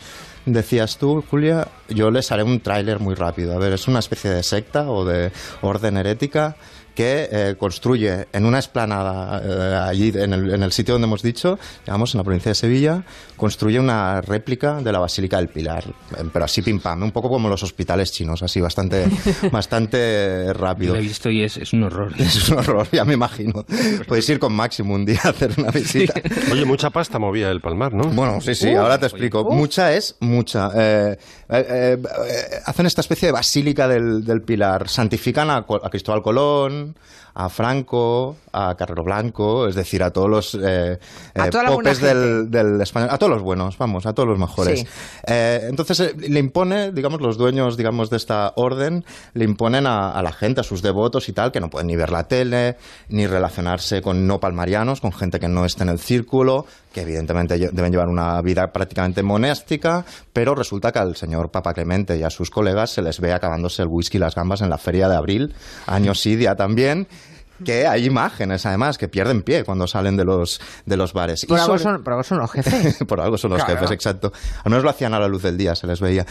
decías 0.46 0.98
tú, 0.98 1.24
Julia, 1.28 1.68
yo 1.88 2.10
les 2.10 2.30
haré 2.30 2.42
un 2.42 2.60
tráiler 2.60 3.00
muy 3.00 3.14
rápido. 3.14 3.54
A 3.54 3.58
ver, 3.58 3.72
es 3.72 3.88
una 3.88 3.98
especie 3.98 4.30
de 4.30 4.42
secta 4.42 4.90
o 4.90 5.04
de 5.04 5.32
orden 5.62 5.96
herética 5.96 6.56
que 6.94 7.28
eh, 7.30 7.54
construye 7.58 8.26
en 8.32 8.44
una 8.44 8.58
esplanada 8.58 9.42
eh, 9.44 9.88
allí 9.88 10.12
en 10.14 10.32
el, 10.32 10.54
en 10.54 10.62
el 10.62 10.72
sitio 10.72 10.94
donde 10.94 11.06
hemos 11.06 11.22
dicho, 11.22 11.58
digamos 11.84 12.14
en 12.14 12.18
la 12.18 12.24
provincia 12.24 12.50
de 12.50 12.54
Sevilla, 12.54 13.04
construye 13.36 13.80
una 13.80 14.20
réplica 14.20 14.80
de 14.80 14.92
la 14.92 15.00
Basílica 15.00 15.38
del 15.38 15.48
Pilar, 15.48 15.84
eh, 15.86 16.22
pero 16.32 16.44
así 16.44 16.62
pim 16.62 16.80
pam, 16.80 17.02
un 17.02 17.12
poco 17.12 17.28
como 17.28 17.48
los 17.48 17.62
hospitales 17.62 18.12
chinos, 18.12 18.42
así 18.42 18.60
bastante, 18.60 19.06
bastante 19.52 20.52
rápido. 20.52 20.94
Lo 20.94 21.00
he 21.00 21.02
visto 21.02 21.30
y 21.30 21.42
es, 21.42 21.56
es 21.56 21.72
un 21.72 21.84
horror. 21.84 22.12
Es 22.24 22.48
un 22.48 22.58
horror, 22.58 22.88
ya 22.90 23.04
me 23.04 23.14
imagino. 23.14 23.64
Podéis 24.08 24.28
ir 24.28 24.38
con 24.38 24.52
Máximo 24.52 24.94
un 24.94 25.04
día 25.04 25.20
a 25.24 25.28
hacer 25.28 25.52
una 25.56 25.70
visita. 25.70 26.14
Oye, 26.52 26.64
mucha 26.64 26.90
pasta 26.90 27.18
movía 27.18 27.50
el 27.50 27.60
Palmar, 27.60 27.92
¿no? 27.92 28.04
Bueno, 28.04 28.40
sí, 28.40 28.54
sí, 28.54 28.72
ahora 28.72 28.98
te 28.98 29.06
explico. 29.06 29.44
Mucha 29.50 29.92
es 29.94 30.16
mucha. 30.20 30.70
Eh, 30.74 31.16
eh, 31.48 31.66
eh, 31.68 31.98
eh, 32.02 32.60
hacen 32.64 32.86
esta 32.86 33.00
especie 33.00 33.28
de 33.28 33.32
basílica 33.32 33.86
del, 33.86 34.24
del 34.24 34.42
Pilar. 34.42 34.88
Santifican 34.88 35.50
a 35.50 35.64
Cristóbal 35.90 36.22
Colón, 36.22 36.83
Jahren 36.84 36.94
a 37.34 37.48
Franco, 37.48 38.36
a 38.52 38.76
Carrero 38.76 39.02
Blanco, 39.02 39.66
es 39.66 39.74
decir, 39.74 40.02
a 40.02 40.12
todos 40.12 40.30
los 40.30 40.54
eh, 40.54 40.98
A 41.34 41.48
eh, 41.48 41.50
popes 41.66 42.00
del, 42.00 42.50
del 42.50 42.80
español, 42.80 43.08
a 43.10 43.18
todos 43.18 43.32
los 43.32 43.42
buenos, 43.42 43.76
vamos, 43.76 44.06
a 44.06 44.12
todos 44.12 44.28
los 44.28 44.38
mejores. 44.38 44.80
Sí. 44.80 44.86
Eh, 45.26 45.66
entonces 45.68 45.98
eh, 46.00 46.14
le 46.16 46.38
impone, 46.38 46.92
digamos, 46.92 47.20
los 47.20 47.36
dueños, 47.36 47.76
digamos, 47.76 48.08
de 48.10 48.16
esta 48.16 48.52
orden, 48.54 49.04
le 49.34 49.44
imponen 49.44 49.86
a, 49.86 50.12
a 50.12 50.22
la 50.22 50.32
gente, 50.32 50.60
a 50.60 50.64
sus 50.64 50.80
devotos 50.80 51.28
y 51.28 51.32
tal, 51.32 51.50
que 51.50 51.60
no 51.60 51.68
pueden 51.68 51.88
ni 51.88 51.96
ver 51.96 52.10
la 52.10 52.28
tele, 52.28 52.76
ni 53.08 53.26
relacionarse 53.26 54.00
con 54.00 54.26
no 54.26 54.38
palmarianos, 54.38 55.00
con 55.00 55.12
gente 55.12 55.40
que 55.40 55.48
no 55.48 55.64
esté 55.64 55.82
en 55.82 55.88
el 55.88 55.98
círculo, 55.98 56.66
que 56.92 57.00
evidentemente 57.00 57.58
deben 57.58 57.90
llevar 57.90 58.08
una 58.08 58.40
vida 58.40 58.72
prácticamente 58.72 59.24
monástica, 59.24 60.04
pero 60.32 60.54
resulta 60.54 60.92
que 60.92 61.00
al 61.00 61.16
señor 61.16 61.50
Papa 61.50 61.74
Clemente 61.74 62.16
y 62.16 62.22
a 62.22 62.30
sus 62.30 62.50
colegas 62.50 62.90
se 62.90 63.02
les 63.02 63.18
ve 63.20 63.32
acabándose 63.32 63.82
el 63.82 63.88
whisky 63.88 64.18
y 64.18 64.20
las 64.20 64.36
gambas 64.36 64.60
en 64.60 64.70
la 64.70 64.78
feria 64.78 65.08
de 65.08 65.16
abril, 65.16 65.54
año 65.86 66.14
sí, 66.14 66.36
día 66.36 66.54
también. 66.54 67.08
Que 67.64 67.86
hay 67.86 68.04
imágenes, 68.06 68.64
además, 68.66 68.98
que 68.98 69.08
pierden 69.08 69.42
pie 69.42 69.64
cuando 69.64 69.86
salen 69.86 70.16
de 70.16 70.24
los, 70.24 70.60
de 70.86 70.96
los 70.96 71.12
bares. 71.12 71.44
Y 71.44 71.46
Por 71.46 71.58
algo, 71.58 71.78
sobre- 71.78 71.82
son, 71.82 72.02
por 72.04 72.12
algo 72.12 72.22
son 72.24 72.38
los 72.38 72.50
jefes. 72.50 72.96
por 73.08 73.20
algo 73.20 73.38
son 73.38 73.50
los 73.52 73.64
Claro. 73.64 73.80
jefes, 73.80 73.90
exacto. 73.92 74.32
Al 74.64 74.70
menos 74.70 74.84
lo 74.84 74.90
hacían 74.90 75.14
a 75.14 75.18
la 75.20 75.28
luz 75.28 75.42
del 75.42 75.56
día, 75.56 75.74
se 75.74 75.86
les 75.86 76.00
veía. 76.00 76.26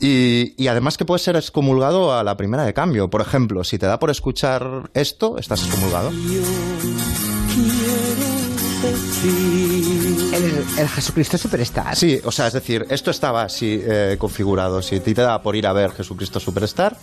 Y, 0.00 0.54
y 0.56 0.68
además 0.68 0.96
que 0.96 1.04
puede 1.04 1.18
ser 1.18 1.36
excomulgado 1.36 2.16
a 2.16 2.22
la 2.24 2.36
primera 2.36 2.64
de 2.64 2.72
cambio. 2.74 3.10
Por 3.10 3.20
ejemplo, 3.20 3.64
si 3.64 3.78
te 3.78 3.86
da 3.86 3.98
por 3.98 4.10
escuchar 4.10 4.90
esto, 4.94 5.38
estás 5.38 5.64
excomulgado. 5.64 6.10
El, 10.32 10.64
el 10.78 10.88
Jesucristo 10.88 11.38
Superstar. 11.38 11.96
Sí, 11.96 12.20
o 12.24 12.30
sea, 12.30 12.46
es 12.48 12.52
decir, 12.52 12.86
esto 12.90 13.10
estaba 13.10 13.42
así 13.42 13.80
eh, 13.84 14.16
configurado. 14.18 14.82
Si 14.82 14.96
a 14.96 15.02
ti 15.02 15.14
te 15.14 15.22
da 15.22 15.40
por 15.42 15.56
ir 15.56 15.66
a 15.66 15.72
ver 15.72 15.92
Jesucristo 15.92 16.38
Superstar 16.40 16.96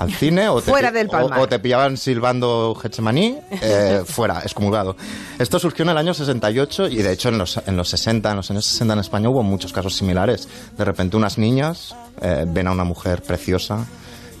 al 0.00 0.12
cine 0.14 0.48
o 0.48 0.60
te, 0.62 0.70
Fuera 0.70 0.90
del 0.90 1.08
o, 1.12 1.40
o 1.40 1.48
te 1.48 1.58
pillaban 1.58 1.96
silbando 1.96 2.74
Getsemaní, 2.80 3.38
eh, 3.50 4.02
fuera, 4.06 4.40
excomulgado. 4.42 4.96
Esto 5.38 5.58
surgió 5.58 5.82
en 5.84 5.90
el 5.90 5.98
año 5.98 6.14
68 6.14 6.88
y 6.88 6.96
de 6.96 7.12
hecho 7.12 7.28
en 7.28 7.38
los, 7.38 7.60
en 7.66 7.76
los 7.76 7.88
60, 7.88 8.30
en 8.30 8.36
los 8.36 8.50
años 8.50 8.64
60 8.64 8.94
en 8.94 9.00
España 9.00 9.28
hubo 9.28 9.42
muchos 9.42 9.72
casos 9.72 9.94
similares. 9.96 10.48
De 10.76 10.84
repente 10.84 11.16
unas 11.16 11.38
niñas 11.38 11.94
eh, 12.22 12.44
ven 12.48 12.66
a 12.68 12.72
una 12.72 12.84
mujer 12.84 13.22
preciosa 13.22 13.86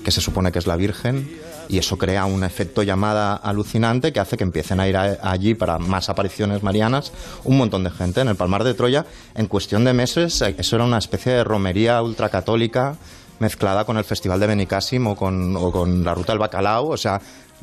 que 0.04 0.10
se 0.10 0.20
supone 0.20 0.50
que 0.50 0.58
es 0.58 0.66
la 0.66 0.76
Virgen 0.76 1.30
y 1.68 1.78
eso 1.78 1.98
crea 1.98 2.24
un 2.24 2.42
efecto 2.42 2.82
llamada 2.82 3.36
alucinante 3.36 4.12
que 4.12 4.18
hace 4.18 4.36
que 4.36 4.42
empiecen 4.44 4.80
a 4.80 4.88
ir 4.88 4.96
a- 4.96 5.18
allí 5.22 5.54
para 5.54 5.78
más 5.78 6.08
apariciones 6.08 6.62
marianas 6.64 7.12
un 7.44 7.58
montón 7.58 7.84
de 7.84 7.90
gente. 7.90 8.22
En 8.22 8.28
el 8.28 8.34
Palmar 8.34 8.64
de 8.64 8.74
Troya, 8.74 9.04
en 9.36 9.46
cuestión 9.46 9.84
de 9.84 9.92
meses, 9.92 10.40
eh, 10.42 10.54
eso 10.58 10.76
era 10.76 10.84
una 10.86 10.98
especie 10.98 11.32
de 11.32 11.44
romería 11.44 12.02
ultracatólica 12.02 12.96
mezclada 13.40 13.84
con 13.84 13.98
el 13.98 14.04
Festival 14.04 14.38
de 14.38 14.46
Benicàssim 14.46 15.06
o 15.06 15.16
con, 15.16 16.04
la 16.04 16.14
Ruta 16.14 16.32
del 16.32 16.38
Bacalao, 16.38 16.88
o 16.88 16.96
sea... 16.96 17.20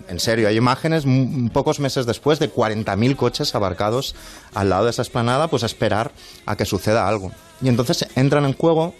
En 0.10 0.20
serio, 0.20 0.48
hay 0.48 0.56
imágenes 0.56 1.06
pocos 1.52 1.80
meses 1.80 2.06
después 2.06 2.38
de 2.38 2.54
40.000 2.54 3.16
coches 3.16 3.56
abarcados 3.56 4.13
al 4.54 4.70
lado 4.70 4.84
de 4.84 4.92
esa 4.92 5.02
esplanada, 5.02 5.48
pues 5.48 5.63
a 5.63 5.66
esperar 5.66 6.12
a 6.46 6.56
que 6.56 6.66
suceda 6.66 7.08
algo. 7.08 7.32
Y 7.63 7.68
entonces 7.68 8.06
entran 8.13 8.46
en 8.46 8.54
juego 8.54 8.94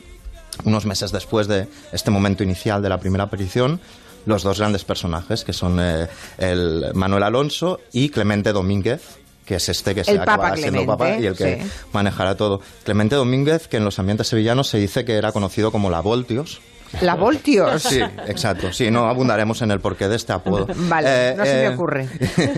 unos 0.64 0.88
meses 0.88 1.12
después 1.12 1.48
de 1.48 1.68
este 1.92 2.10
momento 2.10 2.44
inicial 2.44 2.82
de 2.82 2.90
la 2.90 3.00
primera 3.00 3.26
aparición, 3.26 3.80
los 4.26 4.44
dos 4.44 4.58
grandes 4.58 4.84
personajes, 4.84 5.44
que 5.44 5.54
son 5.54 5.78
eh, 5.80 6.08
el 6.40 6.86
Manuel 6.94 7.24
Alonso 7.24 7.80
y 7.94 8.10
Clemente 8.10 8.52
Domínguez, 8.52 9.20
que 9.48 9.56
es 9.56 9.70
este 9.70 9.96
que 9.96 10.04
se 10.04 10.12
El 10.12 10.20
Papa 10.20 10.34
acaba 10.34 10.58
siendo 10.58 10.80
Clemente, 10.84 10.98
papa 10.98 11.20
y 11.20 11.26
el 11.26 11.36
que 11.36 11.64
sí. 11.64 11.70
manejará 11.94 12.36
todo. 12.36 12.62
Clemente 12.84 13.16
Domínguez, 13.16 13.68
que 13.70 13.78
en 13.78 13.86
los 13.86 13.98
ambientes 13.98 14.28
sevillanos 14.28 14.68
se 14.68 14.78
dice 14.78 15.06
que 15.06 15.14
era 15.14 15.32
conocido 15.32 15.72
como 15.72 15.90
la 15.90 16.02
Voltios. 16.02 16.60
La 17.02 17.16
Voltios. 17.16 17.84
Sí, 17.84 18.00
exacto. 18.28 18.72
Sí, 18.72 18.90
no 18.90 19.08
abundaremos 19.08 19.62
en 19.62 19.72
el 19.72 19.80
porqué 19.80 20.08
de 20.08 20.16
este 20.16 20.34
apodo. 20.34 20.68
Vale, 20.76 21.08
Eh, 21.10 21.36
no 21.38 21.46
se 21.46 21.54
me 21.54 21.64
eh, 21.64 21.70
ocurre. 21.70 22.10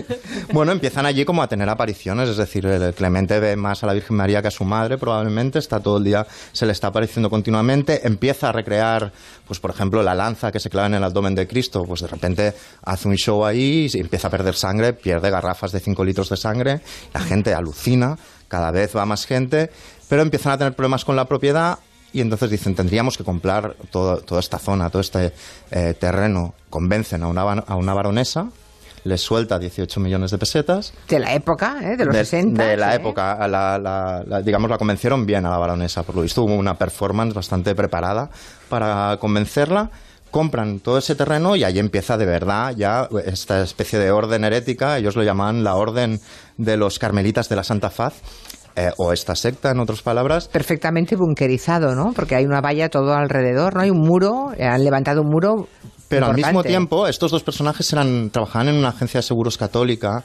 bueno, 0.52 0.72
empiezan 0.72 1.06
allí 1.06 1.24
como 1.24 1.42
a 1.42 1.48
tener 1.48 1.68
apariciones, 1.68 2.28
es 2.28 2.36
decir, 2.36 2.66
el 2.66 2.94
Clemente 2.94 3.38
ve 3.40 3.56
más 3.56 3.82
a 3.82 3.86
la 3.86 3.92
Virgen 3.92 4.16
María 4.16 4.42
que 4.42 4.48
a 4.48 4.50
su 4.50 4.64
madre, 4.64 4.98
probablemente, 4.98 5.58
está 5.58 5.80
todo 5.80 5.98
el 5.98 6.04
día, 6.04 6.26
se 6.52 6.66
le 6.66 6.72
está 6.72 6.88
apareciendo 6.88 7.28
continuamente, 7.28 8.06
empieza 8.06 8.48
a 8.48 8.52
recrear, 8.52 9.12
pues 9.46 9.60
por 9.60 9.70
ejemplo, 9.70 10.02
la 10.02 10.14
lanza 10.14 10.50
que 10.52 10.60
se 10.60 10.70
clava 10.70 10.86
en 10.88 10.94
el 10.94 11.04
abdomen 11.04 11.34
de 11.34 11.46
Cristo, 11.46 11.84
pues 11.86 12.00
de 12.00 12.06
repente 12.06 12.54
hace 12.84 13.08
un 13.08 13.16
show 13.16 13.44
ahí 13.44 13.88
y 13.92 14.00
empieza 14.00 14.28
a 14.28 14.30
perder 14.30 14.54
sangre, 14.54 14.92
pierde 14.92 15.30
garrafas 15.30 15.72
de 15.72 15.80
5 15.80 16.04
litros 16.04 16.28
de 16.28 16.36
sangre, 16.36 16.80
la 17.12 17.20
gente 17.20 17.54
alucina, 17.54 18.16
cada 18.48 18.70
vez 18.70 18.96
va 18.96 19.06
más 19.06 19.26
gente, 19.26 19.70
pero 20.08 20.22
empiezan 20.22 20.52
a 20.52 20.58
tener 20.58 20.74
problemas 20.74 21.04
con 21.04 21.16
la 21.16 21.24
propiedad 21.26 21.78
y 22.12 22.20
entonces 22.20 22.50
dicen, 22.50 22.74
tendríamos 22.74 23.16
que 23.16 23.24
comprar 23.24 23.76
todo- 23.90 24.18
toda 24.18 24.40
esta 24.40 24.58
zona, 24.58 24.90
todo 24.90 25.00
este 25.00 25.32
eh, 25.70 25.94
terreno. 25.98 26.54
Convencen 26.68 27.22
a 27.22 27.28
una, 27.28 27.42
a 27.42 27.76
una 27.76 27.94
baronesa, 27.94 28.48
les 29.04 29.20
suelta 29.20 29.58
18 29.58 29.98
millones 30.00 30.30
de 30.30 30.38
pesetas. 30.38 30.92
De 31.08 31.18
la 31.18 31.34
época, 31.34 31.78
¿eh? 31.82 31.96
de 31.96 32.04
los 32.04 32.14
de, 32.14 32.24
60. 32.24 32.64
de 32.64 32.76
la 32.76 32.92
¿eh? 32.92 32.96
época, 32.96 33.32
a 33.32 33.48
la, 33.48 33.78
la- 33.78 34.22
la- 34.26 34.42
digamos, 34.42 34.68
la 34.70 34.76
convencieron 34.78 35.24
bien 35.24 35.46
a 35.46 35.50
la 35.50 35.58
baronesa, 35.58 36.02
por 36.02 36.16
lo 36.16 36.22
visto 36.22 36.42
hubo 36.42 36.54
una 36.54 36.76
performance 36.76 37.32
bastante 37.34 37.74
preparada 37.74 38.28
para 38.68 39.16
convencerla. 39.20 39.90
Compran 40.30 40.78
todo 40.78 40.98
ese 40.98 41.16
terreno 41.16 41.56
y 41.56 41.64
ahí 41.64 41.80
empieza 41.80 42.16
de 42.16 42.24
verdad 42.24 42.72
ya 42.76 43.08
esta 43.24 43.62
especie 43.62 43.98
de 43.98 44.12
orden 44.12 44.44
herética, 44.44 44.96
ellos 44.96 45.16
lo 45.16 45.24
llaman 45.24 45.64
la 45.64 45.74
orden 45.74 46.20
de 46.56 46.76
los 46.76 47.00
carmelitas 47.00 47.48
de 47.48 47.56
la 47.56 47.64
Santa 47.64 47.90
Faz, 47.90 48.14
eh, 48.80 48.90
o 48.96 49.12
esta 49.12 49.34
secta, 49.34 49.70
en 49.72 49.80
otras 49.80 50.00
palabras. 50.00 50.48
Perfectamente 50.48 51.14
bunkerizado, 51.14 51.94
¿no? 51.94 52.12
Porque 52.14 52.34
hay 52.34 52.46
una 52.46 52.62
valla 52.62 52.88
todo 52.88 53.14
alrededor, 53.14 53.74
¿no? 53.74 53.82
Hay 53.82 53.90
un 53.90 54.00
muro, 54.00 54.52
eh, 54.56 54.64
han 54.64 54.82
levantado 54.82 55.20
un 55.20 55.28
muro. 55.28 55.68
Pero 56.08 56.26
al 56.26 56.34
mismo 56.34 56.62
tiempo, 56.62 57.06
estos 57.06 57.30
dos 57.30 57.42
personajes 57.42 57.92
eran, 57.92 58.30
trabajaban 58.30 58.68
en 58.68 58.76
una 58.76 58.88
agencia 58.88 59.18
de 59.18 59.22
seguros 59.22 59.58
católica 59.58 60.24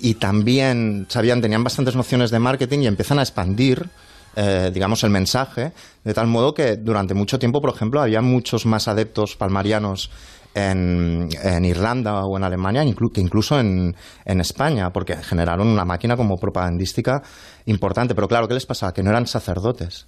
y 0.00 0.14
también 0.14 1.06
sabían, 1.08 1.40
tenían 1.40 1.62
bastantes 1.62 1.94
nociones 1.94 2.30
de 2.30 2.40
marketing 2.40 2.80
y 2.80 2.86
empiezan 2.88 3.20
a 3.20 3.22
expandir, 3.22 3.88
eh, 4.34 4.70
digamos, 4.74 5.04
el 5.04 5.10
mensaje, 5.10 5.72
de 6.02 6.12
tal 6.12 6.26
modo 6.26 6.54
que 6.54 6.76
durante 6.76 7.14
mucho 7.14 7.38
tiempo, 7.38 7.60
por 7.60 7.70
ejemplo, 7.70 8.02
había 8.02 8.20
muchos 8.20 8.66
más 8.66 8.88
adeptos 8.88 9.36
palmarianos 9.36 10.10
en, 10.54 11.28
Irlanda 11.64 12.24
o 12.24 12.36
en 12.36 12.44
Alemania 12.44 12.82
que 13.12 13.20
incluso 13.20 13.58
en, 13.58 13.94
en 14.24 14.40
España, 14.40 14.90
porque 14.90 15.16
generaron 15.16 15.68
una 15.68 15.84
máquina 15.84 16.16
como 16.16 16.36
propagandística 16.36 17.22
importante. 17.66 18.14
Pero 18.14 18.28
claro, 18.28 18.48
¿qué 18.48 18.54
les 18.54 18.66
pasaba? 18.66 18.92
Que 18.92 19.02
no 19.02 19.10
eran 19.10 19.26
sacerdotes. 19.26 20.06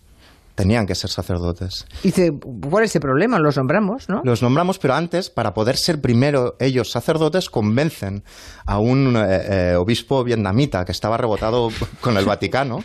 Tenían 0.55 0.87
que 0.87 0.95
ser 0.95 1.11
sacerdotes. 1.11 1.85
Y 2.05 2.09
dice, 2.09 2.33
¿cuál 2.71 2.85
es 2.85 2.95
el 2.95 3.01
problema? 3.01 3.39
Los 3.41 3.57
nombramos, 3.57 4.09
¿no? 4.09 4.21
Los 4.25 4.41
nombramos, 4.43 4.79
pero 4.79 4.95
antes, 4.95 5.29
para 5.29 5.53
poder 5.53 5.77
ser 5.77 6.01
primero 6.01 6.57
ellos 6.61 6.91
sacerdotes, 6.93 7.51
convencen 7.51 8.23
a 8.65 8.79
un 8.79 9.17
eh, 9.17 9.73
eh, 9.73 9.75
obispo 9.77 10.23
vietnamita 10.23 10.85
que 10.85 10.93
estaba 10.93 11.17
rebotado 11.17 11.71
con 12.01 12.17
el 12.17 12.25
Vaticano 12.25 12.85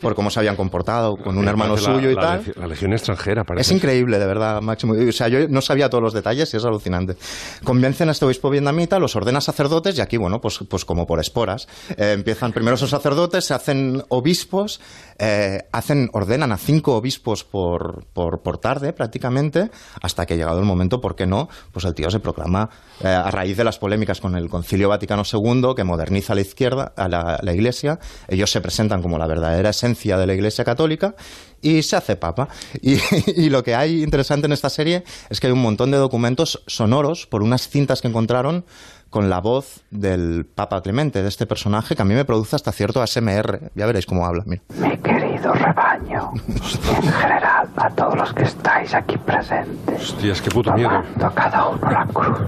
por 0.00 0.14
cómo 0.14 0.30
se 0.30 0.38
habían 0.38 0.54
comportado 0.56 1.16
con 1.16 1.36
un 1.36 1.48
hermano 1.48 1.74
la- 1.74 1.80
suyo 1.82 2.10
y 2.10 2.14
la 2.14 2.20
tal. 2.20 2.52
La 2.56 2.66
legión 2.68 2.92
extranjera, 2.92 3.42
parece. 3.44 3.62
Es 3.62 3.72
increíble, 3.76 4.18
de 4.20 4.26
verdad, 4.26 4.60
Máximo. 4.62 4.94
O 4.94 5.12
sea, 5.12 5.26
yo 5.28 5.48
no 5.48 5.60
sabía 5.62 5.90
todos 5.90 6.02
los 6.02 6.12
detalles 6.12 6.54
y 6.54 6.56
es 6.58 6.64
alucinante. 6.64 7.16
Convencen 7.64 8.08
a 8.08 8.12
este 8.12 8.24
obispo 8.24 8.50
vietnamita, 8.50 8.98
los 9.00 9.16
ordena 9.16 9.40
sacerdotes 9.40 9.98
y 9.98 10.00
aquí, 10.00 10.16
bueno, 10.16 10.40
pues, 10.40 10.60
pues 10.68 10.84
como 10.84 11.06
por 11.06 11.18
esporas. 11.18 11.66
Eh, 11.96 12.12
empiezan 12.12 12.52
primero 12.52 12.76
esos 12.76 12.90
sacerdotes, 12.90 13.44
se 13.46 13.54
hacen 13.54 14.04
obispos, 14.08 14.80
eh, 15.18 15.62
hacen, 15.72 16.08
ordenan 16.12 16.52
a 16.52 16.56
cinco 16.56 16.99
obispos 17.00 17.44
por, 17.44 18.04
por, 18.12 18.42
por 18.42 18.58
tarde 18.58 18.92
prácticamente, 18.92 19.70
hasta 20.00 20.26
que 20.26 20.36
llegado 20.36 20.60
el 20.60 20.64
momento, 20.64 21.00
¿por 21.00 21.16
qué 21.16 21.26
no? 21.26 21.48
Pues 21.72 21.84
el 21.84 21.94
tío 21.94 22.10
se 22.10 22.20
proclama, 22.20 22.70
eh, 23.02 23.08
a 23.08 23.30
raíz 23.30 23.56
de 23.56 23.64
las 23.64 23.78
polémicas 23.78 24.20
con 24.20 24.36
el 24.36 24.48
Concilio 24.48 24.88
Vaticano 24.88 25.22
II, 25.30 25.74
que 25.74 25.84
moderniza 25.84 26.34
a 26.34 26.36
la 26.36 26.42
izquierda, 26.42 26.92
a 26.96 27.08
la, 27.08 27.40
la 27.42 27.52
Iglesia, 27.52 27.98
ellos 28.28 28.50
se 28.50 28.60
presentan 28.60 29.02
como 29.02 29.18
la 29.18 29.26
verdadera 29.26 29.70
esencia 29.70 30.16
de 30.16 30.26
la 30.26 30.34
Iglesia 30.34 30.64
católica 30.64 31.14
y 31.62 31.82
se 31.82 31.96
hace 31.96 32.16
papa. 32.16 32.48
Y, 32.80 32.98
y 33.36 33.50
lo 33.50 33.62
que 33.62 33.74
hay 33.74 34.02
interesante 34.02 34.46
en 34.46 34.52
esta 34.52 34.70
serie 34.70 35.04
es 35.28 35.40
que 35.40 35.46
hay 35.46 35.52
un 35.52 35.62
montón 35.62 35.90
de 35.90 35.98
documentos 35.98 36.62
sonoros 36.66 37.26
por 37.26 37.42
unas 37.42 37.68
cintas 37.68 38.00
que 38.00 38.08
encontraron 38.08 38.64
con 39.10 39.28
la 39.28 39.40
voz 39.40 39.82
del 39.90 40.46
Papa 40.46 40.80
Clemente, 40.82 41.20
de 41.22 41.28
este 41.28 41.44
personaje, 41.44 41.96
que 41.96 42.02
a 42.02 42.04
mí 42.04 42.14
me 42.14 42.24
produce 42.24 42.54
hasta 42.54 42.70
cierto 42.70 43.02
ASMR. 43.02 43.72
Ya 43.74 43.86
veréis 43.86 44.06
cómo 44.06 44.24
habla. 44.24 44.44
Mira. 44.46 44.62
Mi 44.76 44.96
querido 44.98 45.52
rebaño, 45.52 46.30
y 46.46 47.06
en 47.06 47.12
general 47.12 47.68
a 47.76 47.90
todos 47.90 48.16
los 48.16 48.32
que 48.32 48.44
estáis 48.44 48.94
aquí 48.94 49.18
presentes, 49.18 50.00
Hostias, 50.00 50.40
qué 50.40 50.50
puto 50.50 50.72
miedo. 50.72 51.02
cada 51.34 51.68
uno 51.68 51.90
la 51.90 52.06
cruz 52.06 52.38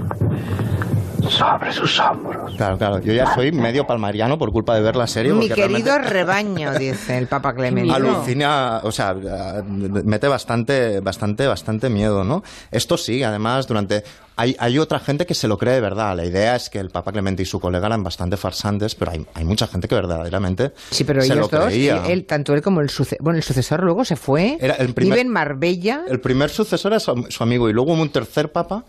sobre 1.32 1.72
sus 1.72 1.98
hombros. 1.98 2.54
Claro, 2.56 2.78
claro. 2.78 2.98
Yo 3.00 3.12
ya 3.12 3.34
soy 3.34 3.52
medio 3.52 3.86
palmariano 3.86 4.38
por 4.38 4.52
culpa 4.52 4.74
de 4.74 4.82
ver 4.82 4.96
la 4.96 5.06
serie. 5.06 5.32
Mi 5.32 5.48
querido 5.48 5.66
realmente 5.98 5.98
rebaño, 5.98 6.72
dice 6.78 7.18
el 7.18 7.26
Papa 7.26 7.54
Clemente. 7.54 7.92
Alucina, 7.92 8.80
o 8.82 8.92
sea, 8.92 9.14
mete 9.14 10.28
bastante, 10.28 11.00
bastante, 11.00 11.46
bastante 11.46 11.88
miedo, 11.88 12.24
¿no? 12.24 12.42
Esto 12.70 12.96
sí, 12.96 13.22
además, 13.22 13.66
durante... 13.66 14.04
Hay, 14.34 14.56
hay 14.58 14.78
otra 14.78 14.98
gente 14.98 15.26
que 15.26 15.34
se 15.34 15.46
lo 15.46 15.58
cree 15.58 15.74
de 15.74 15.80
verdad. 15.82 16.16
La 16.16 16.24
idea 16.24 16.56
es 16.56 16.70
que 16.70 16.78
el 16.78 16.88
Papa 16.88 17.12
Clemente 17.12 17.42
y 17.42 17.46
su 17.46 17.60
colega 17.60 17.86
eran 17.86 18.02
bastante 18.02 18.38
farsantes, 18.38 18.94
pero 18.94 19.10
hay, 19.10 19.26
hay 19.34 19.44
mucha 19.44 19.66
gente 19.66 19.88
que 19.88 19.94
verdaderamente 19.94 20.72
Sí, 20.90 21.04
pero 21.04 21.20
se 21.20 21.34
ellos 21.34 21.52
lo 21.52 21.58
dos, 21.58 21.66
creía. 21.66 22.02
él, 22.06 22.24
tanto 22.24 22.54
él 22.54 22.62
como 22.62 22.80
el 22.80 22.88
sucesor, 22.88 23.18
bueno, 23.22 23.36
el 23.36 23.42
sucesor 23.42 23.82
luego 23.82 24.06
se 24.06 24.16
fue, 24.16 24.56
Era 24.58 24.74
el 24.76 24.94
primer- 24.94 25.16
vive 25.16 25.20
en 25.20 25.28
Marbella, 25.28 26.04
El 26.08 26.20
primer 26.20 26.48
sucesor 26.48 26.94
es 26.94 27.02
su, 27.02 27.26
su 27.28 27.42
amigo 27.42 27.68
y 27.68 27.74
luego 27.74 27.92
hubo 27.92 28.00
un 28.00 28.08
tercer 28.08 28.50
papa 28.50 28.84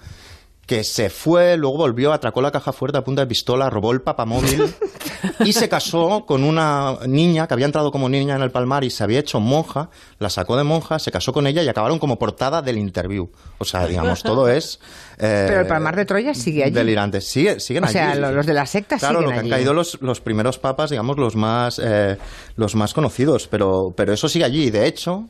que 0.66 0.86
se 0.86 1.09
fue, 1.09 1.57
luego 1.57 1.76
volvió, 1.78 2.14
atracó 2.14 2.41
la 2.41 2.49
caja 2.49 2.72
fuerte 2.72 2.97
a 2.97 3.03
punta 3.03 3.22
de 3.22 3.28
pistola, 3.28 3.70
robó 3.70 3.91
el 3.91 4.01
papamóvil 4.01 4.64
y 5.43 5.51
se 5.51 5.68
casó 5.68 6.26
con 6.26 6.41
una 6.45 6.99
niña 7.05 7.47
que 7.47 7.53
había 7.53 7.66
entrado 7.66 7.91
como 7.91 8.07
niña 8.07 8.38
en 8.38 8.41
el 8.41 8.49
Palmar 8.49 8.86
y 8.86 8.89
se 8.89 9.03
había 9.03 9.20
hecho 9.20 9.41
monja, 9.41 9.89
la 10.20 10.30
sacó 10.30 10.55
de 10.55 10.64
monja, 10.64 10.99
se 10.99 11.11
casó 11.11 11.34
con 11.34 11.47
ella 11.47 11.61
y 11.64 11.68
acabaron 11.68 11.99
como 11.99 12.18
portada 12.18 12.61
del 12.61 12.78
interview. 12.78 13.30
O 13.57 13.66
sea, 13.66 13.86
digamos, 13.88 14.24
todo 14.24 14.47
es... 14.47 14.80
eh, 15.18 15.45
pero 15.49 15.59
el 15.61 15.68
Palmar 15.68 15.97
de 15.97 16.05
Troya 16.05 16.34
sigue 16.34 16.64
allí. 16.64 16.74
Delirante. 16.74 17.20
Sigue, 17.20 17.59
siguen 17.59 17.84
O 17.84 17.88
sea, 17.88 18.11
allí. 18.11 18.22
lo- 18.22 18.32
los 18.32 18.45
de 18.45 18.53
la 18.53 18.66
secta 18.66 18.97
Claro, 18.97 19.20
siguen 19.20 19.24
lo 19.26 19.34
que 19.34 19.39
allí. 19.41 19.51
han 19.51 19.57
caído 19.57 19.74
los, 19.74 20.01
los 20.01 20.22
primeros 20.22 20.59
papas, 20.59 20.89
digamos, 20.91 21.18
los 21.18 21.36
más, 21.36 21.82
eh, 21.84 22.18
los 22.55 22.74
más 22.76 22.93
conocidos, 22.93 23.49
pero, 23.49 23.93
pero 23.97 24.14
eso 24.14 24.30
sigue 24.30 24.45
allí. 24.45 24.64
Y 24.68 24.72
de 24.72 24.88
hecho, 24.88 25.26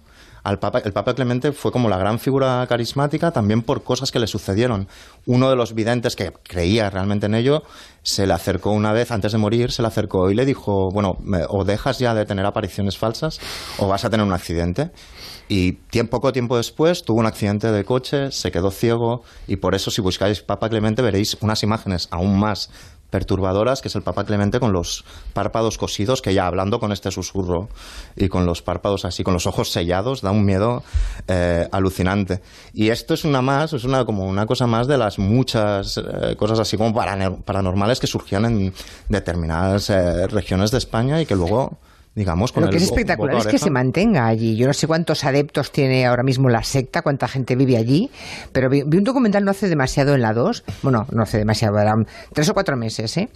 el 0.52 0.60
Papa 0.60 1.14
Clemente 1.16 1.54
fue 1.54 1.72
como 1.72 1.88
la 1.88 1.98
gran 1.98 2.20
figura 2.20 2.66
carismática 2.68 3.32
también 3.32 3.62
por 3.62 3.84
cosas 3.84 4.12
que 4.12 4.20
le 4.20 4.28
sucedieron. 4.28 4.90
Uno 5.26 5.50
de 5.50 5.56
los 5.56 5.74
videntes 5.74 6.16
que 6.18 6.34
creía 6.44 6.90
realmente 6.90 7.28
en 7.28 7.36
ello 7.36 7.64
se 8.02 8.28
le 8.28 8.34
acercó 8.34 8.72
una 8.72 8.92
vez, 8.92 9.12
antes 9.12 9.32
de 9.32 9.38
morir, 9.38 9.72
se 9.72 9.82
le 9.82 9.88
acercó 9.88 10.30
y 10.30 10.36
le 10.36 10.46
dijo, 10.46 10.90
bueno, 10.92 11.18
o 11.48 11.64
dejas 11.64 12.00
ya 12.00 12.14
de 12.14 12.26
tener 12.26 12.46
apariciones 12.46 12.98
falsas 12.98 13.40
o 13.78 13.88
vas 13.88 14.04
a 14.04 14.10
tener 14.10 14.26
un 14.26 14.34
accidente. 14.34 14.92
Y 15.48 15.74
tiempo, 15.74 16.18
poco 16.18 16.34
tiempo 16.34 16.58
después 16.58 17.04
tuvo 17.04 17.20
un 17.20 17.26
accidente 17.26 17.72
de 17.72 17.86
coche, 17.86 18.32
se 18.32 18.52
quedó 18.52 18.72
ciego 18.72 19.24
y 19.48 19.58
por 19.58 19.76
eso 19.76 19.92
si 19.92 20.02
buscáis 20.02 20.42
Papa 20.42 20.70
Clemente 20.70 21.02
veréis 21.02 21.38
unas 21.42 21.64
imágenes 21.64 22.08
aún 22.12 22.38
más 22.38 22.70
perturbadoras, 23.14 23.80
que 23.84 23.90
es 23.90 23.96
el 23.96 24.02
Papa 24.02 24.24
Clemente 24.24 24.60
con 24.60 24.74
los 24.74 25.06
párpados 25.34 25.78
cosidos, 25.78 26.24
que 26.24 26.34
ya 26.34 26.48
hablando 26.48 26.80
con 26.80 26.92
este 26.92 27.12
susurro 27.12 27.70
y 28.16 28.28
con 28.28 28.48
los 28.48 28.64
párpados 28.64 29.06
así, 29.06 29.24
con 29.24 29.34
los 29.36 29.46
ojos 29.46 29.72
sellados, 29.72 30.22
da 30.24 30.32
un 30.32 30.44
miedo 30.44 30.82
eh, 31.28 31.68
alucinante. 31.72 32.42
Y 32.74 32.90
esto 32.90 33.14
es 33.14 33.24
una 33.24 33.44
más, 33.44 33.72
es 33.74 33.84
una 33.84 34.04
como 34.04 34.26
una 34.26 34.48
cosa 34.48 34.66
más 34.66 34.88
de 34.88 34.98
las 34.98 35.20
muchas 35.20 36.00
eh, 36.00 36.36
cosas 36.36 36.58
así 36.58 36.76
como 36.76 36.92
paranor- 36.92 37.44
paranormales 37.44 38.00
que 38.00 38.08
surgían 38.08 38.46
en 38.46 38.74
determinadas 39.10 39.92
eh, 39.92 40.26
regiones 40.26 40.72
de 40.72 40.80
España 40.80 41.22
y 41.22 41.28
que 41.28 41.36
luego 41.36 41.78
digamos 42.16 42.52
con 42.52 42.64
Lo 42.64 42.70
que 42.70 42.78
el 42.78 42.84
es 42.84 42.90
espectacular 42.90 43.38
es 43.38 43.48
que 43.48 43.58
se 43.58 43.70
mantenga 43.70 44.28
allí. 44.28 44.56
Yo 44.56 44.68
no 44.68 44.74
sé 44.74 44.88
cuántos 44.88 45.24
adeptos 45.24 45.72
tiene 45.72 46.06
ahora 46.06 46.24
mismo 46.24 46.50
la 46.50 46.64
secta, 46.64 47.02
cuánta 47.02 47.28
gente 47.28 47.56
vive 47.56 47.78
allí, 47.78 48.10
pero 48.52 48.70
vi, 48.70 48.84
vi 48.86 48.98
un 48.98 49.04
documental 49.04 49.44
no 49.46 49.52
hace 49.52 49.68
demasiado 49.68 50.14
en 50.14 50.22
la 50.22 50.34
2, 50.34 50.64
bueno, 50.84 51.08
no 51.12 51.24
hace 51.24 51.38
demasiado, 51.38 51.80
eran 51.80 52.08
tres 52.34 52.50
o 52.50 52.54
cuatro 52.54 52.78
meses, 52.78 53.18
¿eh? 53.18 53.30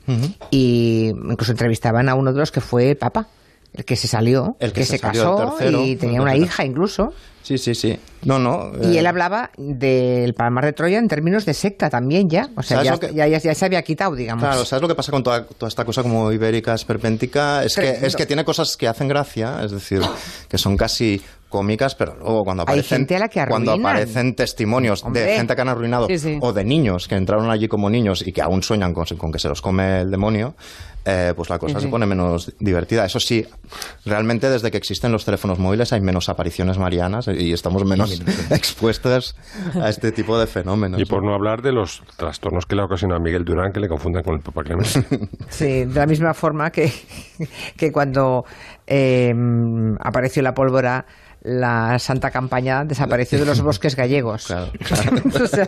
Y 0.52 1.12
incluso 1.30 1.52
entrevistaban 1.52 2.10
a 2.10 2.16
uno 2.16 2.34
de 2.34 2.40
los 2.40 2.52
que 2.52 2.62
fue 2.62 2.92
el 2.92 2.98
Papa, 2.98 3.28
el 3.78 3.86
que 3.86 3.96
se 3.96 4.08
salió, 4.08 4.58
El 4.60 4.74
que 4.74 4.84
se 4.86 5.00
casó 5.00 5.56
tercero, 5.58 5.86
y 5.86 5.96
tenía 5.96 6.22
una 6.22 6.36
hija 6.36 6.66
incluso. 6.66 7.14
Sí, 7.44 7.58
sí, 7.58 7.76
sí. 7.76 7.98
No, 8.26 8.40
no. 8.40 8.74
Y 8.82 8.98
eh, 8.98 9.00
él 9.00 9.08
hablaba 9.08 9.52
del 9.58 10.34
Palmar 10.34 10.66
de 10.66 10.74
Troya 10.74 10.98
en 11.00 11.08
términos 11.08 11.46
de 11.46 11.54
secta 11.54 11.90
también 11.90 12.30
ya. 12.30 12.50
O 12.58 12.62
sea, 12.64 12.84
¿Sabes 12.84 13.00
ya, 13.00 13.08
que- 13.08 13.14
ya, 13.16 13.26
ya- 13.28 13.38
ya 13.38 13.56
se 13.56 13.64
había 13.64 13.82
quitado, 13.84 14.16
digamos. 14.16 14.44
Claro, 14.44 14.66
¿sabes 14.66 14.82
lo 14.82 14.90
que 14.90 14.96
pasa 14.96 15.14
con 15.14 15.24
toda, 15.24 15.46
toda 15.46 15.70
esta 15.70 15.86
cosa 15.86 16.04
como 16.04 16.30
ibérica, 16.34 16.74
esperpéntica? 16.74 17.64
Es 17.64 17.76
que, 17.78 18.00
es 18.06 18.18
que 18.18 18.26
tiene 18.26 18.44
cosas 18.44 18.76
que 18.76 18.90
hacen 18.90 19.08
gracia, 19.08 19.62
es 19.64 19.72
decir, 19.72 20.02
que 20.50 20.58
son 20.58 20.76
casi 20.76 21.22
cómicas, 21.48 21.96
pero 21.96 22.16
luego 22.20 22.44
cuando 22.44 22.64
aparecen, 22.64 22.98
gente 22.98 23.16
a 23.16 23.20
la 23.20 23.30
que 23.30 23.46
cuando 23.48 23.72
aparecen 23.72 24.36
testimonios 24.36 25.02
Hombre. 25.06 25.22
de 25.22 25.36
gente 25.38 25.56
que 25.56 25.62
han 25.62 25.70
arruinado 25.70 26.08
Sí, 26.08 26.20
sí. 26.20 26.38
o 26.42 26.52
de 26.52 26.66
niños 26.66 27.08
que 27.08 27.16
entraron 27.16 27.50
allí 27.50 27.70
como 27.70 27.90
niños 27.90 28.28
y 28.28 28.34
que 28.34 28.42
aún 28.42 28.62
sueñan 28.62 28.94
con, 28.94 29.06
con 29.18 29.32
que 29.32 29.40
se 29.40 29.48
los 29.48 29.62
come 29.62 30.02
el 30.02 30.12
demonio, 30.12 30.56
eh, 31.10 31.34
pues 31.38 31.50
la 31.50 31.58
cosa 31.58 31.80
se 31.80 31.88
pone 31.88 32.06
menos 32.06 32.52
divertida. 32.60 33.06
Eso 33.06 33.22
sí, 33.22 33.46
realmente 34.06 34.50
desde 34.50 34.70
que 34.72 34.78
existen 34.78 35.10
los 35.14 35.24
teléfonos 35.24 35.58
móviles 35.58 35.94
hay 35.94 36.02
menos 36.02 36.28
apariciones 36.28 36.78
marianas 36.78 37.30
y 37.30 37.54
estamos 37.54 37.86
menos 37.86 38.22
expuestos 38.52 39.38
a 39.82 39.88
este 39.88 40.12
tipo 40.12 40.38
de 40.38 40.48
fenómenos. 40.48 41.00
Y 41.00 41.06
por 41.06 41.24
no 41.24 41.34
hablar 41.34 41.62
de 41.62 41.72
los 41.72 42.04
trastornos 42.18 42.66
que 42.66 42.76
le 42.76 42.82
ocasiona 42.82 43.16
a 43.16 43.20
Miguel 43.20 43.46
Durán, 43.46 43.72
que 43.72 43.80
le 43.80 43.88
confunden 43.88 44.22
con 44.22 44.36
el 44.36 44.42
Papa 44.42 44.64
Clemente. 44.64 45.06
Sí, 45.50 45.86
de 45.86 45.94
la 45.94 46.06
misma 46.06 46.34
forma 46.34 46.72
que, 46.72 46.92
que 47.78 47.92
cuando 47.92 48.44
eh, 48.86 49.34
apareció 50.02 50.42
la 50.44 50.54
pólvora, 50.54 51.06
la 51.48 51.98
santa 52.00 52.30
campaña 52.30 52.84
desapareció 52.84 53.40
de 53.40 53.46
los 53.46 53.62
bosques 53.62 53.96
gallegos. 53.96 54.54
O 55.38 55.48
sea, 55.48 55.68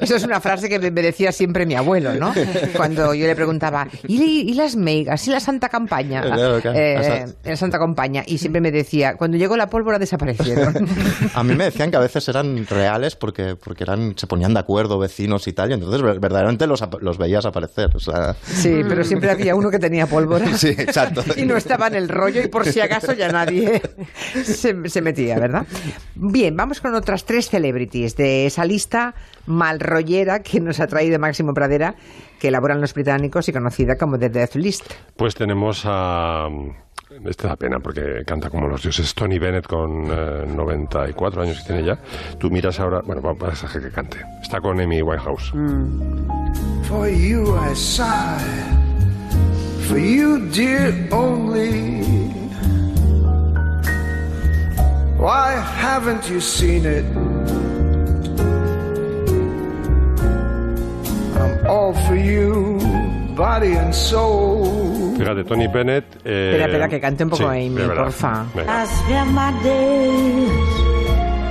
eso 0.00 0.16
es 0.16 0.24
una 0.24 0.40
frase 0.40 0.68
que 0.68 0.78
me 0.78 1.02
decía 1.02 1.32
siempre 1.32 1.66
mi 1.66 1.74
abuelo, 1.74 2.14
¿no? 2.14 2.32
Cuando 2.76 3.14
yo 3.14 3.26
le 3.26 3.34
preguntaba, 3.34 3.88
¿y, 4.06 4.22
y 4.50 4.54
las 4.54 4.76
meigas? 4.76 5.26
¿Y 5.26 5.30
la 5.30 5.40
santa 5.40 5.68
campaña? 5.68 6.22
Claro, 6.22 6.60
claro. 6.60 6.78
Eh, 6.78 7.24
la 7.44 7.56
santa 7.56 7.78
campaña. 7.78 8.22
Y 8.26 8.38
siempre 8.38 8.60
me 8.60 8.70
decía, 8.70 9.16
cuando 9.16 9.36
llegó 9.36 9.56
la 9.56 9.68
pólvora 9.68 9.98
desaparecieron. 9.98 10.74
A 11.34 11.42
mí 11.44 11.54
me 11.54 11.64
decían 11.64 11.90
que 11.90 11.96
a 11.96 12.00
veces 12.00 12.28
eran 12.28 12.66
reales 12.66 13.16
porque, 13.16 13.56
porque 13.56 13.84
eran, 13.84 14.14
se 14.16 14.26
ponían 14.26 14.54
de 14.54 14.60
acuerdo 14.60 14.98
vecinos 14.98 15.46
y 15.48 15.52
tal, 15.52 15.70
y 15.70 15.74
entonces 15.74 16.00
ver- 16.02 16.20
verdaderamente 16.20 16.66
los, 16.66 16.82
los 17.00 17.18
veías 17.18 17.44
aparecer. 17.46 17.90
O 17.94 18.00
sea, 18.00 18.34
Sí, 18.44 18.82
pero 18.88 19.04
siempre 19.04 19.30
había 19.30 19.54
uno 19.54 19.70
que 19.70 19.78
tenía 19.78 20.06
pólvora. 20.06 20.56
Sí, 20.56 20.68
exacto. 20.68 21.22
Y 21.36 21.44
no 21.44 21.56
estaba 21.56 21.86
en 21.88 21.94
el 21.96 22.08
rollo 22.08 22.42
y 22.42 22.48
por 22.48 22.64
si 22.66 22.80
acaso 22.80 23.12
ya 23.14 23.28
nadie 23.30 23.81
se, 24.44 24.88
se 24.88 25.02
metía, 25.02 25.38
¿verdad? 25.38 25.66
Bien, 26.14 26.56
vamos 26.56 26.80
con 26.80 26.94
otras 26.94 27.24
tres 27.24 27.48
celebrities 27.48 28.16
de 28.16 28.46
esa 28.46 28.64
lista 28.64 29.14
malrollera 29.46 30.40
que 30.40 30.60
nos 30.60 30.80
ha 30.80 30.86
traído 30.86 31.18
Máximo 31.18 31.52
Pradera, 31.54 31.94
que 32.38 32.48
elaboran 32.48 32.80
los 32.80 32.94
británicos 32.94 33.48
y 33.48 33.52
conocida 33.52 33.96
como 33.96 34.18
The 34.18 34.28
Death 34.28 34.54
List. 34.56 34.92
Pues 35.16 35.34
tenemos 35.34 35.82
a... 35.86 36.48
Este 37.26 37.46
da 37.46 37.56
pena 37.56 37.78
porque 37.78 38.22
canta 38.26 38.48
como 38.48 38.68
los 38.68 38.82
dioses. 38.82 39.14
Tony 39.14 39.38
Bennett 39.38 39.66
con 39.66 40.06
eh, 40.10 40.46
94 40.46 41.42
años 41.42 41.60
que 41.60 41.66
tiene 41.66 41.84
ya. 41.84 41.98
Tú 42.38 42.50
miras 42.50 42.80
ahora... 42.80 43.02
Bueno, 43.04 43.20
vamos 43.20 43.62
a 43.62 43.66
dejar 43.66 43.82
que 43.82 43.90
cante. 43.90 44.16
Está 44.40 44.60
con 44.60 44.80
Amy 44.80 45.02
Winehouse. 45.02 45.52
For 46.88 47.08
you 47.10 47.54
I 47.54 47.74
sigh, 47.74 48.04
for 49.88 49.98
you, 49.98 50.38
dear, 50.50 50.94
only. 51.10 52.21
Why 55.22 55.52
haven't 55.54 56.28
you 56.28 56.40
seen 56.40 56.84
it? 56.84 57.04
I'm 61.38 61.66
all 61.66 61.94
for 62.06 62.16
you, 62.16 62.78
body 63.36 63.74
and 63.76 63.94
soul. 63.94 65.14
Fíjate, 65.16 65.44
Tony 65.46 65.68
Bennett... 65.68 66.04
eh, 66.24 66.50
Espera, 66.50 66.64
espera, 66.66 66.88
que 66.88 67.00
cante 67.00 67.22
un 67.24 67.30
poco 67.30 67.44
sí, 67.44 67.48
Amy, 67.66 67.76
verdad. 67.76 68.04
porfa. 68.04 68.46
Venga. 68.54 68.82
I 68.82 68.86
spend 68.86 69.30
my 69.32 69.52
days 69.62 70.50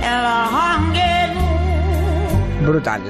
in 0.04 0.20
a 0.20 0.46
hunger. 0.52 1.32
Brutal. 2.66 3.00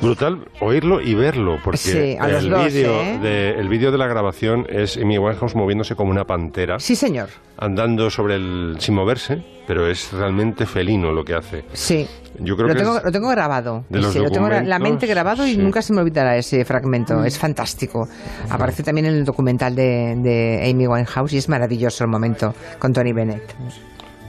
Brutal 0.00 0.46
oírlo 0.60 1.00
y 1.00 1.14
verlo, 1.14 1.58
porque 1.64 1.78
Sí, 1.78 2.16
el 2.20 2.54
vídeo 2.54 3.00
¿eh? 3.02 3.18
de, 3.20 3.50
el 3.58 3.68
vídeo 3.68 3.90
de 3.90 3.98
la 3.98 4.06
grabación 4.06 4.64
es 4.68 4.96
Amy 4.96 5.18
Winehouse 5.18 5.56
moviéndose 5.56 5.96
como 5.96 6.10
una 6.12 6.24
pantera, 6.24 6.78
Sí, 6.78 6.94
señor. 6.94 7.28
andando 7.56 8.08
sobre 8.08 8.36
el... 8.36 8.76
sin 8.78 8.94
moverse, 8.94 9.42
pero 9.66 9.88
es 9.90 10.12
realmente 10.12 10.66
felino 10.66 11.10
lo 11.10 11.24
que 11.24 11.34
hace. 11.34 11.64
Sí. 11.72 12.06
Yo 12.38 12.54
creo 12.54 12.68
lo, 12.68 12.74
que 12.74 12.80
tengo, 12.80 13.00
lo 13.04 13.10
tengo 13.10 13.28
grabado. 13.30 13.84
de 13.88 13.98
los 14.00 14.12
Sí, 14.12 14.20
lo 14.20 14.30
tengo 14.30 14.48
en 14.48 14.68
la 14.68 14.78
mente 14.78 15.06
grabado 15.08 15.44
y 15.44 15.52
sí. 15.52 15.58
nunca 15.58 15.82
se 15.82 15.92
me 15.92 16.00
olvidará 16.02 16.36
ese 16.36 16.64
fragmento. 16.64 17.24
Es 17.24 17.36
fantástico. 17.36 18.08
Aparece 18.50 18.84
también 18.84 19.06
en 19.06 19.14
el 19.14 19.24
documental 19.24 19.74
de, 19.74 20.14
de 20.18 20.70
Amy 20.70 20.86
Winehouse 20.86 21.32
y 21.32 21.38
es 21.38 21.48
maravilloso 21.48 22.04
el 22.04 22.10
momento 22.10 22.54
con 22.78 22.92
Tony 22.92 23.12
Bennett. 23.12 23.42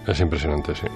es 0.08 0.20
impresionante, 0.20 0.74
sí. 0.74 0.88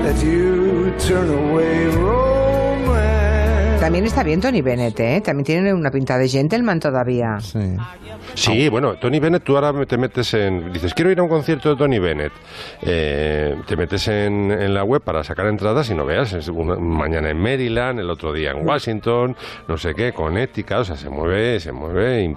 Conceive 0.00 0.06
it 0.06 0.14
that 0.14 0.24
you 0.24 0.94
turn 0.98 1.28
away 1.28 1.86
romance. 1.86 2.39
También 3.80 4.04
está 4.04 4.22
bien 4.22 4.40
Tony 4.42 4.60
Bennett, 4.60 5.00
¿eh? 5.00 5.22
También 5.24 5.44
tiene 5.44 5.72
una 5.74 5.90
pinta 5.90 6.18
de 6.18 6.28
gentleman 6.28 6.78
todavía. 6.78 7.38
Sí, 8.34 8.68
bueno, 8.68 8.94
Tony 8.96 9.18
Bennett, 9.18 9.42
tú 9.42 9.56
ahora 9.56 9.72
te 9.86 9.96
metes 9.96 10.34
en... 10.34 10.70
Dices, 10.72 10.92
quiero 10.94 11.10
ir 11.10 11.18
a 11.18 11.22
un 11.22 11.28
concierto 11.30 11.70
de 11.70 11.76
Tony 11.76 11.98
Bennett. 11.98 12.30
Eh, 12.82 13.56
te 13.66 13.76
metes 13.76 14.06
en, 14.08 14.52
en 14.52 14.74
la 14.74 14.84
web 14.84 15.00
para 15.02 15.24
sacar 15.24 15.46
entradas 15.46 15.88
y 15.90 15.94
no 15.94 16.04
veas. 16.04 16.32
Es 16.34 16.48
una- 16.48 16.76
mañana 16.76 17.30
en 17.30 17.38
Maryland, 17.38 17.98
el 18.00 18.10
otro 18.10 18.32
día 18.34 18.50
en 18.50 18.66
Washington, 18.66 19.34
no 19.66 19.78
sé 19.78 19.94
qué, 19.94 20.12
Connecticut. 20.12 20.76
O 20.76 20.84
sea, 20.84 20.96
se 20.96 21.08
mueve, 21.08 21.58
se 21.58 21.72
mueve. 21.72 22.24
y- 22.24 22.34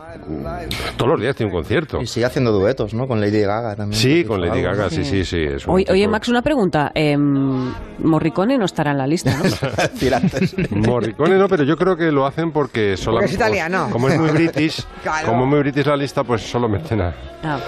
todos 0.95 1.11
los 1.11 1.21
días 1.21 1.35
tiene 1.35 1.51
un 1.51 1.57
concierto. 1.57 2.01
y 2.01 2.07
sigue 2.07 2.25
haciendo 2.25 2.51
duetos, 2.53 2.93
¿no? 2.93 3.05
Con 3.07 3.19
Lady 3.19 3.41
Gaga 3.41 3.75
también. 3.75 4.01
Sí, 4.01 4.23
con 4.23 4.39
Lady 4.41 4.59
Algo. 4.63 4.77
Gaga, 4.77 4.89
sí, 4.89 5.03
sí, 5.03 5.25
sí. 5.25 5.41
Es 5.43 5.67
un 5.67 5.73
Oye, 5.75 6.07
Max, 6.07 6.29
una 6.29 6.41
pregunta. 6.41 6.91
Em, 6.95 7.71
Morricone 7.99 8.57
no 8.57 8.65
estará 8.65 8.91
en 8.91 8.97
la 8.97 9.05
lista, 9.07 9.35
¿no? 9.37 9.43
Morricone 10.71 11.33
no, 11.37 11.42
pero 11.47 11.63
yo 11.63 11.75
creo 11.77 11.95
que 11.97 12.11
lo 12.11 12.25
hacen 12.25 12.51
porque 12.51 12.97
solo 12.97 13.17
Porque 13.17 13.27
es 13.27 13.33
italiano. 13.33 13.89
Como 13.91 14.09
es 14.09 14.19
muy 14.19 14.31
british, 14.31 14.83
Claro. 15.03 15.27
como 15.27 15.43
es 15.43 15.49
muy 15.49 15.59
british 15.59 15.85
la 15.85 15.95
lista, 15.97 16.23
pues 16.23 16.41
solo 16.41 16.67
meten 16.69 17.01
a, 17.01 17.13
Ah. 17.43 17.59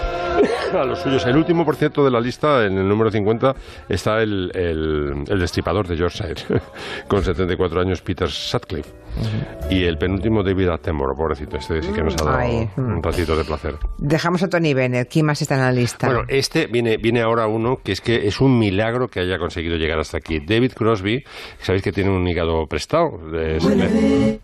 a 0.73 0.83
los 0.85 0.99
suyos. 0.99 1.25
El 1.25 1.37
último, 1.37 1.65
por 1.65 1.75
cierto, 1.75 2.03
de 2.03 2.11
la 2.11 2.19
lista, 2.19 2.65
en 2.65 2.77
el 2.77 2.87
número 2.87 3.11
50, 3.11 3.55
está 3.89 4.21
el, 4.21 4.51
el, 4.53 5.23
el 5.27 5.39
destripador 5.39 5.87
de 5.87 5.95
Yorkshire, 5.97 6.35
con 7.07 7.23
74 7.23 7.81
años, 7.81 8.01
Peter 8.01 8.29
Sutcliffe. 8.29 8.89
Y 9.69 9.85
el 9.85 9.97
penúltimo, 9.97 10.43
David 10.43 10.67
Attenborough, 10.67 11.15
pobrecito. 11.15 11.55
Este 11.55 11.81
sí 11.81 11.93
que 11.93 12.03
nos 12.03 12.15
ha 12.21 12.25
dado 12.25 12.37
Ay. 12.37 12.69
un 12.75 13.01
ratito 13.01 13.37
de 13.37 13.45
placer. 13.45 13.75
Dejamos 13.97 14.43
a 14.43 14.49
Tony 14.49 14.73
Bennett. 14.73 15.09
¿Quién 15.09 15.25
más 15.25 15.41
está 15.41 15.55
en 15.55 15.61
la 15.61 15.71
lista? 15.71 16.07
Bueno, 16.07 16.23
este 16.27 16.67
viene, 16.67 16.97
viene 16.97 17.21
ahora 17.21 17.47
uno 17.47 17.77
que 17.81 17.93
es 17.93 18.01
que 18.01 18.27
es 18.27 18.41
un 18.41 18.59
milagro 18.59 19.07
que 19.07 19.21
haya 19.21 19.37
conseguido 19.37 19.77
llegar 19.77 19.99
hasta 19.99 20.17
aquí. 20.17 20.41
David 20.41 20.73
Crosby, 20.73 21.23
sabéis 21.61 21.81
que 21.81 21.93
tiene 21.93 22.09
un 22.09 22.27
hígado 22.27 22.67
prestado. 22.67 23.19
Es- 23.39 23.65
eh, 23.65 24.39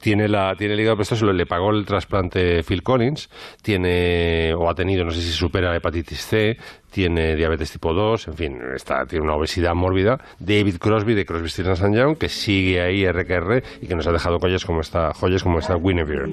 tiene, 0.00 0.28
la, 0.28 0.54
tiene 0.56 0.74
el 0.74 0.80
hígado 0.80 0.96
prestado, 0.96 1.20
se 1.20 1.24
lo, 1.24 1.32
le 1.32 1.46
pagó 1.46 1.70
el 1.70 1.84
trasplante 1.84 2.62
Phil 2.62 2.82
Collins, 2.82 3.28
tiene, 3.62 4.54
o 4.54 4.68
ha 4.68 4.74
tenido, 4.74 5.04
no 5.04 5.10
sé 5.10 5.22
si 5.22 5.32
supera 5.32 5.74
hepatitis 5.74 6.24
C, 6.24 6.56
tiene 6.90 7.36
diabetes 7.36 7.72
tipo 7.72 7.92
2, 7.92 8.28
en 8.28 8.34
fin, 8.34 8.58
está, 8.74 9.04
tiene 9.06 9.24
una 9.24 9.34
obesidad 9.34 9.74
mórbida. 9.74 10.18
David 10.38 10.76
Crosby, 10.78 11.14
de 11.14 11.26
Crosby, 11.26 11.48
Stills 11.48 11.82
and 11.82 11.94
Young, 11.94 12.16
que 12.16 12.28
sigue 12.28 12.80
ahí 12.80 13.06
RQR 13.06 13.62
y 13.82 13.86
que 13.86 13.94
nos 13.94 14.06
ha 14.06 14.12
dejado 14.12 14.38
joyas 14.38 14.64
como 14.64 14.80
esta, 14.80 15.12
joyas 15.12 15.42
como 15.42 15.58
esta 15.58 15.74
Guinevere. 15.74 16.30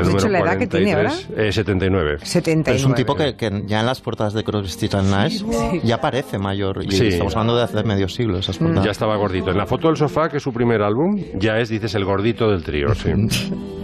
¿Has 0.00 0.08
dicho 0.08 0.28
la 0.28 0.40
edad 0.40 0.58
que 0.58 0.66
tiene 0.66 0.92
43, 0.92 1.48
eh, 1.48 1.52
79. 1.52 2.18
79. 2.22 2.62
Pero 2.64 2.76
es 2.76 2.84
un 2.84 2.94
tipo 2.94 3.14
que, 3.14 3.36
que 3.36 3.62
ya 3.66 3.80
en 3.80 3.86
las 3.86 4.00
portadas 4.00 4.34
de 4.34 4.44
Crosby, 4.44 4.68
Stills 4.68 4.94
and 4.94 5.10
Nash 5.10 5.42
ya 5.82 6.00
parece 6.00 6.38
mayor. 6.38 6.82
Y 6.84 6.90
Sí. 6.90 7.08
estamos 7.08 7.34
hablando 7.34 7.56
de 7.56 7.64
hace 7.64 7.82
medio 7.84 8.08
siglo 8.08 8.38
esas 8.38 8.58
portadas. 8.58 8.84
Ya 8.84 8.90
estaba 8.90 9.16
gordito. 9.16 9.50
En 9.50 9.58
la 9.58 9.66
foto 9.66 9.88
del 9.88 9.96
sofá, 9.96 10.28
que 10.28 10.38
es 10.38 10.42
su 10.42 10.52
primer 10.52 10.82
álbum, 10.82 11.16
ya 11.34 11.58
es, 11.58 11.68
dices, 11.68 11.94
el 11.94 12.04
gordito 12.04 12.50
del 12.50 12.62
trío, 12.62 12.94
sí. 12.94 13.10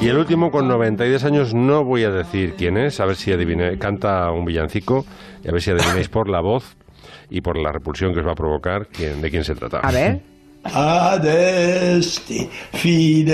Y 0.00 0.08
el 0.08 0.18
último, 0.18 0.50
con 0.50 0.68
92 0.68 1.24
años, 1.24 1.52
no 1.54 1.84
voy 1.84 2.04
a 2.04 2.10
decir 2.10 2.54
quién 2.56 2.76
es, 2.76 3.00
a 3.00 3.06
ver 3.06 3.16
si 3.16 3.32
adivináis. 3.32 3.78
Canta 3.78 4.30
un 4.30 4.44
villancico, 4.44 5.04
y 5.42 5.48
a 5.48 5.52
ver 5.52 5.60
si 5.60 5.70
adivináis 5.72 6.08
por 6.08 6.28
la 6.28 6.40
voz 6.40 6.76
y 7.30 7.40
por 7.40 7.56
la 7.56 7.72
repulsión 7.72 8.12
que 8.12 8.20
os 8.20 8.26
va 8.26 8.32
a 8.32 8.36
provocar 8.36 8.88
quién, 8.88 9.22
de 9.22 9.30
quién 9.30 9.44
se 9.44 9.54
trata. 9.54 9.80
A 9.80 9.90
ver. 9.90 10.20
Adeste 10.74 12.48
fideles, 12.72 13.30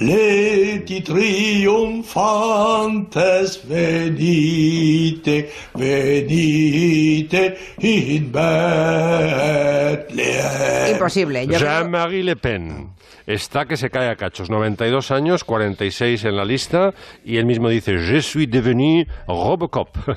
leti 0.00 1.00
triumphantes, 1.00 3.60
venite, 3.68 5.52
venite 5.74 7.56
in 7.78 8.32
Bethlehem. 8.32 8.48
Imposible. 10.92 11.46
Yo 11.46 11.58
Jean-Marie 11.58 12.24
Le 12.24 12.36
Pen. 12.36 12.88
Está 13.28 13.66
que 13.66 13.76
se 13.76 13.90
cae 13.90 14.08
a 14.08 14.16
cachos. 14.16 14.48
92 14.48 15.10
años, 15.10 15.44
46 15.44 16.24
en 16.24 16.34
la 16.36 16.46
lista. 16.46 16.94
Y 17.26 17.36
él 17.36 17.44
mismo 17.44 17.68
dice: 17.68 17.98
Je 17.98 18.22
suis 18.22 18.50
devenu 18.50 19.04
Robocop. 19.26 19.90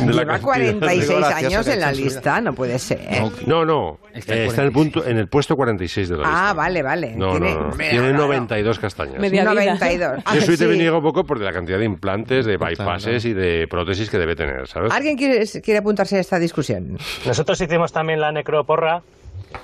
De 0.00 0.12
la 0.12 0.22
Lleva 0.22 0.38
cantidad 0.38 0.58
de- 0.58 0.78
46 0.78 1.24
años 1.24 1.66
en 1.68 1.80
la 1.80 1.92
lista, 1.92 2.40
no 2.40 2.52
puede 2.52 2.78
ser. 2.78 3.00
No, 3.46 3.64
no. 3.64 3.98
Está 4.12 4.34
eh, 4.34 4.42
en 4.42 4.48
Está, 4.48 4.60
en, 4.62 4.66
el 4.66 4.72
punto, 4.72 5.06
en 5.06 5.16
el 5.16 5.28
puesto 5.28 5.56
46 5.56 6.08
de 6.10 6.16
la 6.16 6.22
lista. 6.24 6.50
Ah, 6.50 6.52
vale, 6.52 6.82
vale. 6.82 7.14
No, 7.16 7.30
tiene, 7.30 7.54
no, 7.54 7.68
no. 7.68 7.76
Tiene 7.76 7.98
claro. 8.10 8.18
92 8.24 8.78
castañas. 8.78 9.18
Media 9.18 9.42
vida. 9.42 9.54
92. 9.54 10.22
Ah, 10.26 10.34
Yo 10.34 10.40
soy 10.42 10.56
sí. 10.56 10.64
devenido 10.64 11.00
poco 11.00 11.24
por 11.24 11.40
la 11.40 11.52
cantidad 11.52 11.78
de 11.78 11.84
implantes, 11.86 12.44
de 12.44 12.58
bypasses 12.58 13.24
y 13.24 13.32
de 13.32 13.66
prótesis 13.68 14.10
que 14.10 14.18
debe 14.18 14.36
tener, 14.36 14.66
¿sabes? 14.66 14.92
¿Alguien 14.92 15.16
quiere, 15.16 15.46
quiere 15.62 15.78
apuntarse 15.78 16.16
a 16.16 16.20
esta 16.20 16.38
discusión? 16.38 16.98
Nosotros 17.24 17.58
hicimos 17.60 17.92
también 17.92 18.20
la 18.20 18.30
necroporra 18.32 19.02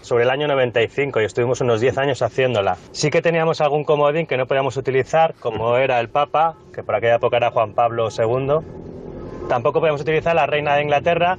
sobre 0.00 0.24
el 0.24 0.30
año 0.30 0.48
95 0.48 1.20
y 1.20 1.24
estuvimos 1.24 1.60
unos 1.60 1.80
10 1.80 1.98
años 1.98 2.22
haciéndola. 2.22 2.76
Sí 2.92 3.10
que 3.10 3.22
teníamos 3.22 3.60
algún 3.60 3.84
comodín 3.84 4.26
que 4.26 4.36
no 4.36 4.46
podíamos 4.46 4.76
utilizar, 4.76 5.34
como 5.34 5.76
era 5.76 6.00
el 6.00 6.08
Papa, 6.08 6.56
que 6.72 6.82
por 6.82 6.94
aquella 6.94 7.16
época 7.16 7.36
era 7.36 7.50
Juan 7.50 7.74
Pablo 7.74 8.08
II. 8.10 9.48
Tampoco 9.48 9.80
podíamos 9.80 10.00
utilizar 10.00 10.34
la 10.34 10.46
Reina 10.46 10.74
de 10.76 10.82
Inglaterra, 10.82 11.38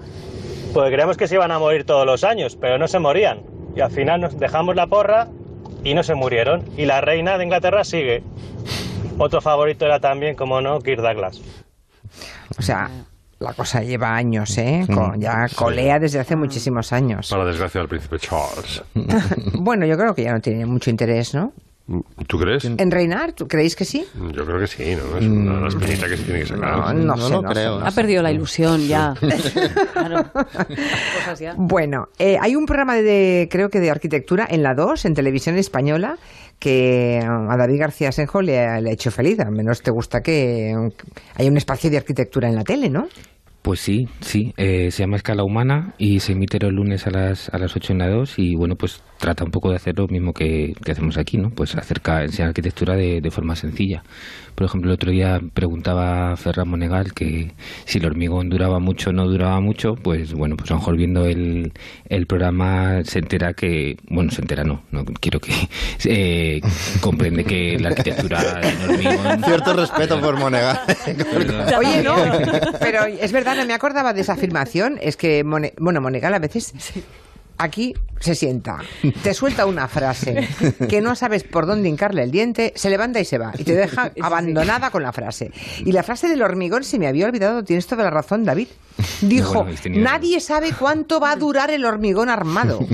porque 0.74 0.92
creíamos 0.92 1.18
que 1.18 1.28
se 1.28 1.36
iban 1.36 1.52
a 1.52 1.60
morir 1.60 1.86
todos 1.86 2.06
los 2.06 2.24
años, 2.24 2.56
pero 2.56 2.78
no 2.78 2.88
se 2.88 3.00
morían. 3.00 3.42
Y 3.76 3.82
al 3.82 3.92
final 3.92 4.22
nos 4.22 4.38
dejamos 4.38 4.76
la 4.76 4.88
porra 4.88 5.28
y 5.84 5.94
no 5.94 6.04
se 6.04 6.16
murieron. 6.16 6.64
Y 6.78 6.86
la 6.86 7.02
reina 7.02 7.38
de 7.38 7.44
Inglaterra 7.44 7.84
sigue. 7.84 8.24
Otro 9.18 9.42
favorito 9.42 9.86
era 9.86 10.00
también, 10.00 10.36
como 10.36 10.62
no, 10.62 10.80
Kirk 10.80 11.02
Douglas. 11.02 11.42
O 12.58 12.62
sea, 12.62 12.90
la 13.42 13.54
cosa 13.54 13.82
lleva 13.82 14.16
años, 14.16 14.58
¿eh? 14.58 14.86
Con- 14.94 15.20
ya 15.20 15.48
colea 15.56 16.00
desde 16.00 16.20
hace 16.20 16.36
muchísimos 16.36 16.94
años. 16.94 17.30
Para 17.30 17.46
desgracia 17.46 17.80
del 17.82 17.88
príncipe 17.90 18.18
Charles. 18.20 18.84
bueno, 19.54 19.86
yo 19.86 19.98
creo 19.98 20.14
que 20.16 20.24
ya 20.24 20.34
no 20.34 20.40
tiene 20.42 20.66
mucho 20.66 20.90
interés, 20.90 21.34
¿no? 21.34 21.52
¿Tú 22.28 22.40
crees? 22.40 22.64
¿En 22.64 22.90
reinar? 22.92 23.34
¿Tú 23.34 23.48
creéis 23.50 23.76
que 23.76 23.84
sí? 23.84 24.06
Yo 24.34 24.46
creo 24.46 24.60
que 24.60 24.68
sí, 24.68 24.96
¿no? 24.96 25.18
Es 25.18 25.26
una 25.26 25.68
espinita 25.68 26.08
que 26.08 26.16
se 26.16 26.24
tiene 26.24 26.40
que 26.42 26.46
sacar. 26.46 26.96
No, 26.96 27.16
no 27.16 27.18
sé, 27.18 27.34
no 27.42 27.54
sé, 27.54 27.66
no 27.66 27.80
Ha 27.86 27.90
sé. 27.92 27.96
perdido 27.96 28.22
la 28.24 28.32
ilusión 28.32 28.88
ya. 28.88 29.14
Claro. 29.94 30.26
Cosas 30.32 31.40
ya. 31.40 31.54
Bueno, 31.58 32.08
eh, 32.18 32.38
hay 32.40 32.56
un 32.56 32.66
programa 32.66 32.96
de, 32.96 33.50
creo 33.52 33.70
que 33.70 33.80
de 33.82 33.90
arquitectura 33.92 34.48
en 34.50 34.64
la 34.64 34.74
2, 34.74 35.04
en 35.06 35.16
televisión 35.16 35.58
española, 35.58 36.18
que 36.62 37.20
a 37.20 37.58
David 37.58 37.80
García 37.80 38.12
Senjo 38.12 38.40
le 38.44 38.60
ha, 38.60 38.80
le 38.80 38.92
ha 38.92 38.94
hecho 38.94 39.10
feliz. 39.10 39.40
Al 39.40 39.52
menos 39.52 39.82
te 39.82 39.90
gusta 39.90 40.22
que 40.22 40.72
haya 41.36 41.50
un 41.50 41.58
espacio 41.58 41.90
de 41.90 41.98
arquitectura 41.98 42.48
en 42.48 42.56
la 42.56 42.64
tele, 42.64 42.88
¿no? 42.88 43.08
Pues 43.64 43.80
sí, 43.80 44.08
sí. 44.22 44.54
eh, 44.58 44.92
se 44.92 45.04
llama 45.04 45.18
Escala 45.18 45.44
Humana 45.44 45.94
y 45.98 46.20
se 46.20 46.34
emite 46.34 46.60
los 46.60 46.72
lunes 46.72 47.08
a 47.08 47.12
las, 47.12 47.50
a 47.50 47.58
las 47.58 47.76
8 47.76 47.94
en 47.94 48.00
la 48.00 48.10
2 48.10 48.38
y 48.38 48.56
bueno, 48.56 48.76
pues 48.76 49.02
trata 49.22 49.46
un 49.46 49.52
poco 49.52 49.70
de 49.70 49.78
hacer 49.78 49.98
lo 49.98 50.08
mismo 50.10 50.34
que, 50.34 50.74
que 50.84 50.92
hacemos 50.92 51.16
aquí, 51.18 51.38
¿no? 51.38 51.52
Pues 51.52 51.76
acerca, 51.76 52.24
enseñar 52.24 52.50
arquitectura 52.50 52.96
de, 52.96 53.22
de 53.22 53.32
forma 53.32 53.56
sencilla. 53.56 54.04
Por 54.56 54.66
ejemplo, 54.66 54.90
el 54.92 54.96
otro 54.96 55.12
día 55.12 55.40
preguntaba 55.54 56.36
Ferran 56.36 56.68
Monegal 56.68 57.14
que 57.14 57.52
si 57.86 58.00
el 58.00 58.06
hormigón 58.06 58.50
duraba 58.50 58.80
mucho 58.80 59.12
o 59.12 59.14
no 59.14 59.28
duraba 59.28 59.62
mucho, 59.62 59.96
pues 59.96 60.34
bueno, 60.34 60.58
pues 60.58 60.70
a 60.72 60.74
lo 60.74 60.80
mejor 60.82 60.98
viendo 60.98 61.26
el, 61.26 61.72
el 62.10 62.26
programa 62.28 63.04
se 63.06 63.20
entera 63.20 63.54
que, 63.54 63.96
bueno, 64.10 64.32
se 64.32 64.42
entera 64.42 64.64
no, 64.64 64.84
no 64.92 65.06
quiero 65.06 65.40
que 65.40 65.54
eh, 66.06 66.60
comprende 67.00 67.44
que 67.46 67.78
la 67.80 67.90
arquitectura 67.90 68.60
hormigón... 68.90 69.44
Cierto 69.46 69.74
respeto 69.74 70.20
por 70.20 70.38
Monegal. 70.38 70.80
Oye, 71.78 72.04
no, 72.04 72.16
pero 72.80 73.06
es 73.06 73.32
verdad, 73.32 73.56
no 73.56 73.66
me 73.66 73.74
acordaba 73.74 74.14
de 74.14 74.22
esa 74.22 74.34
afirmación. 74.34 74.98
Es 75.02 75.16
que, 75.16 75.44
Mone- 75.44 75.74
bueno, 75.78 76.02
Monegal 76.02 76.34
a 76.34 76.40
veces 76.40 76.74
aquí 77.62 77.94
se 78.20 78.36
sienta, 78.36 78.80
te 79.24 79.34
suelta 79.34 79.66
una 79.66 79.88
frase 79.88 80.48
que 80.88 81.02
no 81.02 81.16
sabes 81.16 81.44
por 81.44 81.66
dónde 81.66 81.90
hincarle 81.90 82.24
el 82.24 82.32
diente, 82.32 82.72
se 82.76 82.90
levanta 82.90 83.20
y 83.20 83.26
se 83.26 83.38
va 83.38 83.52
y 83.58 83.64
te 83.64 83.74
deja 83.74 84.12
abandonada 84.22 84.92
con 84.92 85.02
la 85.02 85.12
frase. 85.12 85.52
Y 85.80 85.92
la 85.92 86.04
frase 86.04 86.28
del 86.28 86.42
hormigón 86.44 86.84
se 86.84 87.00
me 87.00 87.08
había 87.08 87.26
olvidado, 87.26 87.64
tienes 87.64 87.88
toda 87.88 88.04
la 88.04 88.12
razón, 88.12 88.44
David. 88.44 88.68
Dijo, 89.22 89.64
Bueno, 89.64 89.80
nadie 90.02 90.40
sabe 90.40 90.72
cuánto 90.78 91.20
va 91.20 91.32
a 91.32 91.36
durar 91.36 91.72
el 91.72 91.86
hormigón 91.86 92.30
armado. 92.30 92.86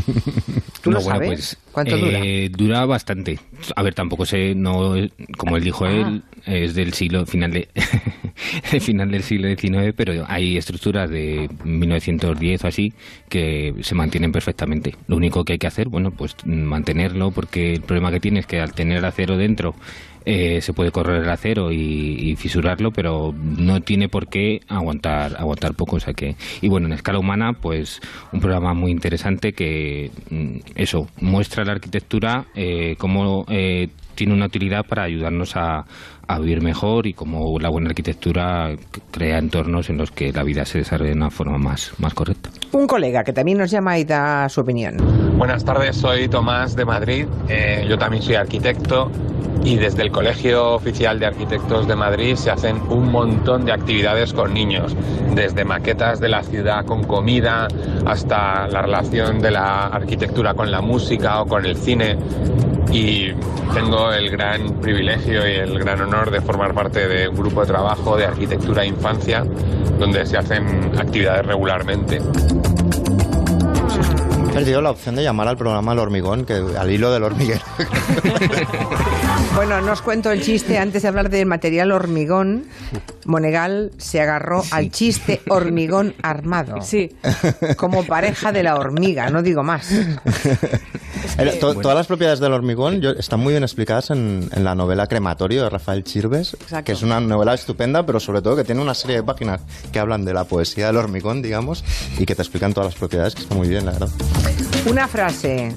¿Tú 0.87 0.91
No, 0.93 0.99
lo 0.99 1.03
bueno, 1.03 1.19
sabes? 1.19 1.29
pues, 1.29 1.57
¿Cuánto 1.73 1.95
eh, 1.97 2.49
dura? 2.49 2.85
bastante. 2.85 3.39
A 3.75 3.83
ver, 3.83 3.93
tampoco 3.93 4.25
sé, 4.25 4.55
no, 4.55 4.93
como 5.37 5.57
él 5.57 5.63
dijo 5.63 5.85
Ah. 5.85 5.91
él, 5.91 6.23
es 6.45 6.75
del 6.75 6.93
siglo 6.93 7.25
final 7.25 7.51
de 7.51 7.67
final 8.79 9.11
del 9.11 9.23
siglo 9.23 9.49
XIX, 9.49 9.93
pero 9.95 10.25
hay 10.27 10.57
estructuras 10.57 11.09
de 11.09 11.49
1910 11.63 12.63
o 12.63 12.67
así 12.67 12.93
que 13.29 13.73
se 13.81 13.95
mantienen 13.95 14.31
perfectamente. 14.31 14.95
Lo 15.07 15.17
único 15.17 15.43
que 15.43 15.53
hay 15.53 15.59
que 15.59 15.67
hacer, 15.67 15.89
bueno, 15.89 16.11
pues 16.11 16.35
mantenerlo, 16.45 17.31
porque 17.31 17.73
el 17.73 17.81
problema 17.81 18.11
que 18.11 18.19
tiene 18.19 18.39
es 18.39 18.45
que 18.47 18.59
al 18.61 18.73
tener 18.73 19.03
acero 19.05 19.35
dentro 19.37 19.75
eh, 20.29 20.59
se 20.59 20.73
puede 20.73 20.91
correr 20.91 21.23
el 21.23 21.29
acero 21.29 21.71
y, 21.71 22.31
y 22.31 22.35
fisurarlo, 22.35 22.91
pero 22.91 23.33
no 23.33 23.79
tiene 23.79 24.09
por 24.09 24.27
qué 24.27 24.59
aguantar 24.67 25.37
aguantar 25.39 25.73
poco. 25.73 25.95
O 25.95 25.99
sea 26.01 26.13
que 26.13 26.35
y 26.61 26.67
bueno, 26.67 26.87
en 26.87 26.93
escala 26.93 27.17
humana, 27.17 27.53
pues 27.53 28.01
un 28.33 28.41
programa 28.41 28.73
muy 28.73 28.91
interesante 28.91 29.53
que 29.53 30.11
mm, 30.29 30.57
eso 30.75 31.07
muestra 31.21 31.63
la 31.63 31.71
arquitectura 31.71 32.45
eh, 32.55 32.95
cómo 32.97 33.45
eh, 33.47 33.87
tiene 34.15 34.33
una 34.33 34.47
utilidad 34.47 34.85
para 34.85 35.03
ayudarnos 35.03 35.55
a, 35.55 35.85
a 36.27 36.39
vivir 36.39 36.61
mejor 36.61 37.07
y 37.07 37.13
cómo 37.13 37.57
la 37.59 37.69
buena 37.69 37.89
arquitectura 37.89 38.75
crea 39.11 39.37
entornos 39.37 39.89
en 39.89 39.97
los 39.97 40.11
que 40.11 40.33
la 40.33 40.43
vida 40.43 40.65
se 40.65 40.79
desarrolla 40.79 41.11
de 41.11 41.15
una 41.15 41.29
forma 41.29 41.57
más, 41.57 41.93
más 41.99 42.13
correcta. 42.13 42.49
Un 42.73 42.85
colega 42.85 43.23
que 43.23 43.31
también 43.31 43.59
nos 43.59 43.71
llama 43.71 43.97
y 43.97 44.03
da 44.03 44.49
su 44.49 44.59
opinión. 44.59 44.97
Buenas 45.37 45.63
tardes, 45.63 45.95
soy 45.95 46.27
Tomás 46.27 46.75
de 46.75 46.83
Madrid. 46.83 47.27
Eh, 47.47 47.85
yo 47.87 47.97
también 47.97 48.21
soy 48.21 48.35
arquitecto 48.35 49.09
y 49.67 49.75
desde 49.75 50.01
el 50.01 50.11
Colegio 50.11 50.75
Oficial 50.75 51.19
de 51.19 51.25
Arquitectos 51.25 51.89
de 51.89 51.95
Madrid 51.97 52.35
se 52.35 52.49
hacen 52.49 52.81
un 52.89 53.11
montón 53.11 53.65
de 53.65 53.73
actividades 53.73 54.31
con 54.31 54.53
niños, 54.53 54.95
desde 55.35 55.65
maquetas 55.65 56.21
de 56.21 56.29
la 56.29 56.41
ciudad 56.41 56.85
con 56.85 57.03
comida 57.03 57.67
hasta 58.05 58.65
la 58.69 58.83
relación 58.83 59.41
de 59.41 59.51
la 59.51 59.87
arquitectura 59.87 60.53
con 60.53 60.71
la 60.71 60.79
música 60.79 61.41
o 61.41 61.45
con 61.45 61.65
el 61.65 61.75
cine. 61.75 62.17
Y 62.93 63.33
tengo 63.73 64.09
el 64.13 64.29
gran 64.29 64.79
privilegio 64.79 65.45
y 65.45 65.55
el 65.55 65.77
gran 65.79 65.99
honor 65.99 66.31
de 66.31 66.39
formar 66.39 66.73
parte 66.73 67.05
de 67.05 67.27
un 67.27 67.35
grupo 67.35 67.59
de 67.59 67.67
trabajo 67.67 68.15
de 68.15 68.23
arquitectura 68.23 68.83
e 68.83 68.87
infancia 68.87 69.43
donde 69.99 70.25
se 70.25 70.37
hacen 70.37 70.97
actividades 70.97 71.45
regularmente. 71.45 72.21
Perdido 74.57 74.81
la 74.81 74.89
opción 74.89 75.13
de 75.15 75.21
llamar 75.21 75.47
al 75.47 75.55
programa 75.55 75.91
al 75.91 75.99
hormigón, 75.99 76.43
que 76.43 76.53
al 76.55 76.89
hilo 76.89 77.11
del 77.11 77.21
hormiguero. 77.21 77.61
Bueno, 79.55 79.81
no 79.81 79.93
os 79.93 80.03
cuento 80.03 80.29
el 80.31 80.41
chiste. 80.41 80.77
Antes 80.77 81.01
de 81.01 81.07
hablar 81.07 81.31
del 81.31 81.47
material 81.47 81.91
hormigón, 81.91 82.65
Monegal 83.27 83.91
se 83.97 84.19
agarró 84.21 84.63
al 84.71 84.89
chiste 84.91 85.41
hormigón 85.49 86.15
armado. 86.23 86.77
Sí. 86.87 87.11
Como 87.75 88.03
pareja 88.05 88.51
de 88.51 88.63
la 88.63 88.75
hormiga, 88.75 89.29
no 89.29 89.41
digo 89.43 89.61
más. 89.63 89.91
El- 91.37 91.59
to- 91.59 91.75
Todas 91.75 91.97
las 91.97 92.07
propiedades 92.07 92.39
del 92.39 92.53
hormigón 92.53 93.01
yo- 93.01 93.11
están 93.11 93.39
muy 93.39 93.53
bien 93.53 93.63
explicadas 93.63 94.09
en, 94.11 94.49
en 94.51 94.63
la 94.63 94.73
novela 94.75 95.07
Crematorio 95.07 95.63
de 95.63 95.69
Rafael 95.69 96.03
Chirves, 96.03 96.55
que 96.83 96.91
es 96.93 97.01
una 97.03 97.19
novela 97.19 97.53
estupenda, 97.53 98.05
pero 98.05 98.19
sobre 98.19 98.41
todo 98.41 98.55
que 98.55 98.63
tiene 98.63 98.81
una 98.81 98.93
serie 98.93 99.17
de 99.17 99.23
páginas 99.23 99.61
que 99.91 99.99
hablan 99.99 100.25
de 100.25 100.33
la 100.33 100.45
poesía 100.45 100.87
del 100.87 100.97
hormigón, 100.97 101.41
digamos, 101.41 101.83
y 102.17 102.25
que 102.25 102.35
te 102.35 102.41
explican 102.41 102.73
todas 102.73 102.91
las 102.93 102.99
propiedades, 102.99 103.35
que 103.35 103.41
está 103.43 103.55
muy 103.55 103.67
bien, 103.67 103.85
la 103.85 103.91
verdad. 103.91 104.09
Una 104.89 105.07
frase. 105.07 105.75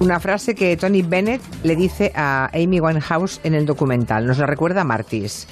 Una 0.00 0.18
frase 0.18 0.54
que 0.54 0.76
Tony 0.76 1.02
Bennett 1.02 1.42
le 1.62 1.76
dice 1.76 2.10
a 2.14 2.50
Amy 2.54 2.80
Winehouse 2.80 3.40
en 3.44 3.54
el 3.54 3.66
documental. 3.66 4.26
Nos 4.26 4.38
la 4.38 4.46
recuerda 4.46 4.82
Martis. 4.82 5.46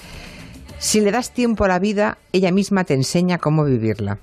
Si 0.79 1.01
le 1.01 1.11
das 1.11 1.33
tiempo 1.33 1.65
a 1.65 1.69
la 1.69 1.79
vida, 1.79 2.19
ella 2.33 2.53
misma 2.53 2.85
te 2.85 2.95
enseña 2.95 3.39
cómo 3.39 3.65
vivirla. 3.65 4.19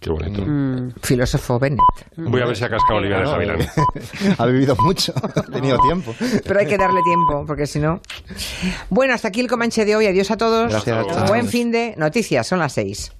Qué 0.00 0.10
bonito. 0.10 0.44
Filósofo 1.00 1.60
Bennett. 1.60 1.80
Voy 2.16 2.40
a 2.40 2.46
ver 2.46 2.56
si 2.56 2.64
ha 2.64 2.68
cascado 2.68 2.98
Olivia 2.98 3.20
de 3.20 3.26
Javilán. 3.26 3.58
ha 4.38 4.46
vivido 4.46 4.74
mucho, 4.80 5.12
ha 5.14 5.42
tenido 5.42 5.78
tiempo. 5.78 6.12
Pero 6.44 6.58
hay 6.58 6.66
que 6.66 6.76
darle 6.76 7.02
tiempo, 7.04 7.44
porque 7.46 7.68
si 7.68 7.78
no. 7.78 8.00
Bueno, 8.90 9.14
hasta 9.14 9.28
aquí 9.28 9.40
el 9.40 9.46
Comanche 9.46 9.84
de 9.84 9.94
hoy. 9.94 10.06
Adiós 10.06 10.32
a 10.32 10.36
todos. 10.36 10.72
Gracias. 10.72 11.28
Buen 11.28 11.46
fin 11.46 11.70
de 11.70 11.94
noticias. 11.96 12.48
Son 12.48 12.58
las 12.58 12.72
seis. 12.72 13.12